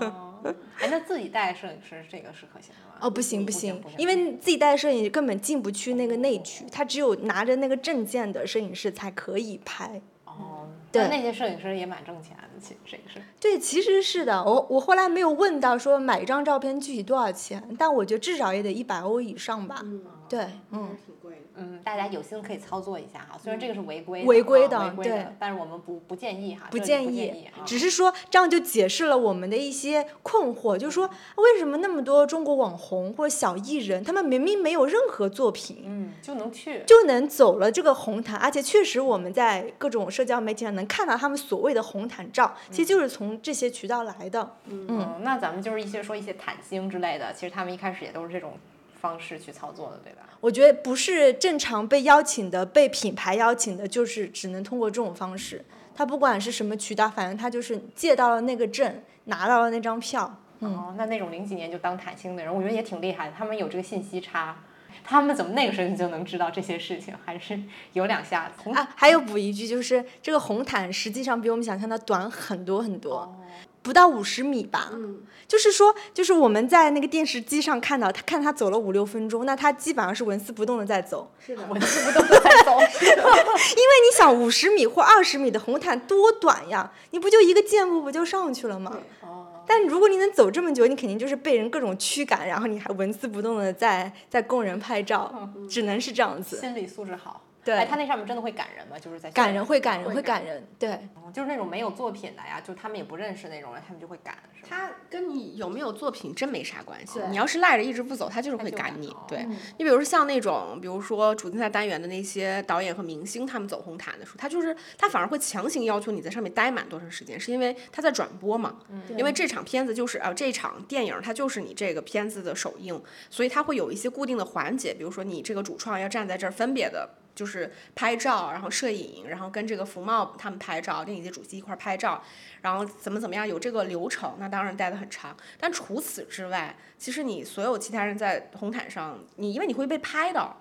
[0.00, 0.34] 哦，
[0.78, 2.96] 哎，那自己带摄影师这个是可行的吗？
[3.00, 10.00] 哦，不行不行，因为自己带摄影根本进不去那个内区，他只有拿着那个证件的摄影师才可以拍。
[10.26, 13.20] 哦，对那那些摄影师也蛮挣钱的，其实摄影师。
[13.38, 19.80] 对，其实是的，我我后来没有问到说买一张照片具体多少钱，但我觉得至少也得一百欧以上吧。
[19.82, 21.27] 嗯，对，嗯，挺贵的。
[21.58, 27.48] 嗯，大家有心可以操作一下哈，虽然这个是违规违规的对但是我们不不建议哈，不建议。
[27.66, 36.82] 只是说这样就解释了我们的一些困惑，就是说为什么那么多中国网红或者小艺人，他们明明没有任何作品，嗯，就能去。
[36.86, 44.56] 就能走了这个红毯，而且确实我们在各种社交媒体上能看到他们所谓的红毯照，其实就是从这些渠道来的。
[44.66, 48.52] 嗯，那咱们就是一些说一些毯星之类的，其实他们一开始也都是这种
[49.00, 50.28] 方式去操作的，对吧？
[50.40, 55.64] 我觉得不是正常被邀请的、被品牌邀请的，就是只能通过这种方式。
[55.94, 60.40] 他不管是什么渠道，反正他就是借到了那个证，拿到了那张票。
[60.60, 64.56] 哦，那那种零几年就当毯星的人，我觉得也挺厉害的，他们有这个信息差。
[65.04, 67.14] 他们怎么那个时候就能知道这些事情？
[67.24, 67.58] 还是
[67.94, 68.70] 有两下子。
[68.70, 73.36] 啊，还有补一句，就是这个红毯实际上比我们想象的短很多很多，哦，
[73.82, 74.90] 不到五十米吧。
[74.92, 81.30] 嗯，就是说，就是我们在那个电视机上看到他，看他走了五六分钟，那他基本上是纹丝不动的在走。
[81.38, 81.62] 是的。
[81.68, 82.72] 纹丝不动的在走？
[82.78, 86.92] 因为你想五十米或二十米的红毯多短呀？
[87.10, 88.98] 你不就一个箭步不就上去了吗？
[89.22, 96.58] 哦，但如果你能走这么久，你肯定就是被人各种驱赶，然后你还纹丝不动的在在供人拍照，只能是这样子。
[96.58, 97.42] 心理素质好。
[97.64, 98.98] 对哎，他那上面真的会赶人吗？
[98.98, 104.36] 就是在感人会感人会会感人，对，哦就是那种没有作品的呀，就他们也不认识那种人，他们就会赶？
[104.68, 107.20] 他跟你有没有作品真没啥关系。
[107.30, 109.14] 你要是赖着一直不走，他就是会赶你。
[109.26, 109.46] 对哦
[109.78, 118.76] 你比如说像那种，比如说主竞赛单元的那些导演和明星，他们走红毯的时候，他就是他反而会强行要求你在上面待满多长时间，是因为他在转播嘛。
[119.16, 127.08] 因为这场片子就是呃这场电影它就是你这个片子的首映，所以它会有一些固定的环节，比如说你这个主创要站在这儿分别的。
[127.38, 132.20] 就是拍照，然后摄影，然后跟这个福茂他们拍照，跟以及主席一块儿拍照，
[132.62, 135.36] 然后怎么怎么样，有这个流程，那当然待得很长。
[135.56, 140.56] 但除此之外，其实你所有其他人在红毯上，你因为你会被拍到，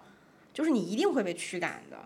[0.53, 1.97] 就是你一定会被驱赶的。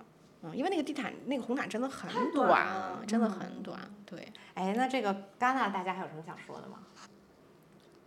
[0.43, 2.65] 嗯，因为那个地毯那个红毯真的很短
[3.05, 3.77] 真的很短。
[4.05, 6.77] 对，哎，那这个戛纳大家还有什么想说的吗？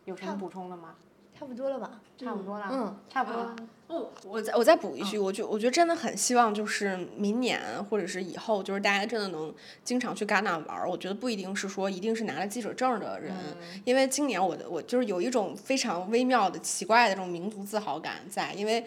[0.07, 0.95] 有什么补充的吗？
[1.39, 2.01] 差不多了吧？
[2.19, 3.57] 差不多了，嗯，差不多了。
[3.87, 9.55] 哦，我再我再补一句，我就我觉得真的很希望就是明年或者是以后，就是大家真的能
[9.85, 10.89] 经常去戛纳玩儿。
[10.89, 13.35] 我觉得不一定是说一定是拿了记者证儿的人，
[13.85, 18.83] 因为今年我的我就是有一种非常微妙的奇怪的这种民族自豪感在，因为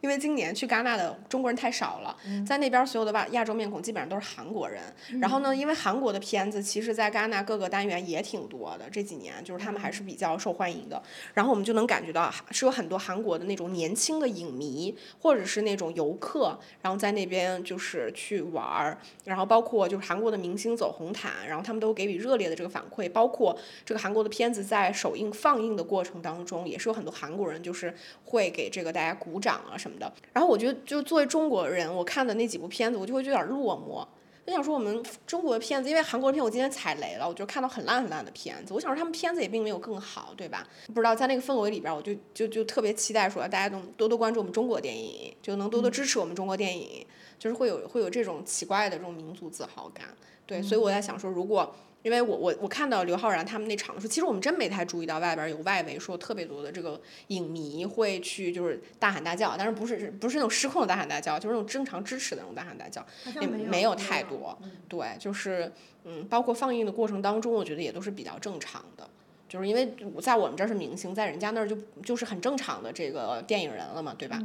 [0.00, 2.16] 因为今年去戛纳的中国人太少了，
[2.46, 4.80] 在那边儿所有的亚亚洲面孔基本上都是韩国人。
[5.20, 11.02] 然后呢，因为韩国的片子其实在戛纳各个单元也挺多的，这几年就是他们还是比较受欢迎的。
[11.34, 27.94] 然后我们就能感觉到是有很多韩国的那种年轻的影迷，或者是那种游客，然后在那边就是去玩儿，然后包括就是韩国的明星走红毯，然后他们都给予热烈的这个反馈，包括这个韩国的片子在首映放映的过程当中，也是有很多韩国人就是
[28.24, 30.12] 会给这个大家鼓掌啊什么的。
[30.32, 34.04] 然后我觉得就作为中国人，我看的那几部片子，我就会有点落寞。
[34.50, 38.74] 就想说我们中国的片子，因为韩国的片我今天踩雷了，我就看到很烂很烂的片子。
[38.74, 40.66] 我想说他们片子也并没有更好，对吧？
[40.88, 47.06] 不知道在那个氛围里边，我就就就特别期待说大家能多多关注我们中国电影，就能多多支持我们中国电影，
[47.38, 50.06] 就是会有会有这种奇怪的这种民族自豪感。
[50.46, 51.72] 对，所以我在想说，如果
[52.02, 63.04] 因为我我我看到刘昊然他们那场的时候，其实我们真没太注意到外边有外围说特别多的这个影迷会去就是大喊大叫，但是不是不是那种失控的大喊大叫，就是那种正常支持的那种大喊大叫，
[63.40, 64.58] 也没有太多。
[64.88, 65.70] 对，就是
[66.04, 69.08] 嗯，包括放映的过程当中，我觉得也都是比较正常的。
[69.48, 74.40] 就是因为在我们这儿是明星，在人家那儿就就是很正常的这个电影人了嘛，对吧？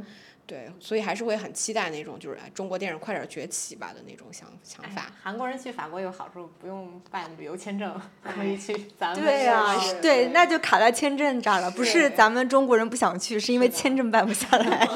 [0.46, 5.10] 对，所以还是会很期待那种就是哎中国电影快点崛起吧的那种想想哎法。
[5.20, 11.68] 韩国人去法国有好处，不用办旅游签证，可以去咱们对呀、呀、是对，那就卡在签证这儿了。
[11.72, 14.88] 不是咱们中国人不想去，是因为签证办不下 来。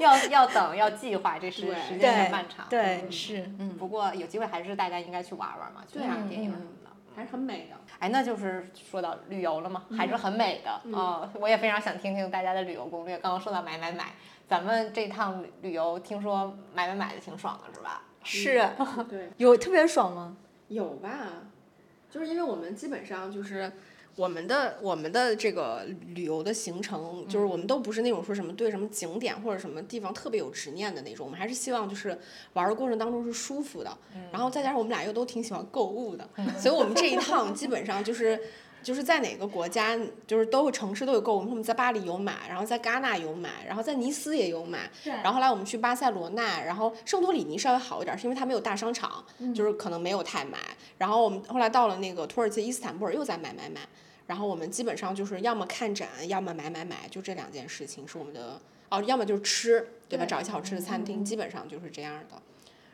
[0.00, 2.66] 要要等要计划，这是时间对很漫长。
[2.68, 6.91] 对，是，嗯，不过有机会还是大家应该去玩玩嘛，去对看电影嗯什么的。
[7.14, 7.76] 还是很美的。
[7.98, 13.18] 哎，那就是说到旅游了嘛，还是很美的啊、我也非常想听听大家的旅游攻略。
[13.18, 14.12] 刚刚说到买买买，
[14.48, 18.02] 咱们这趟旅旅游听说买买买的挺爽的，是吧？
[18.24, 18.68] 是
[19.08, 20.36] 对， 有特别爽吗？
[20.68, 21.10] 有吧？
[22.10, 23.72] 就是因为我们基本上就是
[24.16, 32.18] 我们的我们的这个旅游的行程，就是我们都不是那种说什么对什么景点或者什么地方特别有执念的那种，我们还是希望就是
[32.52, 33.96] 玩的过程当中是舒服的，
[34.30, 36.28] 然后再加上我们俩又都挺喜欢购物的，
[36.58, 38.38] 所以我们这一趟基本上就是。
[38.82, 41.38] 就是在哪个国家，就是都有城市都有购物。
[41.48, 44.90] 我们在巴黎有买，然后在戛纳有买，然后在尼斯也有买。
[45.04, 49.24] 然后后来我们去巴塞罗那，然后圣托里尼稍微好一点，是因为它没有大商场，
[49.54, 50.58] 就是可能没有太买。
[50.98, 53.82] 然后我们后来到了那个土耳其伊斯坦布尔，又在买买买。
[54.26, 58.60] 然后我们基本上就是要么看展，要么买买买，就这两件事情是我们的。
[58.90, 60.26] 哦，要么就是吃，对吧？
[60.26, 62.42] 找一些好吃的餐厅，基本上就是这样的。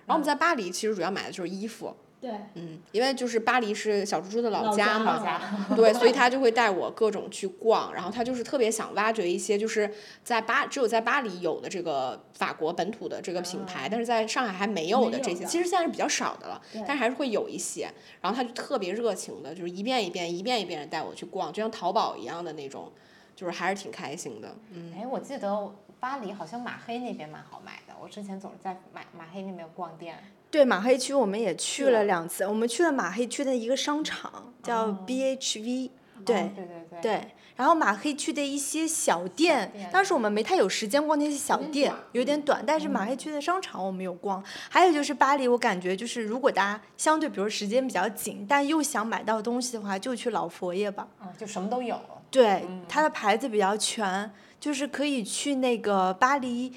[0.06, 1.94] 然后我们在巴黎其实主要买的就是衣服。
[2.20, 5.40] 对，嗯，因为就是巴黎是小猪猪的老家嘛，
[5.76, 9.92] 对，所以 他就会带我各种去逛，然后他就是特别想挖掘一些就是
[10.24, 17.88] 在巴只有在巴黎有的这个法国本土的这个品牌，但是在上海还没有的这些，其实现在是比较少的了，但是还是会有一些，
[18.20, 22.90] 然后他就特别热情的，就是一遍一遍一遍一遍的带我去逛，就像淘宝一样的那种，
[23.36, 24.92] 就是还是挺开心的，嗯。
[24.98, 30.18] 哎，我记得巴黎好像马黑那边蛮好买的，我之前总是在马马黑那边逛店。
[30.50, 32.44] 对马黑区，我们也去了两次。
[32.44, 35.90] 我们去了马黑区的一个商场，叫 BHV。
[36.24, 37.28] 对对对对。
[37.54, 42.62] 然后马黑区的一些小店，当时我们没太有时间逛那些小店，有点短。
[42.64, 44.42] 但是马黑区的商场我们有逛。
[44.70, 51.06] 还有就是巴黎，我感觉就是如果大家相对比如时间比较紧，但又想买到东西的话，就去老佛爷吧。
[51.20, 52.00] 嗯，就什么都有。
[52.30, 54.30] 对，它的牌子比较全，
[54.60, 56.72] 就是可以去那个巴黎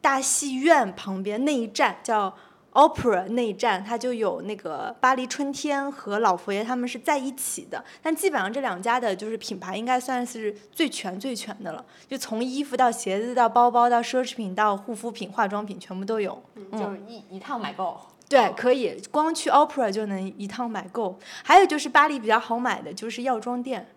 [0.00, 2.34] 大戏院旁边那一站叫。
[2.78, 16.40] Opera 那一站，它就有那个巴黎春天和老佛爷他们是在一起的，但基本上这两家的就是品牌应该算是最全最全的了，就从衣服到鞋子到包包到奢侈品到护肤品化妆品全部都有，
[16.70, 17.98] 就是一一趟买够。
[18.28, 21.18] 对，可以光去 Opera 就能一趟买够。
[21.42, 23.88] 还有就是巴黎比较好买的就是药妆店。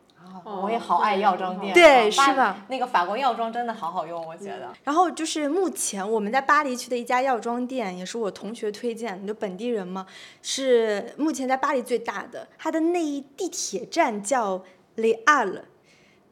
[0.43, 2.57] 我也好爱药妆店，对，是吧？
[2.67, 4.71] 那个法国药妆真的好好用，我觉得。
[4.83, 10.05] 然后就是目前我们在巴黎区的一家药妆店，也是我同学推荐，就本地人嘛，
[10.41, 12.47] 是目前在巴黎最大的。
[12.57, 14.63] 它的那一地铁站叫
[14.97, 15.61] Le All，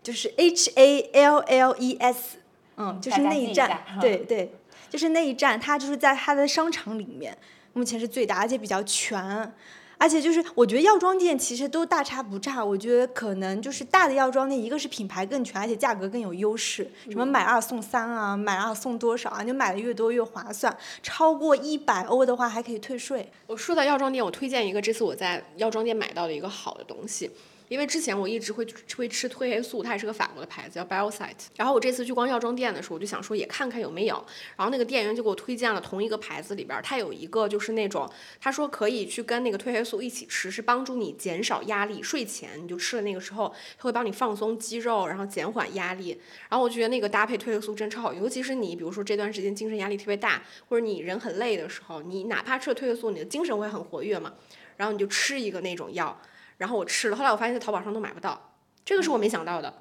[0.01, 2.37] 就是 H A L L E S，
[2.77, 4.53] 嗯，就是那一站，对对，
[4.89, 7.37] 就是那一站，它就是在它的商场里面，
[7.73, 9.53] 目前是最大，而且比较全。
[9.99, 12.63] 而且就是，我觉得药妆店其实都大差不差。
[12.63, 20.75] 我觉得可能就是大的药妆店，一个是品牌更全，而且价格更有优势，什么买二送三啊，买二送多少啊，就买的越多越划算。
[21.03, 23.29] 超过一百欧的话还可以退税。
[23.45, 27.29] 我说到药妆店，我推荐一个这次我在药妆店买到的一个好的东西。
[27.69, 28.67] 因为之前我一直会
[28.97, 31.45] 会吃褪黑素，它也是个法国的牌子，叫 Biosite。
[31.55, 34.15] 然后我这次去逛药妆店的时候，我就想说也看看有没有。
[34.57, 42.01] 然后那个店员就给我推荐了同一个牌子里边，它有一个就是那种，他说可以去跟那个褪黑素一起吃，是帮助你减少压力。
[42.01, 46.19] 睡前你就吃了那个时候，它会帮你放松肌肉，然后减缓压力。
[46.49, 54.33] 然后我觉得那个搭配褪黑素真超好，尤其是你比如说这段时间精神压力特别大，或者你人很累的时候，你哪怕吃了褪黑素，你的精神会很活跃嘛。
[54.75, 56.19] 然后你就吃一个那种药。
[56.59, 58.39] 然后我吃了，后来我发现在淘宝上都买不到，
[58.85, 59.73] 这个是我没想到的，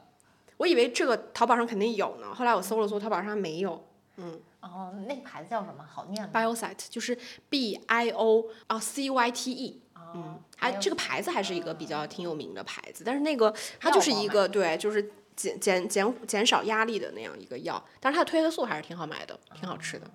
[0.56, 3.86] 我以为这个淘宝上肯定有呢，后来我搜了搜，淘宝上没有。
[4.16, 4.40] 嗯。
[4.60, 5.84] 哦，那个牌子叫什么？
[5.88, 7.16] 好念吗？Biosite，就是
[7.48, 9.82] B I O 啊 C Y T E。
[10.14, 10.40] 嗯。
[10.56, 20.10] 还这个牌子还是一个比较挺有名的牌子，但是那个它就是一个对，就是减减减减少压力的那样一个药，但是它的褪黑素还是挺好买的，挺好吃的，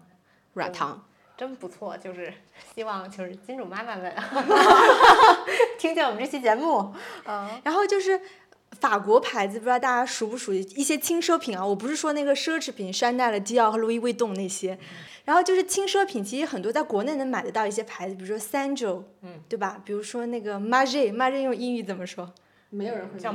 [0.53, 1.05] 软糖。
[1.37, 2.33] 真不错，就是
[2.75, 4.13] 希望就是金主妈妈们
[5.79, 6.93] 听见我们这期节目，
[7.25, 8.19] 嗯，然后就是
[8.79, 11.65] 法国牌子，不知道大家熟不熟悉一些轻奢品啊？
[11.65, 14.77] 我不是说那个奢侈品，山寨了迪奥和路易威登那些，
[15.25, 19.81] 然后就是轻奢品，其实很多在国内能买得到一些牌子，比如说 Sandro，嗯，对吧？
[19.83, 22.31] 比如说那个 m a g i m a g i 用英语怎么说？
[22.73, 23.31] 没有人会叫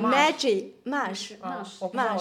[1.89, 2.20] 不知道我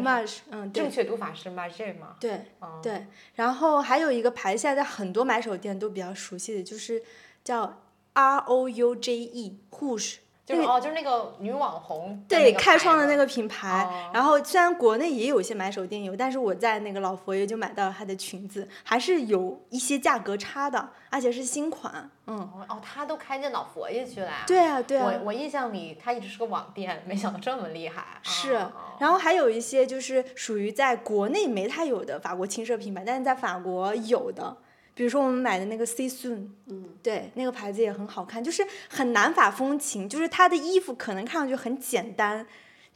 [0.00, 2.16] Marsh，嗯，正确读法是 Magic 吗？
[2.20, 2.52] 对，
[2.82, 3.06] 对。
[3.34, 7.02] 然后还有一个牌，现在很多买手店都比较熟悉的，就是
[7.42, 7.82] 叫
[8.12, 10.16] R O U J E，Rouge。
[10.44, 22.38] 就是哦，就是那个女网红对开创的那个品牌，然后虽然国内也有一些买手店有，但是我在那个老佛爷就买到了她的裙子，还是有一些价格差的，而且是新款，嗯。
[22.68, 24.44] 哦，她都开进老佛爷去了呀？
[24.46, 25.06] 对啊，对啊。
[25.06, 28.04] 我我印象里她一直是个网店，没想到这么厉害。
[28.22, 28.52] 是，
[28.98, 34.54] 然后还有一些就是属于在国内没太有的法国轻奢品牌，但是在法国有的。
[34.94, 42.46] 比如说我们买的那个 C Soon，嗯，对，那个牌子也很好看，就是很南法风情，就是它的衣服可能看上去很简单，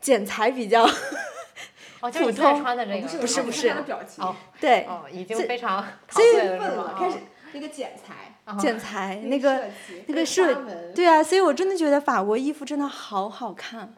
[0.01, 0.87] 剪裁比较
[2.01, 2.63] 普通。
[2.63, 3.69] 穿的这个不是不是，
[4.19, 6.95] 哦，对，哦，已经非常陶醉了是吗？
[6.97, 7.17] 开始
[7.53, 9.65] 那个剪裁，剪裁那个
[10.07, 10.55] 那个设
[10.95, 13.93] 对啊，所以我真的觉得法国衣服真的好好看。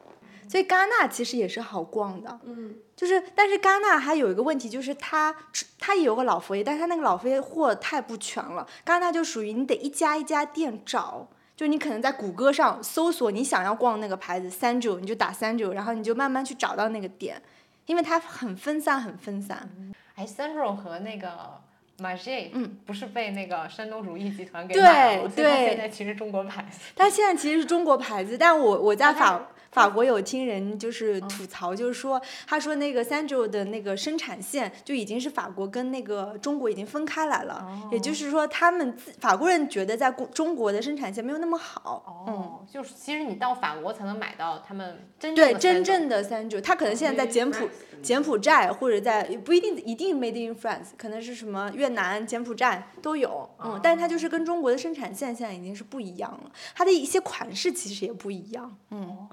[0.50, 5.32] 所以戛纳其实也是好逛的，嗯，就是但是戛纳还有一个问题，就是它
[5.78, 8.66] 它也有个老佛爷，但是它那个老佛爷货太不全了。
[8.84, 17.40] 戛纳就属于你得一家一家店找，就你可能在谷歌上搜索你想要逛那个牌子三九，你就打三九，然后你就慢慢去找到那个店，
[17.86, 19.70] 因为它很分散，很分散。
[20.16, 21.60] 哎，Sandro 和那个
[22.00, 26.80] Margier，嗯，不是被那个山东如意集团给对买了吗，所以它对现在其实中国牌子。
[26.96, 42.24] 它现在其实是中国牌子，但我我在法法国有听人就是吐槽，就是说他说那个 Sandro 的那个生产线就已经是法国跟那个中国已经分开来了，也就是说他们自法国人觉得在中中国的生产线没有那么好。
[42.26, 47.68] 哦，就是其实你到法国才能买到他们真正对，真正的 Sandro，他可能现在在柬埔
[48.02, 59.28] 柬埔寨或者在不一定一定 Made in France，可能是什么越南、柬埔寨都有，嗯，但是它就是跟中国的生产线现在已经是不一样了，它的一些款式其实也不一样，嗯。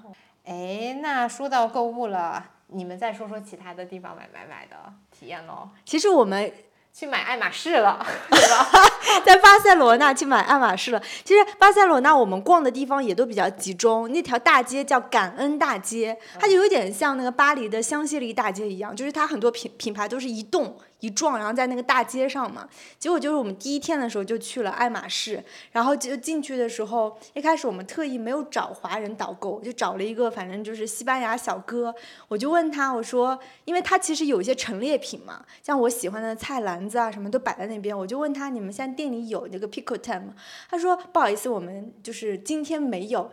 [0.48, 4.76] 哎，那说到购物了，你们再说说其他的地方买买买的
[5.10, 5.68] 体验喽。
[5.84, 6.50] 其实我们
[6.90, 8.66] 去买爱马仕了，对吧？
[9.26, 11.02] 在巴塞罗那去买爱马仕了。
[11.22, 22.68] 其实巴塞罗那我们逛的地方也都比较集中，那条大街叫感恩大街，它就有点像那个巴黎的香榭丽大街一样，就是它很多品品牌都是一栋一撞，然后在那个大街上嘛。
[22.98, 25.42] 结果就是我们第一天的时候就去了爱马仕，
[25.72, 31.94] 然后就进去的时候，一开始我们特意没有找华人导购，就找了一个反正就是西班牙小哥，
[32.28, 40.34] 我就问他，我说，因为他其实有一些陈列品嘛，像我喜欢的菜篮子啊什么都摆在那边，我就问他，你们现在店里有那个 Pico Time 吗？
[40.70, 43.30] 他说不好意思，我们就是今天没有。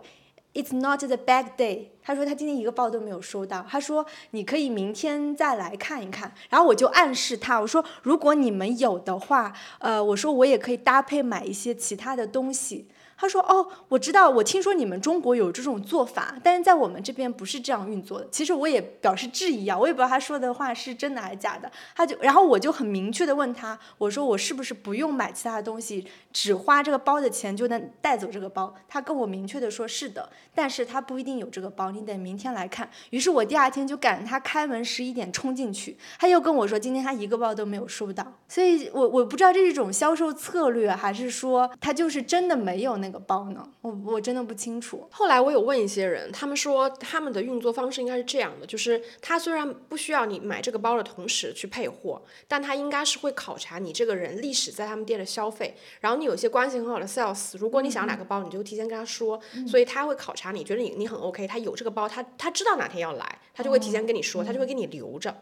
[0.55, 1.89] It's not the bag day。
[2.01, 3.65] 他说他今天一个包都没有收到。
[3.69, 6.33] 他说你可以明天再来看一看。
[6.49, 12.87] 然后我就暗示他，我说如果你们有的话，呃，我说我也可以搭配买一些其他的东西。
[13.17, 18.27] 他说：“哦，我知道，我听说你们中国有这种做法，但是在我们这边不是这样运作的。
[18.29, 21.71] 其实我也表示质疑啊，我也不知道他说的话是真的还是假的。
[21.95, 26.05] 他就，然后我就很明确的问他，我说我是不是不用买其他的东西，
[26.35, 28.75] 只花这个包的钱就能带走这个包？
[28.89, 32.91] 他跟我明确的说是的，但是他不一定有这个包，你得明天来看。
[33.11, 43.65] 于是我第二天就赶他开门十一点冲进去，他又跟我说今天他一个包都没有收到，所以我我不知道这是一种销售策略，还是说他就是真的没有那个包呢？
[43.79, 45.07] 我我真的不清楚。
[45.11, 65.33] 后来我有问一些人，他们说他们的运作方式应该是这样的，就是他虽然不需要你买这个包的同时去配货，但他应该是会考察你这个人历史在他们店的消费，然后你有一些关系很好的 sales，如果你想要哪个包，你就提前跟他说，所以他会考察你，觉得你你很 OK，他有这个包，他他知道哪天要来，他就会提前跟你说，他就会给你留着。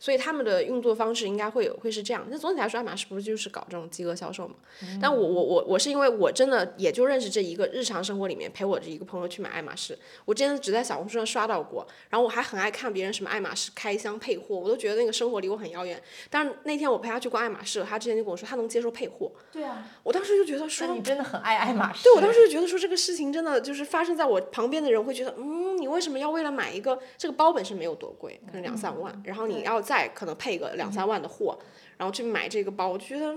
[0.00, 2.26] 所以他们的运作方式应该会有会是这样。
[2.28, 4.54] 那总体来说，爱马仕不是就是搞这种饥饿销售嘛？
[5.00, 16.02] 但我我我我是因为我真的也就认识这一个日常生活里面陪我这一个朋友去买爱马仕，我之前只在小红书上刷到过，然后我还很爱看别人什么爱马仕开箱配货，我都觉得那个生活离我很遥远。
[16.30, 22.04] 但是那天我陪他去逛爱马仕，他之前就跟我说他能接受配货，对啊，我当时就觉得说你真的很爱爱马仕。
[22.04, 31.58] 对，我当时就觉得说这个事情真的就是发生在我旁边的人会觉得，嗯，你为什么要为了买一个这个包本身没有多贵，可能两三万，然后你要再可能配个两三万的货，
[31.96, 33.34] 然后去买这个包，我觉得，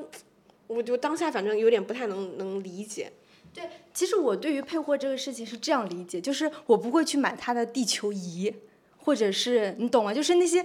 [0.67, 3.11] 我就当下反正有点不太能能理解。
[3.51, 8.53] 对其实我对于配货这个事情是这样理解，就是我不会去买它的地球仪，
[8.99, 10.13] 或者是你懂吗？
[10.13, 10.63] 就是那些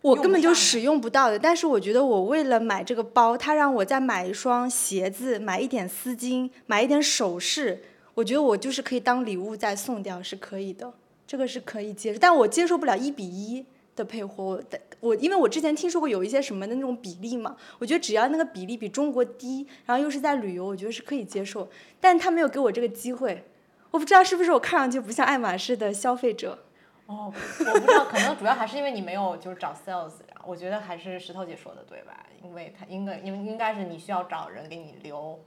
[0.00, 1.38] 我根本就使用不到的。
[1.38, 7.80] 但是我觉得我为了买这个包，他让我再买一双鞋子，买一点丝巾，买一点首饰，
[8.14, 10.92] 我觉得我就是可以当礼物再送掉，是可以的，
[11.28, 12.18] 这个是可以接受。
[12.18, 14.60] 但我接受不了一比一的配货，
[15.00, 21.68] 我我因为我之前听说过有一些什么的那种比例嘛，我觉得只要那个比例比中国低，然后又是在旅游，我觉得是可以接受。
[22.00, 23.44] 但他没有给我这个机会，
[23.90, 26.64] 我不知道是不是我看上去不像爱马仕的消费者。
[27.06, 30.12] 哦，我不知道，可能主要还是因为你没有就是找 sales，
[30.46, 32.24] 我觉得还是石头姐说的对吧？
[32.42, 35.38] 因为他应该因为应该是你需要找人给你留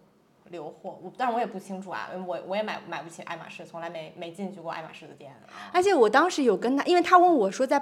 [0.50, 5.34] 留货，我但是我也不清楚啊，我我也买买不起爱马仕，从来没没进去过爱马仕的店。
[5.72, 7.82] 而且我当时有跟他，因为他问我说在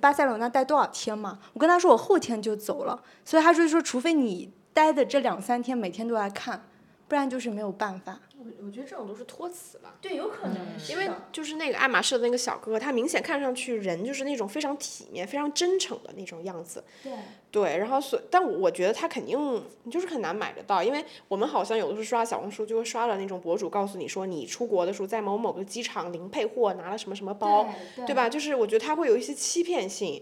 [0.00, 6.62] 巴塞罗那待多少天嘛，我跟他说我后天就走了，所以他就说除非你待的这两三天每天都来看，
[7.08, 8.20] 不然就是没有办法。
[8.44, 9.96] 我我觉得这种都是托词吧。
[10.00, 10.58] 对，有可能
[10.88, 16.84] 因为就是那个爱马仕的那个小哥哥，他明显看上去人就是那种非常体面、非常真诚的那种样子。
[17.02, 17.12] 对。
[17.50, 28.28] 对，然后所，但我我觉得他肯定就是很难买得到，因为我们好像有的时候刷小红书就会刷到那种博主告诉你说，你出国的时候在某某个机场零配货拿了什么什么包，对对吧？
[28.28, 30.20] 就是我觉得他会有一些欺骗性。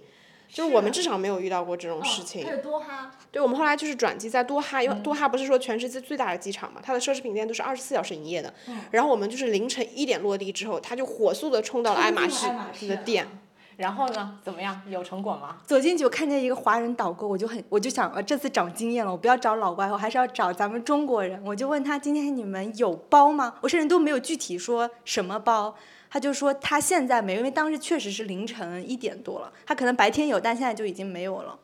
[0.52, 2.44] 就是我们至少没有遇到过这种事情。
[2.44, 8.52] 还有多哈，对，我们后来就是转机在多哈，因为多哈不是说全世界最大的机场嘛，它的奢侈品店都是二十四小时营业的。
[8.90, 13.26] 然后我们就是凌晨一点落地之后，他就火速的冲到了爱马仕冲进了爱马仕的店。
[13.78, 14.38] 然后呢？
[14.44, 14.82] 怎么样？
[14.86, 15.56] 有成果吗？
[15.64, 21.42] 走进去我看见一个华人导购，我就很我就想，呃，这次长经验了，我不要找老外，我还是要找咱们中国人。
[21.42, 23.54] 我就问他今天你们有包吗？
[23.62, 25.74] 我甚至都没有具体说什么包，
[26.12, 31.58] 他就说他现在没有，因为当时确实是凌晨一点多了，他可能白天有，但现在就已经没有了，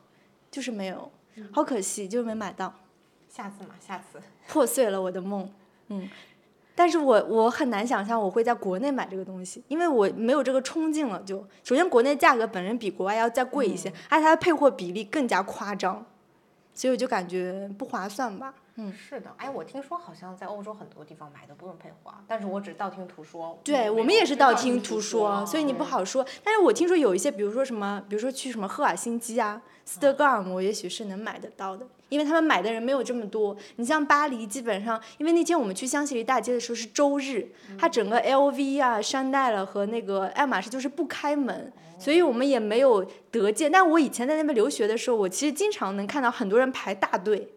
[0.49, 1.11] 就是没有，
[1.51, 2.73] 好可惜，就没买到，
[3.29, 4.19] 下次嘛，下次。
[4.49, 5.47] 破碎了我的梦，
[5.89, 6.09] 嗯。
[6.73, 11.21] 但是我我很难想象我会在国内买这个东西，因为我没有这个冲劲了。
[11.23, 16.03] 就首先国内价格本身比国外要再贵一些，而且它的配货比例更加夸张，
[16.73, 18.55] 所以我就感觉不划算吧。
[18.81, 23.59] 嗯，是的，哎，我听说好像在欧洲很多地方买都不用配货，但是我只道听途说。
[23.61, 26.25] 对我们也是道听途说，所以你不好说。
[26.45, 33.53] 但是我听说有一些，比如说什么，比如说去什么赫尔辛基啊、斯德哥尔摩，也许是能买得到的，因为他们买的人没有这么多。
[33.75, 41.69] 你像巴黎，基本上，因为那天我们去香榭丽大街的时候是周日，它整个 LV 啊、山奈了和那个爱马仕就是不开门，
[41.99, 43.69] 所以我们也没有得见。
[43.69, 47.49] 但我以前在那边留学的时候，我其实经常能看到很多人排大队。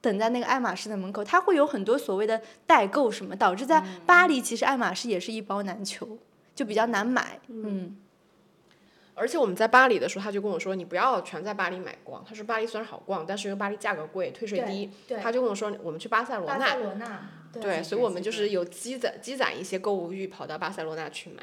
[0.00, 6.18] 等在那个爱马仕的门口，它会有很多所谓的代购什么，导致在巴黎其实爱马仕也是一包难求，
[6.54, 7.40] 就比较难买。
[7.48, 7.96] 嗯，
[9.14, 12.24] 而且我们在巴黎的时候，他就跟我说，你不要全在巴黎买光。
[12.28, 14.90] 他说巴黎虽然好逛，但是因为巴黎价格贵，退税低。
[15.08, 16.76] 对他就跟我说，我们去巴塞罗那。
[16.76, 17.28] 罗那。
[17.52, 21.42] 对，所以我们就是有积攒积攒一些购物欲，跑到巴塞罗那去买。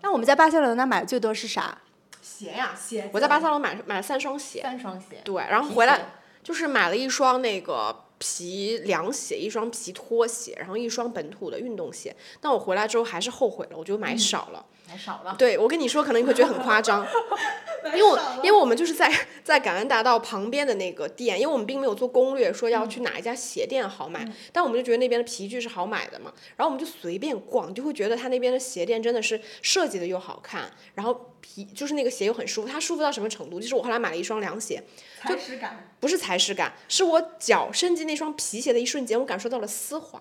[0.00, 1.78] 那我们在巴塞罗那买的最多是啥？
[2.20, 4.62] 鞋呀，鞋我在巴塞罗那买买了三双鞋。
[4.62, 5.20] 三双鞋。
[5.22, 6.00] 对，然后回来。
[6.48, 12.16] 就是买了一双那个皮凉鞋，一双皮拖鞋，然后一双本土的运动鞋。
[12.40, 14.64] 但我回来之后还是后悔了，我就买少了。
[14.88, 15.36] 买少了。
[15.38, 17.06] 对，我跟你说，可能你会觉得很夸张，
[17.94, 19.12] 因为我因为我们就是在
[19.44, 33.60] 在感恩大道旁边的那个店，因为我们并没有做攻略说要去哪一家鞋店好买，但我们就觉得那边的皮具是好买的嘛，然后我们就随便逛，就会觉得他那边的鞋店真的是设计的又好看，然后皮就是那个鞋又很舒服，它舒服到什么程度？
[33.60, 34.82] 就是我后来买了一双凉鞋。
[35.20, 40.20] 踩实感不是踩屎感，是我脚伸进那双皮鞋的一瞬间，我感受到了丝滑。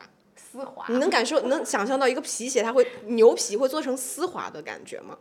[0.52, 5.18] 丝滑，你能感受、能想象到一个皮鞋它会牛皮会做成丝滑的感觉吗？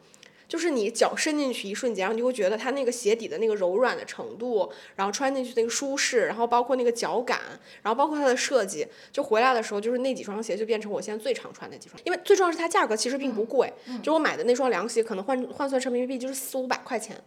[0.48, 7.40] 就是你脚伸进去一瞬间，然后你就会觉得它那个鞋底的那个柔软的程度，然后穿进去那个舒适，然后包括那个脚感，
[7.82, 12.01] 然后包括它的设计，就回来的时候就是那几双鞋就变成我现在最常穿的几双。
[12.05, 13.73] 因为最重要是它价格其实并不贵，
[14.05, 17.20] 就我买的那双凉鞋可能换换算成人民币就是四五百块钱。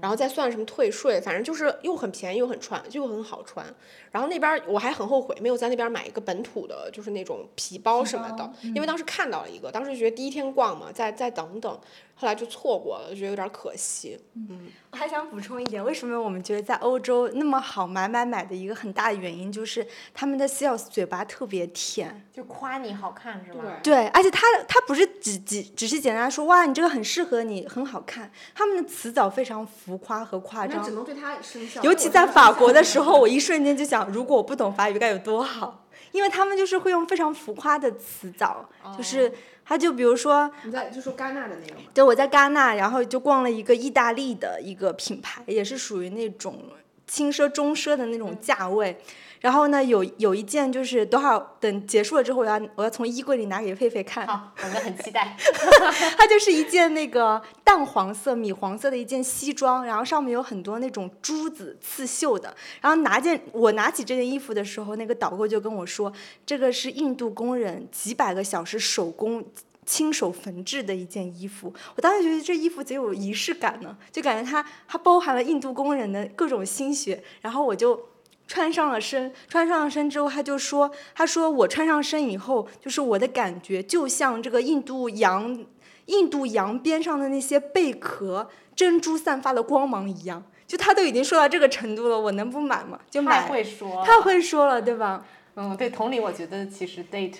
[0.00, 3.66] 然后再算什么退税，反正就是又很便宜又很穿，就很好穿。
[4.10, 11.80] 然后那边我还很后悔，没有在那边买一个本土的，就是那种皮包什么的，因为当时看到了一个，当时觉得第一天逛嘛，再再等等，
[12.20, 14.20] 后来就错过了，觉得有点可惜。
[14.34, 23.80] 嗯，我还想补充一点，为什么我们觉得在欧洲那么好买买买的一个很大的原因，就是他们的 sales 嘴巴特别甜，就夸你好看是吧？
[23.82, 31.80] 对，而且他他不是只只只是简单说哇你这个很适合你很好看，他们的词藻非常浮夸和夸张，只能对他生效。
[31.82, 34.10] 尤其在法国的时候，我一瞬间就想。
[34.10, 39.32] 如果我不懂法语该有多好，因为他们就是会用非常浮夸的词藻，就是
[39.70, 41.80] 他就比如说你在就说戛纳的那个？
[41.94, 46.60] 对，我在戛纳，然后就逛了一个意大利的一个品牌，也是属于那种
[47.06, 49.00] 轻奢中奢的那种价位。
[49.40, 54.26] 然后呢，有有一件就是多少等结束了之后，我要我要从衣柜里拿给狒狒看。
[54.26, 55.34] 好，我们很期待。
[56.18, 62.54] 它就是一件那个淡黄色、米黄色的一件西装，然后上面有很多那种珠子刺绣的。
[62.82, 66.12] 然后拿件我拿起这件衣服的时候，那个导购就跟我说，
[66.44, 69.42] 这个是印度工人几百个小时手工
[69.86, 71.72] 亲手缝制的一件衣服。
[71.96, 77.24] 我当时觉得这衣服贼有仪式感呢，就感觉它它包含了印度工人的各种心血。
[77.40, 78.09] 然后我就。
[78.50, 85.64] 穿上了身，穿上了身之后，他就说：“他说我穿上身以后，就是我的感觉就像这个印度洋，
[86.06, 90.42] 印度洋边上的那些贝壳珍珠散发的光芒一样。
[90.66, 92.98] 就他都已经说到这个程度了，我能不买吗？
[93.08, 93.42] 就买。
[93.42, 95.24] 太会说，太会说了，对吧？
[95.60, 95.90] 嗯，对。
[95.90, 97.38] 同理，我觉得其实 date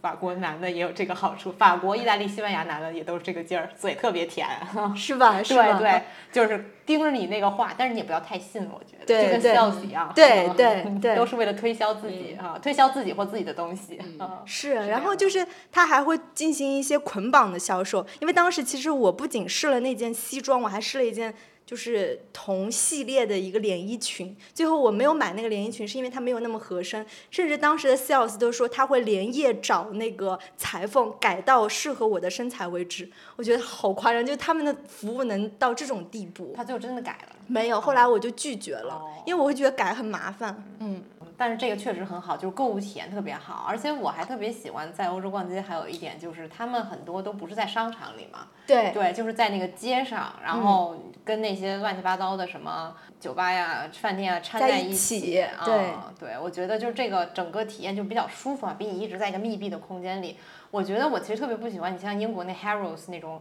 [0.00, 4.48] 法国男的也有这个好处，法国、意大利、西班牙男的也都是这个劲儿，嘴特别甜，
[4.96, 5.42] 是吧？
[5.42, 6.72] 对对，就是。
[6.90, 13.96] 盯着你那个话，但是你也不要太信，我觉得就跟 sales 一样，对对对， 都是为了推销自己啊，推销自己或自己的东西。
[14.44, 21.32] 是，然后就是他还会进行一些捆绑的销售，因为当时其实我不仅试了那件西装，我还试了一件。
[21.70, 24.36] 就是同系列的一个连衣裙。
[24.52, 33.08] 最后我没有买那个连衣裙，是因为它没有那么合身，甚至当时的 sales 都说他会连夜找那个裁缝改到适合我的身材为止。
[33.36, 36.52] 我觉得好夸张，就他们的服务能到这种地步。
[36.56, 37.36] 他最后真的改了。
[37.46, 40.64] 没有，后来我就拒绝了，因为我会觉得改很麻烦。
[40.80, 41.00] 嗯。
[41.40, 45.58] 但是这个确实很好，就是购物体验特别好，而且我还特别喜欢在欧洲逛街。
[45.58, 50.94] 还有一点就是，他们很多都不是在商场里嘛，对对，就是在那个街上，然后
[51.24, 55.42] 跟那些乱七八糟的什么酒吧呀、饭店啊掺在一起。
[55.64, 60.36] 对对，我觉得就是这个整个体验就比较舒服啊，比你一直在一个密闭的空间里。
[60.70, 63.40] 我觉得我其实特别不喜欢你像英国那 Harrods 那种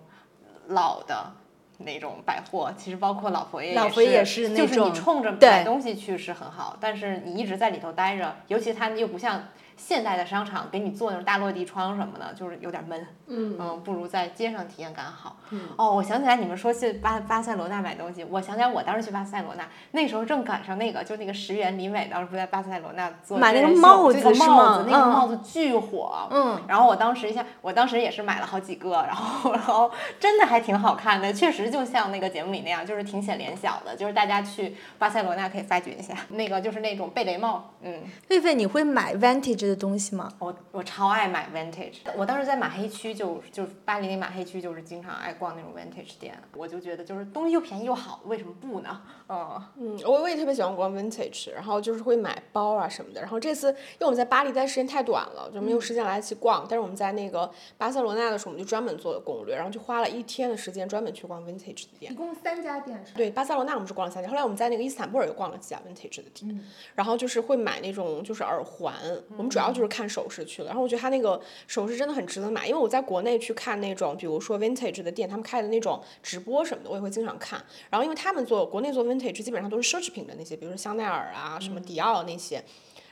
[0.68, 1.34] 老的。
[1.80, 9.44] 那种百货，其实包括老佛爷也是，就是你冲着买东西去是很好，但是你一直在里头待着，尤其它又不像。
[9.80, 13.08] 现代的商场给你做那种大落地窗什么的，就是有点闷。
[13.32, 15.38] 嗯嗯，不如在街上体验感好。
[15.78, 26.28] 哦，我想起来你们说去巴巴塞罗那买东西，我想起来我当时去巴塞罗那，那时候正赶上那个，就那个石原里美当时不在巴塞罗那做买那个帽子帽子那个帽子巨火。
[26.32, 26.62] 嗯。
[26.68, 29.90] 然后我当时一下，我当时也是买了好几个，然后然后
[30.20, 37.72] 真的还挺好看的，确实就像那个节目里那样，就是挺显脸小的，就是大家去巴塞罗那可以发掘一下，那个就是那种贝雷帽。
[37.84, 37.94] 嗯。
[38.28, 39.69] 狒狒，你会买 Vantage？
[39.70, 40.32] 的东西吗？
[40.40, 49.02] 我我超爱买 vintage，我当时在马黑区就就巴黎那马黑区就是经常爱逛那种 vintage 店，我就觉得就是东西又便宜又好，为什么不呢？
[49.30, 53.22] 嗯嗯，我我也特别喜欢逛 vintage，然后就是会买包啊什么的。
[53.22, 56.66] 然后这次因为我们在巴黎待时间太短了，就没有时间来得及逛。
[56.68, 62.12] 但是我们在那个巴塞罗那的时候，我们就专门做了攻略，然后就花了一天的时间专门去逛 vintage 的店。
[62.12, 63.18] 一共三家店是吧？
[63.18, 66.60] 对，巴塞罗那我们是逛了三家，后来我们在那个伊斯坦布尔又逛了几家 vintage 的店。
[66.96, 68.96] 然后就是会买那种就是耳环，
[69.38, 70.40] 我们主要就是看首饰。
[70.40, 77.62] 去了，然后我觉得他那个首饰真的很值得买，因为我在国内去看那种，比如说 vintage 的店，他们开的那种直播什么的，我也会经常看。
[77.90, 82.64] 然后因为他们做国内做 vintage 基本上都是奢侈品的那些，比如说香奈儿啊、什么迪奥那些，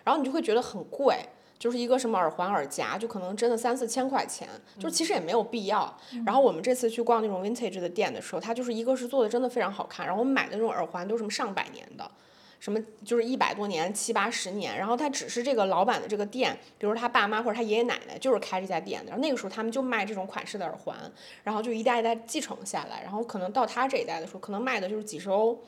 [0.06, 1.18] 然后你就会觉得很贵，
[1.60, 4.48] 就是一个什么耳环、耳夹，就可能真的三四千块钱，
[4.80, 5.96] 就其实也没有必要。
[6.26, 12.10] 然后我们这次去逛那种 vintage 的店的时候，它就是一个是做的真的非常好看，然后我们买的那种耳环都是什么上百年的。
[12.60, 20.96] 什么就是一百多年七八十年，然后他只是这个老板的这个店，比如他爸妈或者他爷爷奶奶就是开这家店的，然后那个时候他们就卖这种款式的耳环，
[21.44, 25.60] 然后就一代一代继承下来，然后可能到他这一代的时候，可能卖的就是几十欧，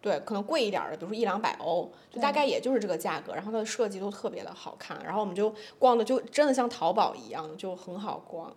[0.00, 8.52] 对，可能贵一点的，比如说一两百欧，就大概也就是这个价格，然后它的设计都特别的好看，然后我们就逛的就真的像淘宝一样，就很好逛。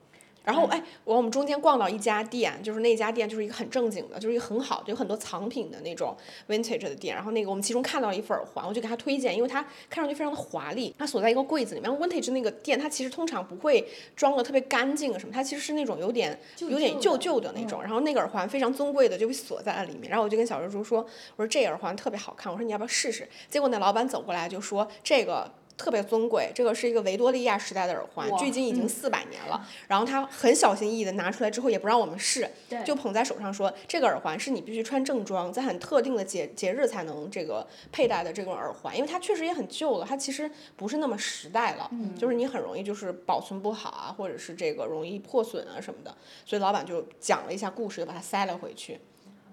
[0.46, 6.16] 然后哎，我我们中间逛到一家店，就是那家店就是一个很正经的，就是一个很好的有很多藏品的那种
[6.48, 7.16] vintage 的店。
[7.16, 11.92] 然后那个我们其中看到了一副耳环，我就给他推荐，因为它看上去非常的华丽，它锁在一个柜子里面。
[11.92, 13.86] vintage 那个店它其实通常不会
[14.16, 17.82] 装的特别干净什么，它其实是那种有点有点旧旧的那种。
[17.82, 20.10] 然后那个耳环非常尊贵的就被锁在了里面。
[20.10, 21.00] 然后我就跟小蜘蛛说，
[21.36, 23.28] 我说这耳环特别好看，我说你要不要试试？
[23.50, 25.52] 结果那老板走过来就说这个。
[25.78, 29.68] 特别尊贵，这个是一个维多利亚时代的耳环，距今已经四百年了。
[29.88, 32.50] 然后他很小心翼翼的拿出来之后，也不让我们试，
[32.86, 46.16] 就捧在手上说：“这个耳环是你必须穿正装，在很特定的节节日才能这个佩戴的这种耳环，因为它确实也很旧了，它其实不是那么时代了，就是你很容易就是保存不好啊，或者是这个容易破损啊什么的。
[46.46, 49.00] 所以老板就讲了一下故事，就把它塞了回去。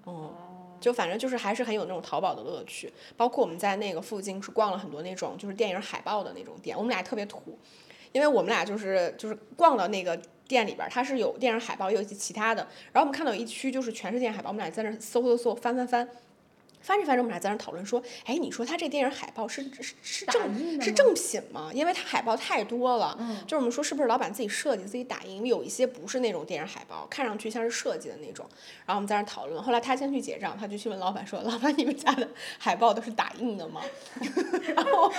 [0.05, 0.31] 哦。
[0.83, 7.59] 就反正就是还是很有那种淘宝的乐趣，包括我们在那个附近是逛了很多那种就是电影海报的那种店，我们俩特别土，
[8.13, 16.07] 因为我们俩就是就是逛到那个店里边，它是有电影海报，也有其他的，然后我们看到有一区就是全是电影海报，我们俩在那搜搜搜翻翻翻。
[16.83, 21.71] 翻着翻着，我们俩在那讨论说：“哎，你说他这电影海报是是是正是正品吗？
[21.73, 23.17] 因为他海报太多了。
[23.21, 25.47] 嗯，就是我们说是不是老板自己设计、自己打印？
[25.47, 28.45] 有一些不是那种电影海报，看上去像是设计的那种。
[28.85, 29.63] 然后我们在那讨论。
[29.63, 32.29] 后来他先去结账，他就去问老板说：‘老板，你们家的
[32.59, 33.81] 海报都是打印的吗？’
[34.75, 35.13] 然后，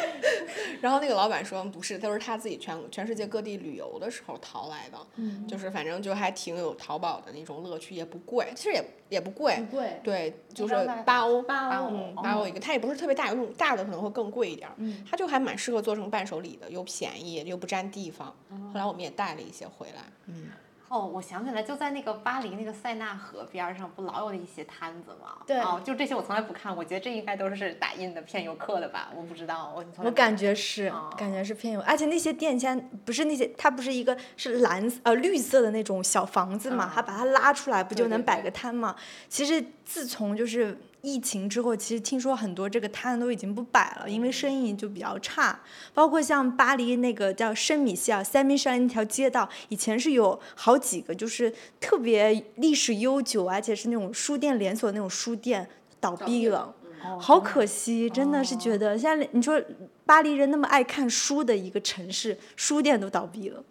[0.81, 8.83] 然后那个老板说：‘不是，都是他自己全全世界各地旅游的时候淘来的。’嗯，就是反正就还挺有淘宝的那种乐趣，也不贵，其实也
[9.13, 9.55] 也不贵。
[9.69, 9.99] 不贵。
[10.03, 10.73] 对，就是
[11.05, 11.41] 八欧。
[11.43, 14.67] 八欧，八欧一个，它也不是特别大，有那种大的可能会更贵一点
[15.09, 18.35] 它就还蛮适合做成伴手礼的，又便宜又不占地方。
[18.49, 20.01] 后来我们也带了一些回来。
[20.25, 20.49] 嗯。
[20.93, 25.37] 哦，我想起来，就在那个巴黎那个塞纳河边上，不老有一些摊子吗？
[25.47, 25.59] 对。
[25.59, 29.09] 哦，就这些我从来不看，我觉得这应该都是打印的骗游客的吧？
[29.15, 29.83] 我不知道，我。
[30.03, 38.95] 我感觉是，感觉是骗游，而且那些店家不是那些，它不是一个是蓝呃绿色的那种小房子嘛，它把它拉出来不就能摆个摊嘛？
[39.27, 40.77] 其实自从就是。
[41.03, 45.59] 疫情之后，其实听说很多这个摊都已经不摆了，因为生意就比较差。
[45.93, 55.67] 包括像巴黎那个叫圣米歇尔 （Saint Michel） 那条街道，以前是有好几个就是特别历史悠久，而且是那种书店连锁那种书店
[55.99, 56.73] 倒闭了。
[57.19, 59.61] 好可惜，真的是觉得现在你说
[60.05, 63.61] 巴黎人那么爱看书的一个城市，书店都倒闭了。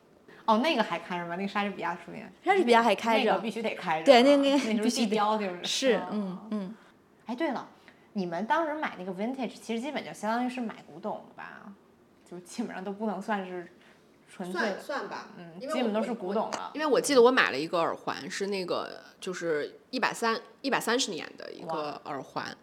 [0.45, 1.35] 哦，那个还开着吗？
[1.37, 4.05] 那个莎士比亚书店，莎士比亚还开着那个必须得开着。
[4.05, 6.75] 对那个那必须得标就是是，嗯嗯。
[7.33, 7.67] 哎，对了，
[8.13, 11.73] 你们当时买那个 vintage，其实基本就相当于是买古董了吧？
[12.31, 13.67] 就基本上都不能算是
[14.31, 16.73] 纯粹的，算吧，嗯，基本都是古董了。
[16.75, 22.55] 因为我记得我买了一个耳环，是那个就是一百三一百三十年的一个耳环。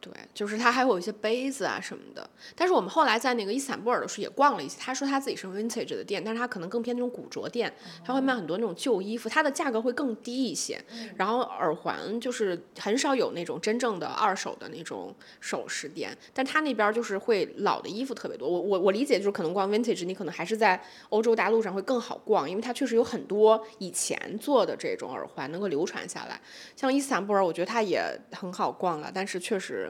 [0.00, 2.28] 对，就是它还有一些杯子啊什么的。
[2.56, 7.72] 但是我们后来在那个伊斯坦布尔的时候也逛了一些，他说他自己是 vintage 的店，但是他可能更偏那种古着店，
[8.04, 10.82] 他会卖很多那种旧衣服，它的价格会更低一些。
[11.16, 18.48] 然后耳环就是很少有那种真正的二手的那种首饰店，但他那边就是会老的衣服特别多。
[18.48, 26.40] 我我我理解就是可能逛 vintage，你可能还是在欧洲大陆上会更好逛，因为它确实有很多以前做的这种耳环能够流传下来。
[26.74, 28.02] 像伊斯坦布尔，我觉得它也
[28.32, 29.89] 很好逛了，但是确实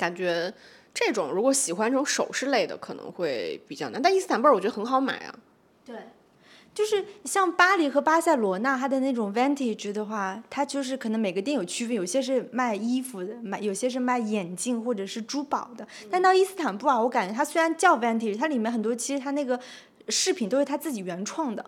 [0.00, 0.52] 感觉
[0.94, 4.00] 这种如果喜欢这种首饰类的可能会比较难。
[4.00, 5.34] 但伊斯坦布尔我觉得很好买啊。
[5.84, 5.96] 对，
[6.72, 15.86] 就是像巴黎和巴塞罗那，它的那种 vintage 的话，它就是可能每个店有区分，有些是卖衣服的，卖有些是卖眼镜或者是珠宝的。
[16.10, 19.60] 但到伊斯坦布尔，我感觉它虽然叫 vintage，它里面很多其实它那个
[20.08, 21.62] 饰品都是它自己原创的。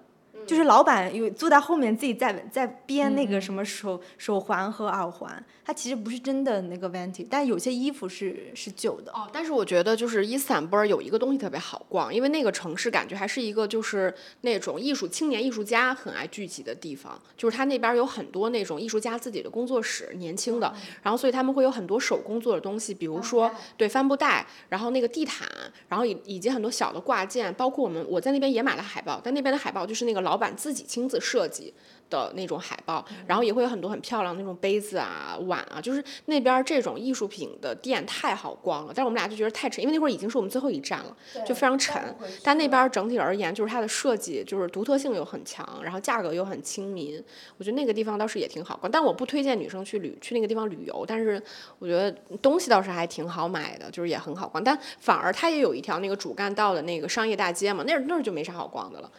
[0.46, 9.12] 就是老板有坐在后面自己在在编那个什么手、手环和耳环，它其实不是真的那个 vintage，但有些衣服是是旧的。
[9.12, 25.46] 哦，但是我觉得就是伊斯坦布尔有一个东西特别好逛，因为那个城市感觉还是一个就是那种艺术青年艺术家很爱聚集的地方，就是他那边有很多那种艺术家自己的工作室，年轻的，然后所以他们会有很多手工做的东西，比如说对帆布袋，然后那个地毯，
[25.88, 31.74] 然后以以及很多小的挂件，包括我们我在那边也买了海报，但那边的海报就是那个老板自己亲自设计。
[32.12, 38.92] 的那种海报，然后也会有很多很漂亮的那种杯子啊、碗啊，就是那边这种艺术品的店太好逛了。
[38.94, 42.14] 但是我们俩就觉得太沉，因为那会儿已经是我们最后一站了，就非常沉。
[42.44, 47.16] 但那边整体而言，就是它的设计就是独特性又很强，然后价格又很亲民。
[47.56, 51.06] 我觉得那个地方倒是也挺好逛，但我不推荐女生去旅去那个地方旅游。
[51.08, 51.42] 但是
[51.78, 54.62] 我觉得东西倒是还挺好买的，就是也很好逛。
[54.62, 59.10] 但反而它也有一条那个主干道的那个商业大街嘛，那儿那儿就没啥好逛的了。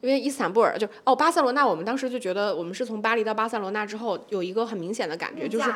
[0.00, 5.70] 因为伊斯坦布尔就哦巴塞罗那，我们当时就觉得我们是从巴黎到巴塞罗那之后，有一个很明显的感觉，就是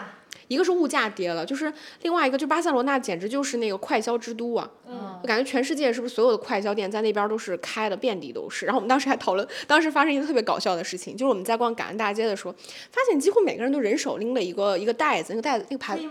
[0.49, 1.73] 一个是物价跌了，就是
[2.03, 8.67] 另外一个就巴塞罗那简直就是那个快消之都啊，嗯，我感觉全世界是不是所有的快消店在那边都是开的遍地都是。
[8.67, 12.53] 然后我们当时还讨论，当时发生一个特别搞笑的事情，就是我们在逛感恩大街的时候，
[12.91, 16.03] 发现几乎每个人都人手拎了一个一个袋子，那个袋子那个牌子。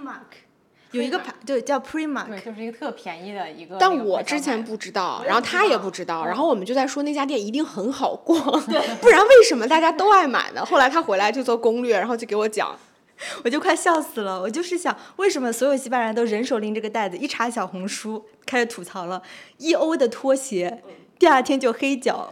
[0.93, 2.27] 有一个牌，对，叫 Primark。
[2.27, 3.77] 对，就是一个特便宜的一个。
[3.79, 8.39] 但我之前不知道，然后他也不知道，然后我们就在说那家店一定很好逛，
[9.01, 10.63] 不然为什么大家都爱买呢？
[10.63, 12.77] 后来他回来就做攻略，然后就给我讲，
[13.43, 14.39] 我就快笑死了。
[14.39, 17.17] 我就是想，为什么所有西班牙人都人手拎这个袋子？
[17.17, 19.21] 一查小红书，开始吐槽了，
[19.57, 20.83] 一欧的拖鞋，
[21.17, 22.31] 第二天就黑脚。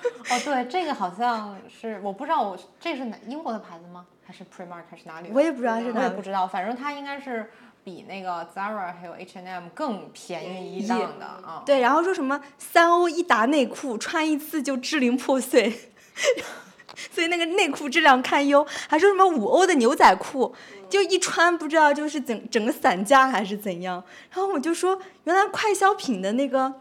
[0.30, 4.06] 哦，对，这个好像是我不知道我这是哪英国的牌子吗？
[4.26, 5.30] 还是 Primark 还是哪里？
[5.32, 7.50] 我也不知道是我哪我也不知道，反正它应该是
[7.82, 11.62] 比那个 Zara 还有 H and M 更便宜一档的啊。
[11.66, 15.90] 对，然后说什么三欧一打内裤，穿一次就支离破碎，
[17.10, 18.66] 所以那个内裤质量堪忧。
[18.88, 20.54] 还说什么五欧的牛仔裤，
[20.88, 24.02] 就一穿不知道就是整整个散架还是怎样。
[24.30, 26.72] 然后我就说，原来快消品的那个。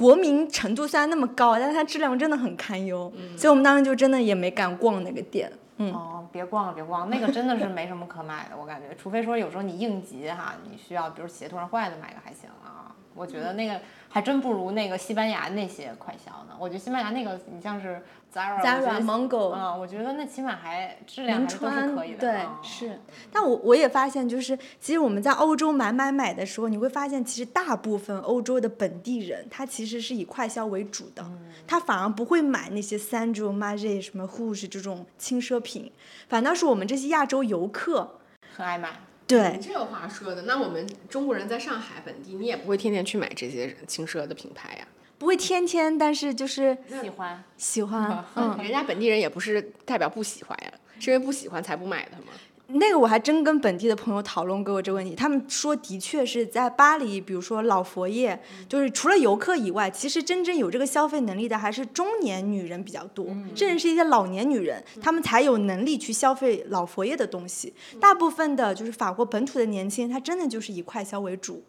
[0.00, 5.52] 国民程度虽然那么高，但是它质量真的很堪忧，所以我们当时就真的也没敢逛那个店。
[5.76, 12.96] 嗯，哦，别逛了，别逛了，那个真的是没什么可买的，我感觉，除非说有时候你应急哈，你需要，比如鞋突然坏了买个还行啊。
[13.14, 13.78] 我觉得那个
[14.12, 16.54] 还真不如那个西班牙那些快销呢。
[16.58, 18.02] 我觉得西班牙那个，你像是
[18.34, 22.18] Zara、Mango 嗯，我觉得那起码还质量还是都是可以的。
[22.18, 23.00] 对嗯是。
[23.32, 31.24] 但我我也发现，就是其实我们在欧洲买买买的时候，你会发现，其实大部分欧洲的本地人，他其实是以快销为主的，
[31.66, 35.92] 他反而不会买那些 Sandro、m a g e 什么 Hush 这种轻奢品，
[36.28, 38.18] 反倒是我们这些亚洲游客，
[38.56, 38.90] 很爱买。
[39.30, 44.86] 对这话说的，那我们中国人在上海本地，你也不会天天去买这些轻奢的品牌呀。
[45.18, 52.32] 不会天天，但是就是喜欢，喜欢， 嗯，人家本地人也不是代表不喜欢呀，是因为不喜欢才不买的吗？
[52.74, 58.38] 那个我还真跟本地的朋友讨论过这个问题，他们说的确是在巴黎，比如说老佛爷，
[58.68, 67.72] 就是除了游客以外，其实真正有这个消费能力的还是中年女人比较多，甚至是一些老年女人，她们才有能力去消费老佛爷的东西。
[68.00, 71.62] 大部分的就是法国本土的年轻人，他真的就是以快消为主。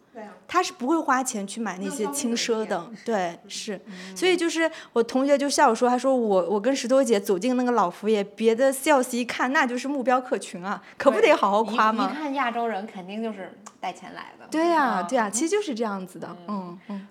[0.46, 3.80] 他是不会花钱去买那些轻奢的， 对，是，
[4.14, 12.10] 所以就是我同学就笑我说，他说我我跟石头姐走进那个老佛爷，别的 sales 一看那就是目标客群啊，可不得好好夸吗？
[12.12, 14.46] 一看亚洲人肯定就是带钱来的。
[14.50, 17.06] 对呀，对呀，其实就是这样子的，嗯嗯。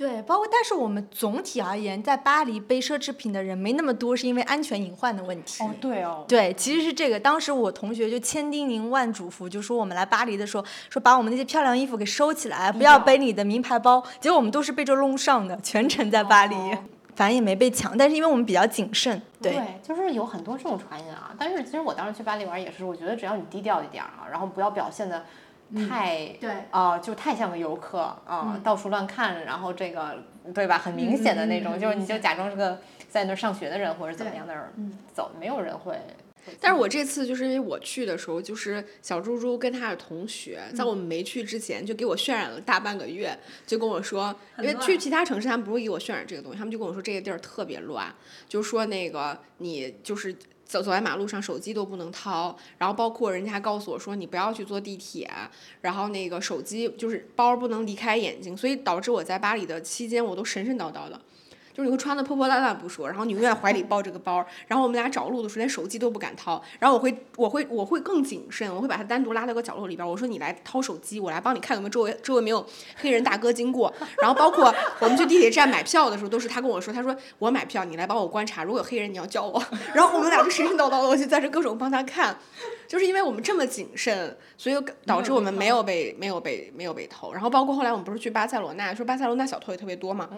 [0.00, 5.62] 对，包括但是我们总体而言，在巴黎背奢侈品的人没那么多，是因为安全隐患的问题。
[5.62, 6.24] 哦，对哦。
[6.26, 7.20] 对，其实是这个。
[7.20, 14.02] 当时我同学就千叮咛万嘱咐，就说我们来巴黎的时候，说把我们那些漂亮衣服给收起来，不要背你的名牌包。
[14.22, 16.56] 结果我们都是被这弄上的，全程在巴黎，
[17.14, 17.94] 反正也没被抢。
[17.98, 21.34] 但是因为我们比较谨慎，对，就是有很多这种传言啊。
[21.38, 25.22] 但是其实我当时去巴黎玩也是，我觉得只要你低调一点啊，然后不要表现的。
[25.88, 30.24] 太对啊，就太像个游客啊，到处乱看，然后这个
[30.54, 30.78] 对吧？
[30.78, 34.72] 很明显的那种，就是你就假装是个在那儿上学的人或者怎么样那儿
[35.14, 35.96] 走，没有人会。
[36.58, 48.12] 但是我这次就是因为我去的时候，就是小猪猪跟他的同学，在我们没去之前就给我渲染了大半个月，就跟我说，因为去其他城市他们不会给我渲染这个东西，他们就跟我说这个地儿特别乱，
[48.48, 50.34] 就说那个你就是。
[50.70, 55.28] 走走在马路上，手机都不能掏，然后包括人家告诉我说，你不要去坐地铁，
[55.80, 61.20] 然后那个手机就是包不能离开眼睛，所以导致我在巴黎的期间，我都神神叨叨的。
[61.72, 72.64] 就是你会穿的破破烂烂不说，然后你永远怀里抱着个包，然后我们俩找路的时候连手机都不敢掏，然后我会我会我会更谨慎，我会把它单独拉到个角落里边，我说你来掏手机，我来帮你看有没有周围周围没有
[72.96, 79.62] 黑人大哥经过，然后包括我们去地铁站买票的时候，都是他跟我说，他说我买票，你来帮我观察，如果有黑人你要叫我，
[79.94, 82.36] 然后我们俩就神神叨叨的，我就在这各种帮他看，
[82.88, 84.76] 就是因为我们这么谨慎，所以
[85.06, 90.28] 导致我们没有被没有被没有被偷，然后包括后来我们不是去巴塞罗那，说巴塞罗那小偷也特别多嘛，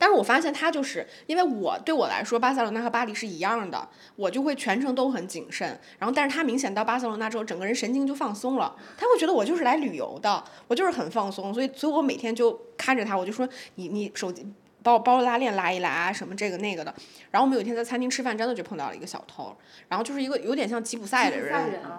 [0.00, 3.86] 但是我发现他就是因为我对我来说，巴塞罗那和巴黎是一样的，
[4.16, 5.78] 我就会全程都很谨慎。
[5.98, 8.74] 然后，但是他明显到巴塞罗那之后，整个人神经就放松了。
[8.96, 11.52] 他会觉得我就是来旅游的，我就是很放松。
[11.52, 14.50] 所以，所以我每天就看着他，我就说你你手机
[14.82, 16.94] 包包拉链拉一拉啊，什么这个那个的。
[17.30, 19.54] 然后我们有一天在餐厅吃饭，真的就碰到了一个小偷，
[19.88, 21.54] 然后就是一个有点像吉普赛的人，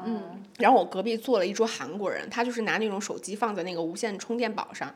[0.06, 0.44] 嗯。
[0.58, 4.92] 然后我隔壁坐了一桌韩国人，他就是拿那种手机放在那个无线充电宝上。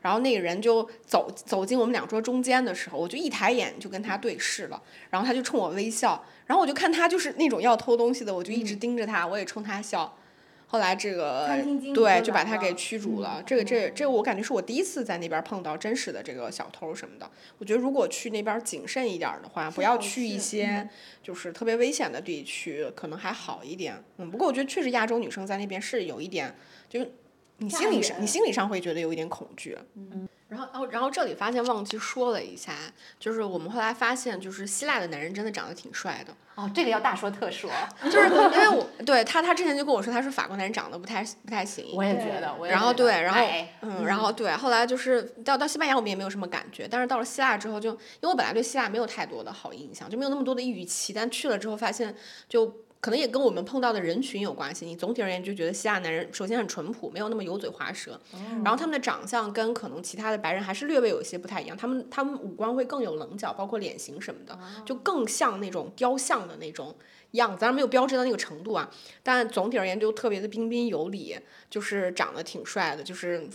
[0.00, 10.14] 然后那个人就走走进我们两桌中间的时候，我就一抬眼就跟他对视了，然后他就冲我微笑，然后我就看他就是那种要偷东西的，我就一直盯着他，我也冲他笑。
[10.70, 11.48] 后来这个
[11.94, 13.42] 对就把他给驱逐了。
[13.46, 17.30] 这个这这我感觉是我第一次在那边碰到真实的这个小偷什么的。
[17.56, 20.86] 我觉得如果去那边谨慎一点的话，不要去一些
[21.22, 24.04] 就是特别危险的地区，可能还好一点。
[24.18, 26.54] 嗯，不过我觉得确实亚洲女生在那边是有一点
[26.86, 27.00] 就。
[27.58, 29.76] 你心理上，你心理上会觉得有一点恐惧。
[29.94, 32.72] 嗯，然后，然后，然后这里发现忘记说了一下，
[33.18, 36.32] 就是我们后来发现，就是希腊的男人真的长得挺帅的。
[36.54, 37.70] 哦，这个要大说特说，
[38.04, 41.86] 就是因为我对他，他之前就跟我说，他说法国男人长得不太不太行。
[41.94, 43.40] 我也觉得，然后对，然后
[43.80, 52.14] 嗯，然后对，后来就是到到西班牙，我们也没有什么感觉，但是到了希腊之后，就因为我本来对希腊没有太多的好印象，就没有那么多的预期，但去了之后发现
[52.48, 52.72] 就。
[53.00, 54.84] 可能也跟我们碰到的人群有关系。
[54.84, 58.20] 你总体而言就觉得希腊男人首先很淳朴，没有那么油嘴滑舌，
[58.64, 61.76] 然后他们的长相跟可能其他的白人还是略微有一些不太一样。
[61.76, 66.94] 他们他们五官会更有棱角，包括脸型什么的，就更像那种雕像的那种
[67.32, 67.60] 样子。
[67.60, 68.90] 当然没有标志到那个程度啊，
[69.22, 71.38] 但总体而言就特别的彬彬有礼，
[71.70, 73.48] 就是长得挺帅的，就是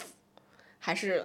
[0.79, 1.23] 还是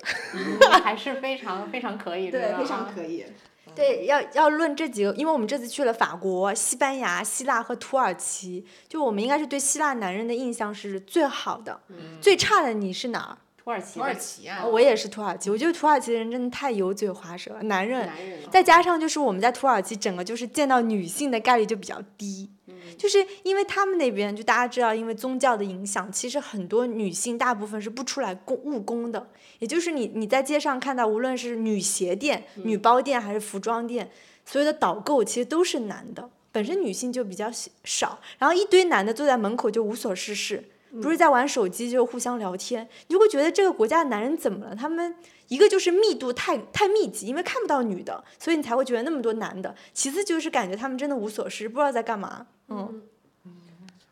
[0.82, 3.24] 还是非常非常可以的，对，非常可以。
[3.78, 11.80] 对，要要论这几个，因为我们这次去了法国、西班牙、希腊和土耳其，就我们应该是对希腊男人的印象是最好的。
[12.20, 13.38] 最差的你是哪儿？
[13.62, 13.98] 土耳其。
[13.98, 14.66] 土耳其啊。
[14.66, 18.06] 我也是土耳其，我觉得土耳其的人真的太油嘴滑舌了，男人。
[18.06, 18.40] 男人。
[18.50, 22.50] 再加上就是我们在土耳其整个就是见到女性的概率就比较低。
[22.97, 29.28] 就是因为他们那边，就大家知道，因为宗教的影响，其实很多女性大部分是不出来工务工的。
[29.59, 34.10] 也就是你你在街上看到，无论是女鞋店、女包店还是服装店，
[34.47, 37.51] 所有的导购其实都是男的，本身女性就比较
[37.85, 38.20] 少。
[38.39, 40.65] 然后一堆男的坐在门口就无所事事，
[41.02, 42.89] 不是在玩手机就互相聊天。
[43.09, 44.77] 你就会觉得这个国家的男人怎么了？
[44.77, 45.15] 他们
[45.48, 49.74] 一个就是密度太太密集，因为看不到女的，所以你才会觉得那么多男的。
[49.92, 52.46] 其次就是感觉他们真的无所事，不知道在干嘛。
[52.68, 53.02] 嗯，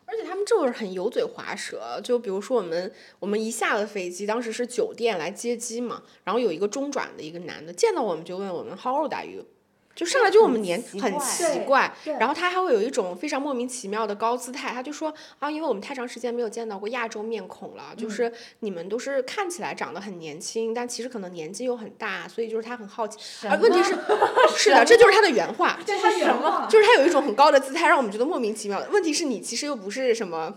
[0.07, 9.45] 而且他们就是很油嘴滑舌，就比如说我们我们一下了飞机，当时是酒店来接机嘛，然后有一个中转的一个男的见到我们就问我们 How old are you？
[9.97, 11.91] 就上来就我们年很奇怪
[12.21, 23.19] 然后他还会有一种非常莫名其妙的高姿态，他就说啊，因为我们太长时间没有见到过亚洲面孔了，嗯就是你们都是看起来长得很年轻，但其实可能年纪又很大，所以就是他很好奇。
[23.49, 23.97] 而问题是，
[24.55, 26.69] 是的，这就是他的原话，这是什么？
[26.71, 28.83] 就是他有一种很高的姿态，让我们觉得莫名其妙。
[28.91, 30.53] 问题是你其实又不是什么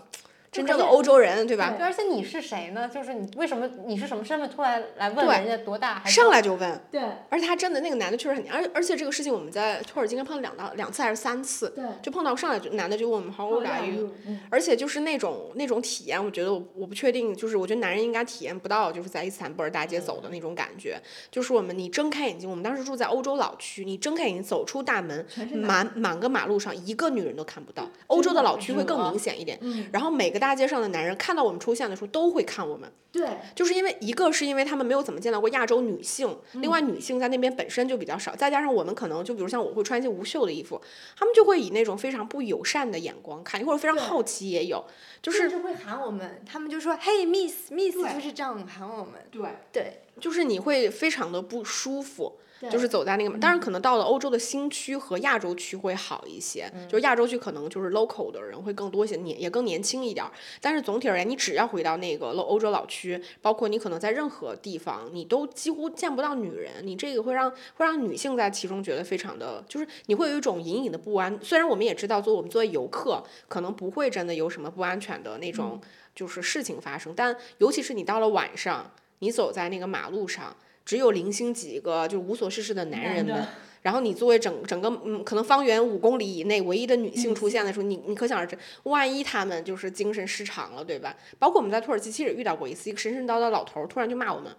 [0.51, 1.73] 真正的欧洲人，对吧？
[1.77, 2.89] 对，而且你是谁呢？
[2.89, 5.99] 就是你为什么你是什么身份突然来问对人家多大？
[5.99, 14.09] 还上来就问，对而且他真的那个男的确实很黏，而而且这个事情我们在土耳其应该碰到两到两次还是三次，对，就碰到上来就男的就问我们 How old are you？
[14.26, 20.99] 嗯而且就是那种那种体验，我觉得我我不确定，就是我觉得男人应该体验不到，就是在伊斯坦布尔大街走的那种感觉。
[21.30, 27.88] 就是我们你睁开眼睛，我们当时住在欧洲老区，你睁开眼睛走出大门，满满个马路上一个女人都看不到。
[28.07, 32.91] 欧洲的老区会更明显一点，嗯然后每个大街上的男人看到我们出现的时候都会看我们。
[33.11, 40.80] 对，就是因为一个是因为他们没有怎么见到过亚洲女性，另外女性在那边本身就比较少，再加上我们可能就比如像我会穿一些无袖的衣服，
[41.18, 44.86] 他们就会以那种非常不友善的眼光看你，或者非常好奇也有，
[45.24, 49.14] 就是就会喊我们，他们就说嘿 Miss Miss，就是这样喊我们。
[49.32, 49.41] 对
[49.72, 52.40] 对，就是你会非常的不舒服。
[52.69, 60.31] 就是走在那个，当然可能到了欧洲的新区和亚洲区会好一些，就是亚洲区可能就是 local 的人会更多一些，年也更年轻一点儿。
[60.60, 71.40] 但是总体而言，你只要回到那个欧欧洲老区，包括你可能在任何地方，你都几乎见不到女人，你这个会让会让女性在其中觉得非常的，就是你会有一种隐隐的不安。
[71.41, 75.80] 虽然我们也知道，做我们作为游客，可能不会真的有什么不安全的那种
[76.14, 80.56] 就是事情发生，但尤其是你到了晚上，你走在那个马路上。
[80.85, 83.45] 只有零星几个就无所事事的男人们，
[83.84, 91.15] 然后你作为整整个嗯，可能方圆五公里以内唯一的女性出现的时候，你你可想而知，万一他们就是精神失常了，对吧？
[91.38, 94.51] 包括我们在土耳其其实也遇到过一次，一个神神叨叨老头突然就骂我们，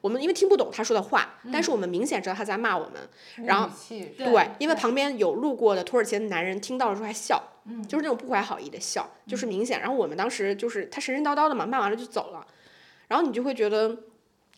[0.00, 3.68] 我们因为听不懂他说的话，但是我们明显知道他在骂我们，然后
[4.16, 7.42] 对，因为旁边有路过的土耳其的男人听到了之后还笑，
[7.88, 9.80] 就是那种不怀好意的笑，就是明显。
[9.80, 12.46] 然后我们当时就是他神神叨叨的嘛，骂完了就走了，
[13.08, 13.98] 然后你就会觉得。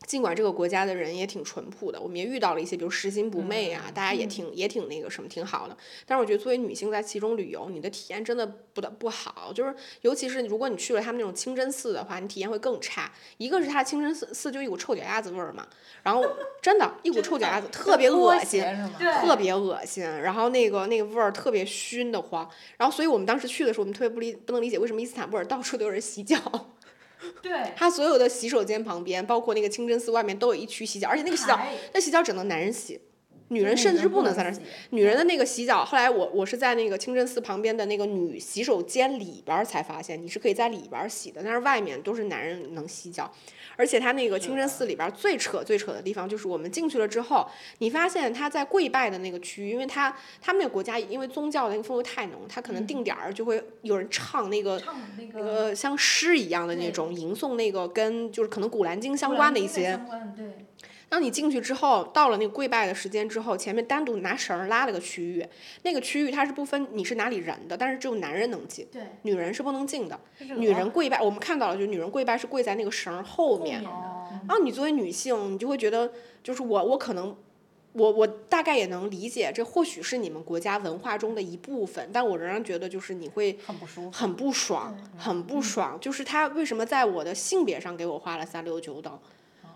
[0.07, 5.77] 尽管这个国家的人也挺淳朴的，我们也遇到了一些，比如拾金不昧啊，大家也挺也挺那个什么，挺好的。
[6.07, 13.11] 但是我觉得作为女性在其中旅游，你的体验真的不的不好，就是尤其是如果你去了他们那种清真寺的话，你体验会更差。
[13.39, 15.67] 一个是它清真寺寺就一股臭脚丫子味儿嘛，
[16.03, 16.25] 然后
[16.61, 18.63] 真的，一股臭脚丫子，特别恶心。
[19.23, 26.37] 特别恶心，然后那个那个味儿特别熏得慌，然后所以我们当时去的时候，我们特别不理不能理解为什么伊斯坦布尔到处都有人洗脚，
[27.43, 31.59] 对，他所有的洗手间旁边，包括那个清真寺外面都有一区洗脚，而且那个洗脚
[31.93, 33.01] 那洗脚只能男人洗，
[33.49, 34.61] 女人甚至不能在那儿洗。
[34.91, 43.31] 女人的那个洗脚，后来我我是在那个清真寺旁边的那个女洗手间里边儿才发现，你是可以在里边儿洗的，但是外面都是男人能洗脚。
[43.77, 47.49] 而且它那个清真寺里边最扯最扯的地方，就是我们进去了之后，
[47.79, 54.79] 你发现他在跪拜的那个区域，因为他他们那个国家因为宗教的那个氛围太浓，他可能定点儿就会有人唱那个。
[54.81, 59.99] 唱那个呃，像诗一样的那种吟诵，那个跟就是可能《古兰经》相关的一些，
[60.37, 60.67] 对，
[61.15, 65.47] 当你进去之后，到了那个跪拜的时间之后，前面单独拿绳拉了个区域，
[65.83, 70.19] 那个区域它是不分你是哪里人的，但是只有男人能进，对，女人是不能进的。
[70.57, 73.81] 女人跪拜，我们看到了，就是女人跪拜是跪在那个绳儿后面。
[73.81, 76.11] 然后你作为女性，你就会觉得，
[76.43, 77.37] 就是我我可能。
[77.97, 84.11] 我我大概也能理解，这或许是你们国家文化中的一部分，但我仍然觉得就是你会很不舒服。
[84.11, 85.97] 很不爽，很不爽。
[86.01, 89.17] 就是他为什么在我的性别上给我画了三六九等，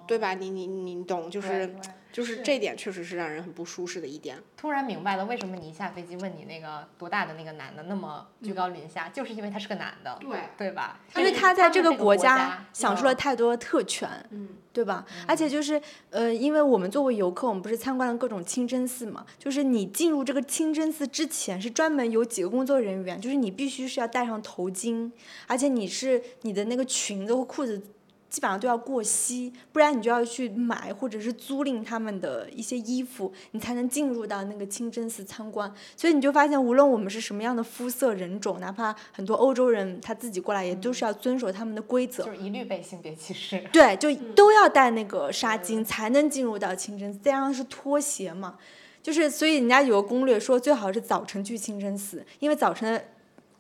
[0.09, 0.35] 对吧？
[0.35, 1.73] 你你你懂，就是
[2.11, 4.39] 就是这点确实是让人很不舒适的一点。
[4.57, 10.99] 突然明白了为什么你一下飞机问你那个多大的那个男的那么居高临下，就是因为他是个男的，对对吧？
[11.15, 15.05] 因为他在这个个国家家享受了太多的特权，嗯，对吧？
[15.27, 15.81] 而且就是
[16.11, 25.13] 呃，因为我们作为游客，我们不是参观了各种清真寺嘛，就是你进入这个清真寺之前，是专门有几个工作人员，就是你必须是要戴上头巾，
[25.47, 27.83] 而且你是你的那个裙子或裤子。
[28.29, 35.73] 基本上都要过膝，不然你就要去买或者是租赁他们的一些衣服，你才能进入到那个清真寺参观。
[35.97, 42.25] 所以你就发现，无论我们是什么样的肤色人种，哪怕很多欧洲人他自己过来，也都是要遵守他们的规则。
[42.25, 43.59] 就是一律被性别歧视。
[43.73, 48.59] 对，就都要戴那个纱巾才能进入到清真寺，再加上是拖鞋嘛，
[49.03, 53.03] 就是所以人家有个攻略说，最好是早晨去清真寺，因为早晨的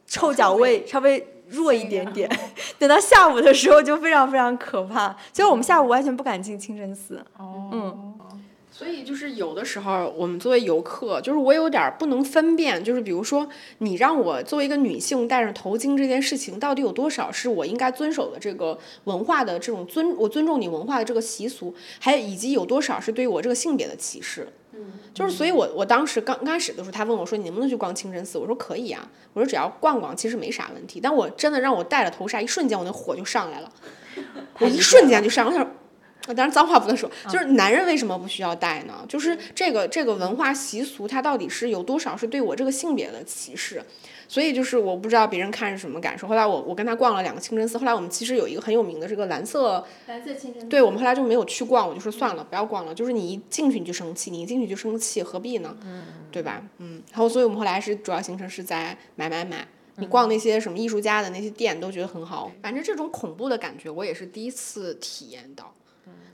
[0.06, 2.30] 臭脚味 稍微弱一点点，
[2.78, 5.16] 等到下午的时候就非常非常可怕。
[5.32, 7.24] 所以我们下午完全不敢进清真寺。
[7.36, 8.14] 哦，嗯
[8.70, 13.48] 所以就是有的时候，我们作为游客，就是我有点儿不能分辨，就是比如说，
[13.78, 24.46] 你让我作为一个女性戴上头巾这件事情，到底有多少是我应该遵守的这个文化的这种尊，我尊重你文化的这个习俗，还以及有多少是对于我这个性别的歧视。
[25.14, 33.72] 就是所以我，我当时刚刚开始的时候，他问我说：“你能不能去逛清真寺？”我说：“可以啊。”我说：“只要逛逛，其实没啥问题。”但我真的让我戴了头纱，一瞬间我那火就上来了，
[34.60, 35.46] 我一瞬间就上。
[35.46, 35.66] 我想，
[36.26, 39.04] 当然脏话不能说，就是男人为什么不需要戴呢？
[39.08, 43.82] 就是这个这个文化习俗，它到底是有多少是对我这个性别的歧视？
[44.28, 46.28] 所以就是我不知道别人看是什么感受。
[46.28, 52.94] 后来我我跟他逛了两个清真寺，后来我们其实有一个很有名的这个蓝色，蓝色清真寺对我们后来就没有去逛，我就说算了，不要逛了。
[52.94, 55.74] 就是你一进去你就生气，你一进去就生气，何必呢？
[56.30, 56.62] 对吧？
[56.76, 57.02] 嗯。
[57.10, 62.52] 然后所以我们后来是主要行程是在买买买，你逛那些什么艺术家的那些店都觉得很好。
[62.62, 65.74] 反正这种恐怖的感觉我也是第一次体验到，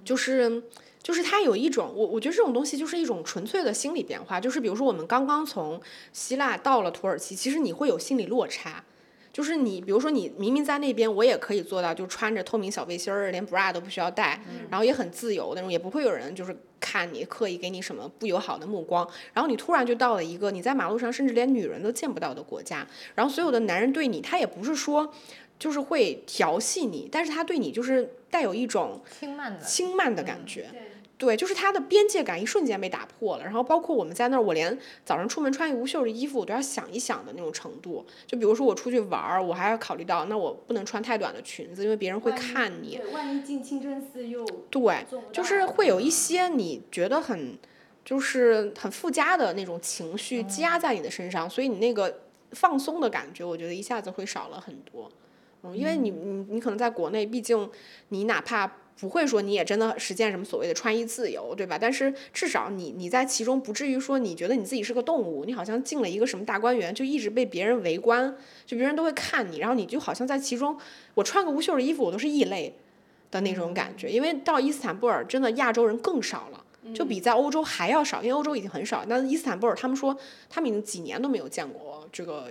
[0.05, 0.63] 就是。
[1.05, 4.41] 就是它有一种，我我觉得这种东西就是一种纯粹的心理变化。
[4.41, 5.79] 就是比如说，我们刚刚从
[6.15, 8.83] 希腊到了土耳其，其实你会有心理落差。
[9.31, 14.41] 就是你，比如说你明明在那边，我也可以做到，就穿着透明小背心儿，连 bra 都不需要带，
[14.71, 19.07] 然后也很自由那种，也不会有人就是看你，刻意给你什么不友好的目光。
[19.35, 22.87] 然后你突然就到了一个你在马路上甚至连女人都见不到的国家，
[23.17, 25.13] 然后所有的男人对你，他也不是说
[25.59, 30.71] 就是会调戏你，但是他对你就是带有一种轻慢的，轻慢的感觉。
[31.17, 33.45] 对，就是它的边界感一瞬间被打破了。
[33.45, 38.05] 然后包括我们在那儿，我连早上出门穿一无袖的衣服，我都要想一想的那种程度。
[38.27, 42.97] 就比如说我出去玩儿，我还要考虑到，那我不能穿太短的裙子，因为别人会看你。
[42.97, 47.57] 对，万一进清真寺又对，就是会有一些你觉得很，
[48.05, 55.09] 就是很附加的那种情绪积压在你的身上，所以你那个放松的感觉，我觉得一下子会少了很多。
[55.63, 57.71] 嗯，因为你你你可能在国内，毕竟
[58.09, 58.79] 你哪怕。
[58.99, 61.77] 不会说你也真的实现什么所谓的穿衣自由，对吧？
[61.77, 70.79] 但是至少你你在其中不至于说你觉得你自己是个动物，你好像进了一个什么大观园，就一直被别人围观，就别人都会看你，然后你就好像在其中，
[71.15, 72.73] 我穿个无袖的衣服我都是异类
[73.31, 74.09] 的那种感觉。
[74.09, 76.65] 因为到伊斯坦布尔，真的亚洲人更少了，
[76.95, 80.17] 就比在欧洲还要少，因为欧洲已经很少，那伊斯坦布尔他们说
[80.49, 82.49] 他们已经几年都没有见过这个。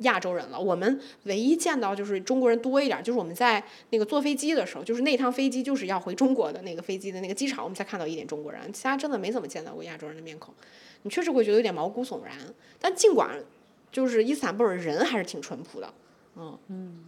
[0.00, 10.54] 亚洲人了，我们唯一见到就是中国人多一点，就是我们在那个坐飞机的时候，就是那趟飞机就是要回中国的那个飞机的那个机场，我们才看到一点中国人，其他真的没怎么见到过亚洲人的面孔。
[11.02, 12.34] 你确实会觉得有点毛骨悚然，
[12.78, 13.42] 但尽管
[13.90, 15.94] 就是伊斯坦布尔人还是挺淳朴的，
[16.36, 17.04] 嗯嗯，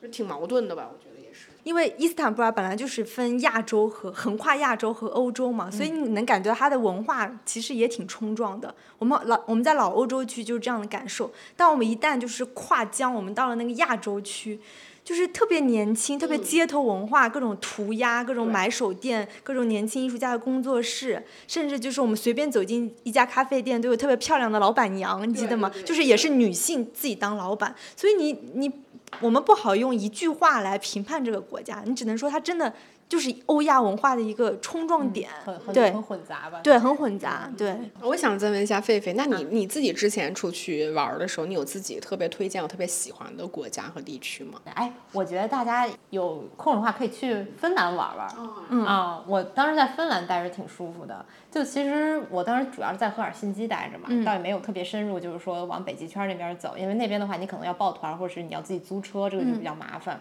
[0.00, 1.21] 就挺矛盾的吧，我觉得。
[1.64, 8.74] 因为伊斯坦布尔本来就是分亚洲和横跨亚洲和欧洲嘛，所以你能感觉它的文化其实也挺冲撞的。
[8.98, 14.58] 我们老我们在老欧洲区就是这样的感受，但我们一旦就是跨江，我们到了那个亚洲区，
[15.04, 25.70] 就是特别年轻，特别街头文化，各种涂鸦，各种买手店，各种年轻艺术家的工作室，甚至就是我们随便走进一家咖啡店都有特别漂亮的老板娘，你记得吗？
[25.84, 28.72] 就是也是女性自己当老板，所以你你。
[29.20, 32.72] 我们不好用一句话来评判这个国家，你只能说他真的
[33.12, 35.28] 就是欧亚文化的一个冲撞点，
[35.70, 36.60] 对，很混杂吧？
[36.64, 37.46] 对，很混杂。
[37.58, 44.58] 对，我想再问一下狒狒，那你你自己之前出去玩的时候，你有自己特别推荐、特别喜欢的国家和地区吗？
[44.72, 48.34] 哎，我觉得大家有空的话可以去芬兰玩玩。
[48.70, 51.22] 嗯啊，我当时在芬兰待着挺舒服的。
[51.50, 60.18] 就其实我当时主要是在赫尔辛基待着嘛，倒也没有特别深入，就是说往北极圈那边走，因为那边的话你可能要抱团，或者是你要自己租车，这个就比较麻烦。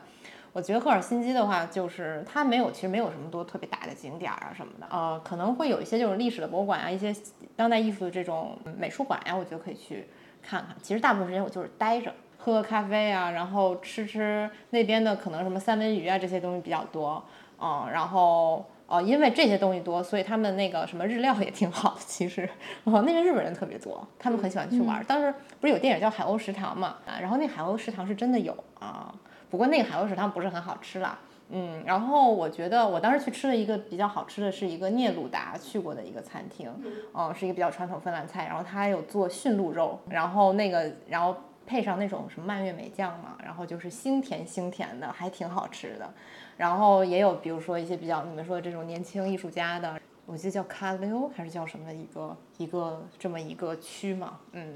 [0.54, 7.16] 我觉得赫尔辛基的话，就是它没有，其实没有什么多特别大的景点啊什么的，呃，可能会有一些就是历史的博物馆啊，一些
[7.56, 10.08] 当代艺术的这种美术馆呀，我觉得可以去
[10.42, 10.76] 看看。
[10.82, 17.24] 其实大部分时间我就是待着，喝喝咖啡啊，然后吃吃那边的可能什么三文鱼啊这些东西比较多，
[17.60, 18.66] 嗯，然后。
[18.92, 22.02] 哦，因为这些东西多，所以他们那个什么日料也挺好的。
[22.02, 22.44] 其实，
[22.84, 25.02] 哦，那边日本人特别多，他们很喜欢去玩。
[25.06, 26.98] 当时不是有电影叫《海鸥食堂》嘛？
[27.06, 29.16] 啊，然后那海鸥食堂是真的有啊，
[29.52, 31.20] 不过那个海鸥食堂不是很好吃啦。
[31.54, 36.72] 嗯，然后我觉得我当时去吃了一个比较好吃的是一个聂鲁达去过的一个餐厅，
[37.14, 41.36] 嗯，是一个比较传统芬兰菜，然后他有做驯鹿肉，然后那个然后
[41.68, 46.10] 配上那种什么蔓越莓酱嘛，然后就是腥甜腥甜的，还挺好吃的。
[46.56, 54.76] 然后也有，比如说一些比较你们说的这种年轻艺术家的，我记得叫卡留还是叫什么一个一个这么一个区嘛，嗯，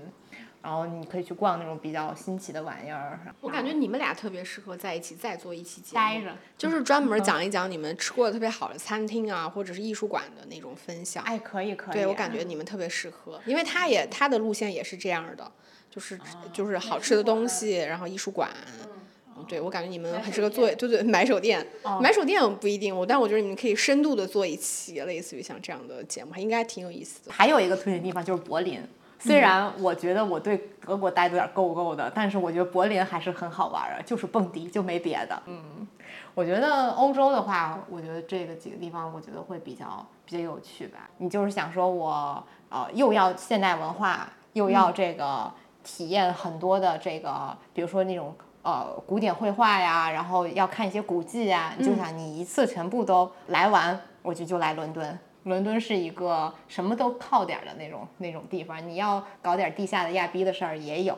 [0.65, 3.19] 然后你可以去逛那种比较新奇的玩意儿。
[3.39, 11.23] 我感觉你们俩特别适合在一起再做一期节目，待着，就是专门讲一讲你们吃过的特别好的餐厅啊，或者是艺术馆的那种分享。
[11.23, 11.93] 哎，可以可以。
[11.93, 15.51] 对我感觉你们特别适合，因为他也他的路线也是这样的，
[15.91, 16.19] 就是
[16.51, 18.49] 就是好吃的东西，然后艺术馆。
[19.47, 21.63] 对，我感觉你们很适合做，对对，买手店，
[22.01, 27.31] 买手店不一定，我但我觉得你们可以深度的做一期类似于像这样的节目，还应该挺有意思的。
[27.31, 28.81] 还有一个推荐地方就是柏林，
[29.17, 35.41] 虽然我觉得我对德国待的有点够够的，但是我觉得柏林还是很好玩儿，就是蹦迪就没别的。
[35.45, 35.87] 嗯，
[36.33, 41.09] 我觉得欧洲的话，我觉得这个几个地方我觉得会比较比较有趣吧。
[41.17, 45.51] 你就是想说我呃又要现代文化，又要这个
[45.83, 55.17] 体验很多的这个，比如说那种呃古典绘画呀，然后要看一些古迹呀，你就想你一次全部都来完，我就就来伦敦。
[55.45, 61.17] 伦敦是一个什么都靠点儿的那种那种地方，你要搞点地下的亚逼的事儿也有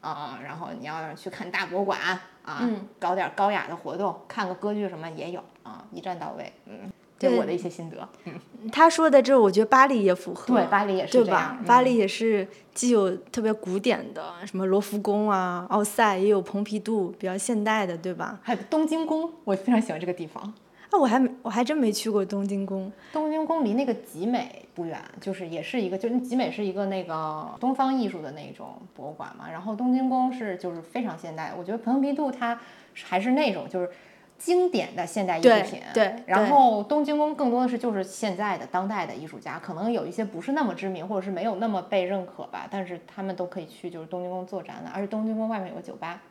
[0.00, 1.98] 啊、然后你要去看大博物馆
[2.44, 8.08] 啊，嗯搞点高雅的活动，看个歌剧什么也有啊，一站到位，嗯，这我的一些心得。
[8.24, 8.34] 嗯
[8.70, 10.54] 他说的这，我觉得巴黎也符合。
[10.54, 18.38] 对，巴黎也是对吧巴黎也是既有特别古典的，什么罗浮宫啊、奥赛，也有蓬皮杜比较现代的，对吧？
[18.44, 20.54] 还有东京宫，我非常喜欢这个地方。
[20.90, 22.90] 啊，我还没我还真没去过东京宫。
[23.12, 29.50] 东京宫离那个集美不远，就是也是一个，就是集美是一个那个东方艺术的那种博物馆嘛。
[29.50, 32.58] 然后东京宫是就是非常现代，我觉得蓬皮杜它
[33.04, 33.90] 还是那种就是
[34.38, 35.80] 经典的现代艺术对品。
[35.92, 46.22] 对然后东京宫更多的是就是现在的当代的艺术家，可能有一些不是那么知名，或者是没有那么被认可吧，但是他们都可以去就是东京宫做展览，而且东京宫外面有个酒吧。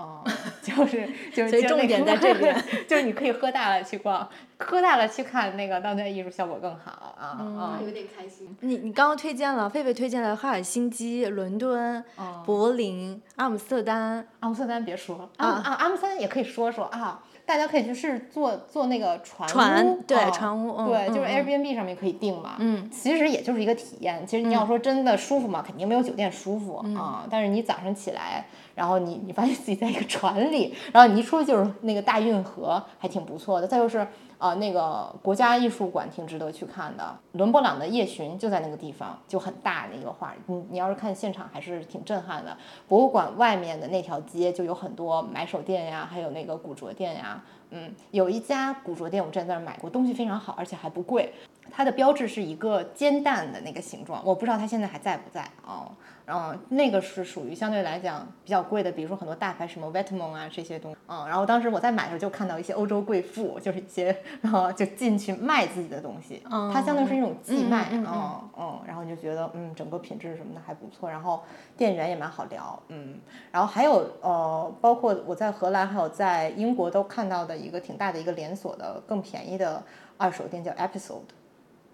[0.00, 0.24] 哦、
[0.62, 2.54] 就是就是，重点在这边
[2.88, 4.28] 就是你可以喝大了去逛，
[4.58, 7.80] 喝大了去看那个当代艺术，效果更好啊啊！
[7.84, 8.56] 有点开心。
[8.60, 14.26] 你你刚刚推荐了，狒狒推荐了赫尔辛基、伦敦、嗯柏林、阿姆斯特丹。
[14.40, 24.26] 阿姆斯特丹别说啊啊啊，阿姆斯特丹也可以说说啊，大家可以去试坐坐那个船船对船屋嗯对，就是嗯嗯 Airbnb 上面可以订嘛，嗯，其实也就是一个体验。
[24.26, 27.26] 其实你要说真的舒服嘛，肯定没有酒店舒服嗯啊。
[27.30, 28.46] 但是你早上起来，
[28.80, 33.66] 然后你你发现自己在一个船里，然后你一出去就是那个大运河，还挺不错的。
[33.66, 34.08] 再就是
[34.38, 40.34] 呃那个国家艺术馆挺值得去看的，伦勃朗的《夜巡》就在那个地方，就很大的一个画。
[40.46, 42.56] 你你要是看现场，还是挺震撼的。
[42.88, 47.42] 博物馆外面的那条街就有很多买手店呀，还有那个古着店呀。
[47.72, 51.34] 嗯，有一家古着店，我之前在那儿买过，东西非常好，而且还不贵。
[51.70, 55.92] 它的标志是一个煎蛋的那个形状，我不知道它现在还在不在哦。
[56.30, 60.98] 然后那个是属于相对来讲比较贵的，比如说很多大牌什么 Vetements 啊这些东西。
[61.08, 66.40] 嗯，然后当时我在买的时候就看到一些欧洲贵妇，就是一些然后就进去卖自己的东西，
[66.72, 71.42] 它相当于是一种寄卖，嗯嗯嗯嗯嗯，然后你就觉得嗯整个品质什么的还不错，然后
[71.76, 73.18] 店员也蛮好聊，嗯，
[73.50, 79.82] 然后还有呃，包括我在荷兰还有在英国都看到的一个挺大的一个连锁的更便宜的
[80.16, 81.39] 二手店叫 Episode。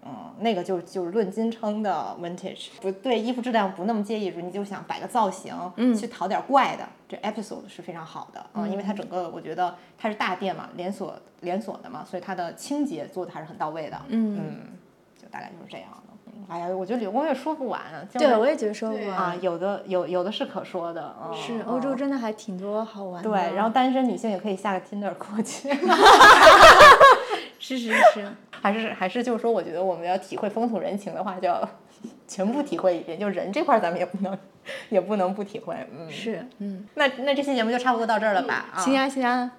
[0.03, 14.77] 嗯，那个就就是论斤称的 vintage，不对衣服质量不那么介意，你就想摆个造型，嗯去淘点怪的，这 episode 是非常好的，嗯，因为它整个我觉得它是大店嘛，连锁连锁的嘛，所以它的清洁做的还是很到位的，嗯嗯，
[15.21, 15.97] 就大概就是这样的。
[15.97, 16.03] 嗯
[16.49, 19.17] 哎呀，我觉得刘工也说不完啊，就是对，我也觉得说不完。
[19.17, 23.29] 啊，有的有有的是可说的，嗯、是欧洲嗯真的还挺多好玩的。
[23.29, 25.67] 对，然后单身女性也可以下个 Tinder 过去。
[27.75, 28.31] 是是是，
[28.61, 31.67] 还是还是就是说，我觉得我们要体会风土人情的话，就要
[32.27, 33.19] 全部体会一遍。
[33.19, 34.37] 就人这块儿，咱们也不能
[34.89, 35.75] 也不能不体会。
[35.97, 36.09] 嗯，。
[36.11, 38.65] 是嗯，那那这期节目就差不多到这儿了吧？
[38.73, 39.51] 啊，行啊行呀，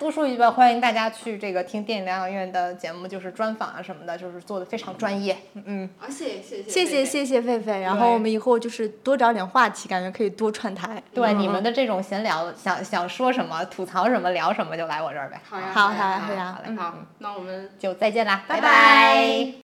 [0.00, 5.36] 多说一句吧，欢迎大家去这个听电影疗养院的节目，就是专访啊什么的，就是做的非常专业。
[5.66, 11.02] 嗯，啊，谢谢谢谢谢谢谢狒狒，然后我们以后就是多找点话题，感觉可以多串台。
[11.12, 11.38] 对，嗯。
[11.38, 15.38] 你们的这种闲聊，想想说什么，吐槽什么，聊什么，就来我这儿呗。
[15.46, 16.58] 好呀，好呀，好好呀。
[16.64, 18.58] 好嘞，好，那我们就再见啦，拜。
[18.58, 19.59] 拜拜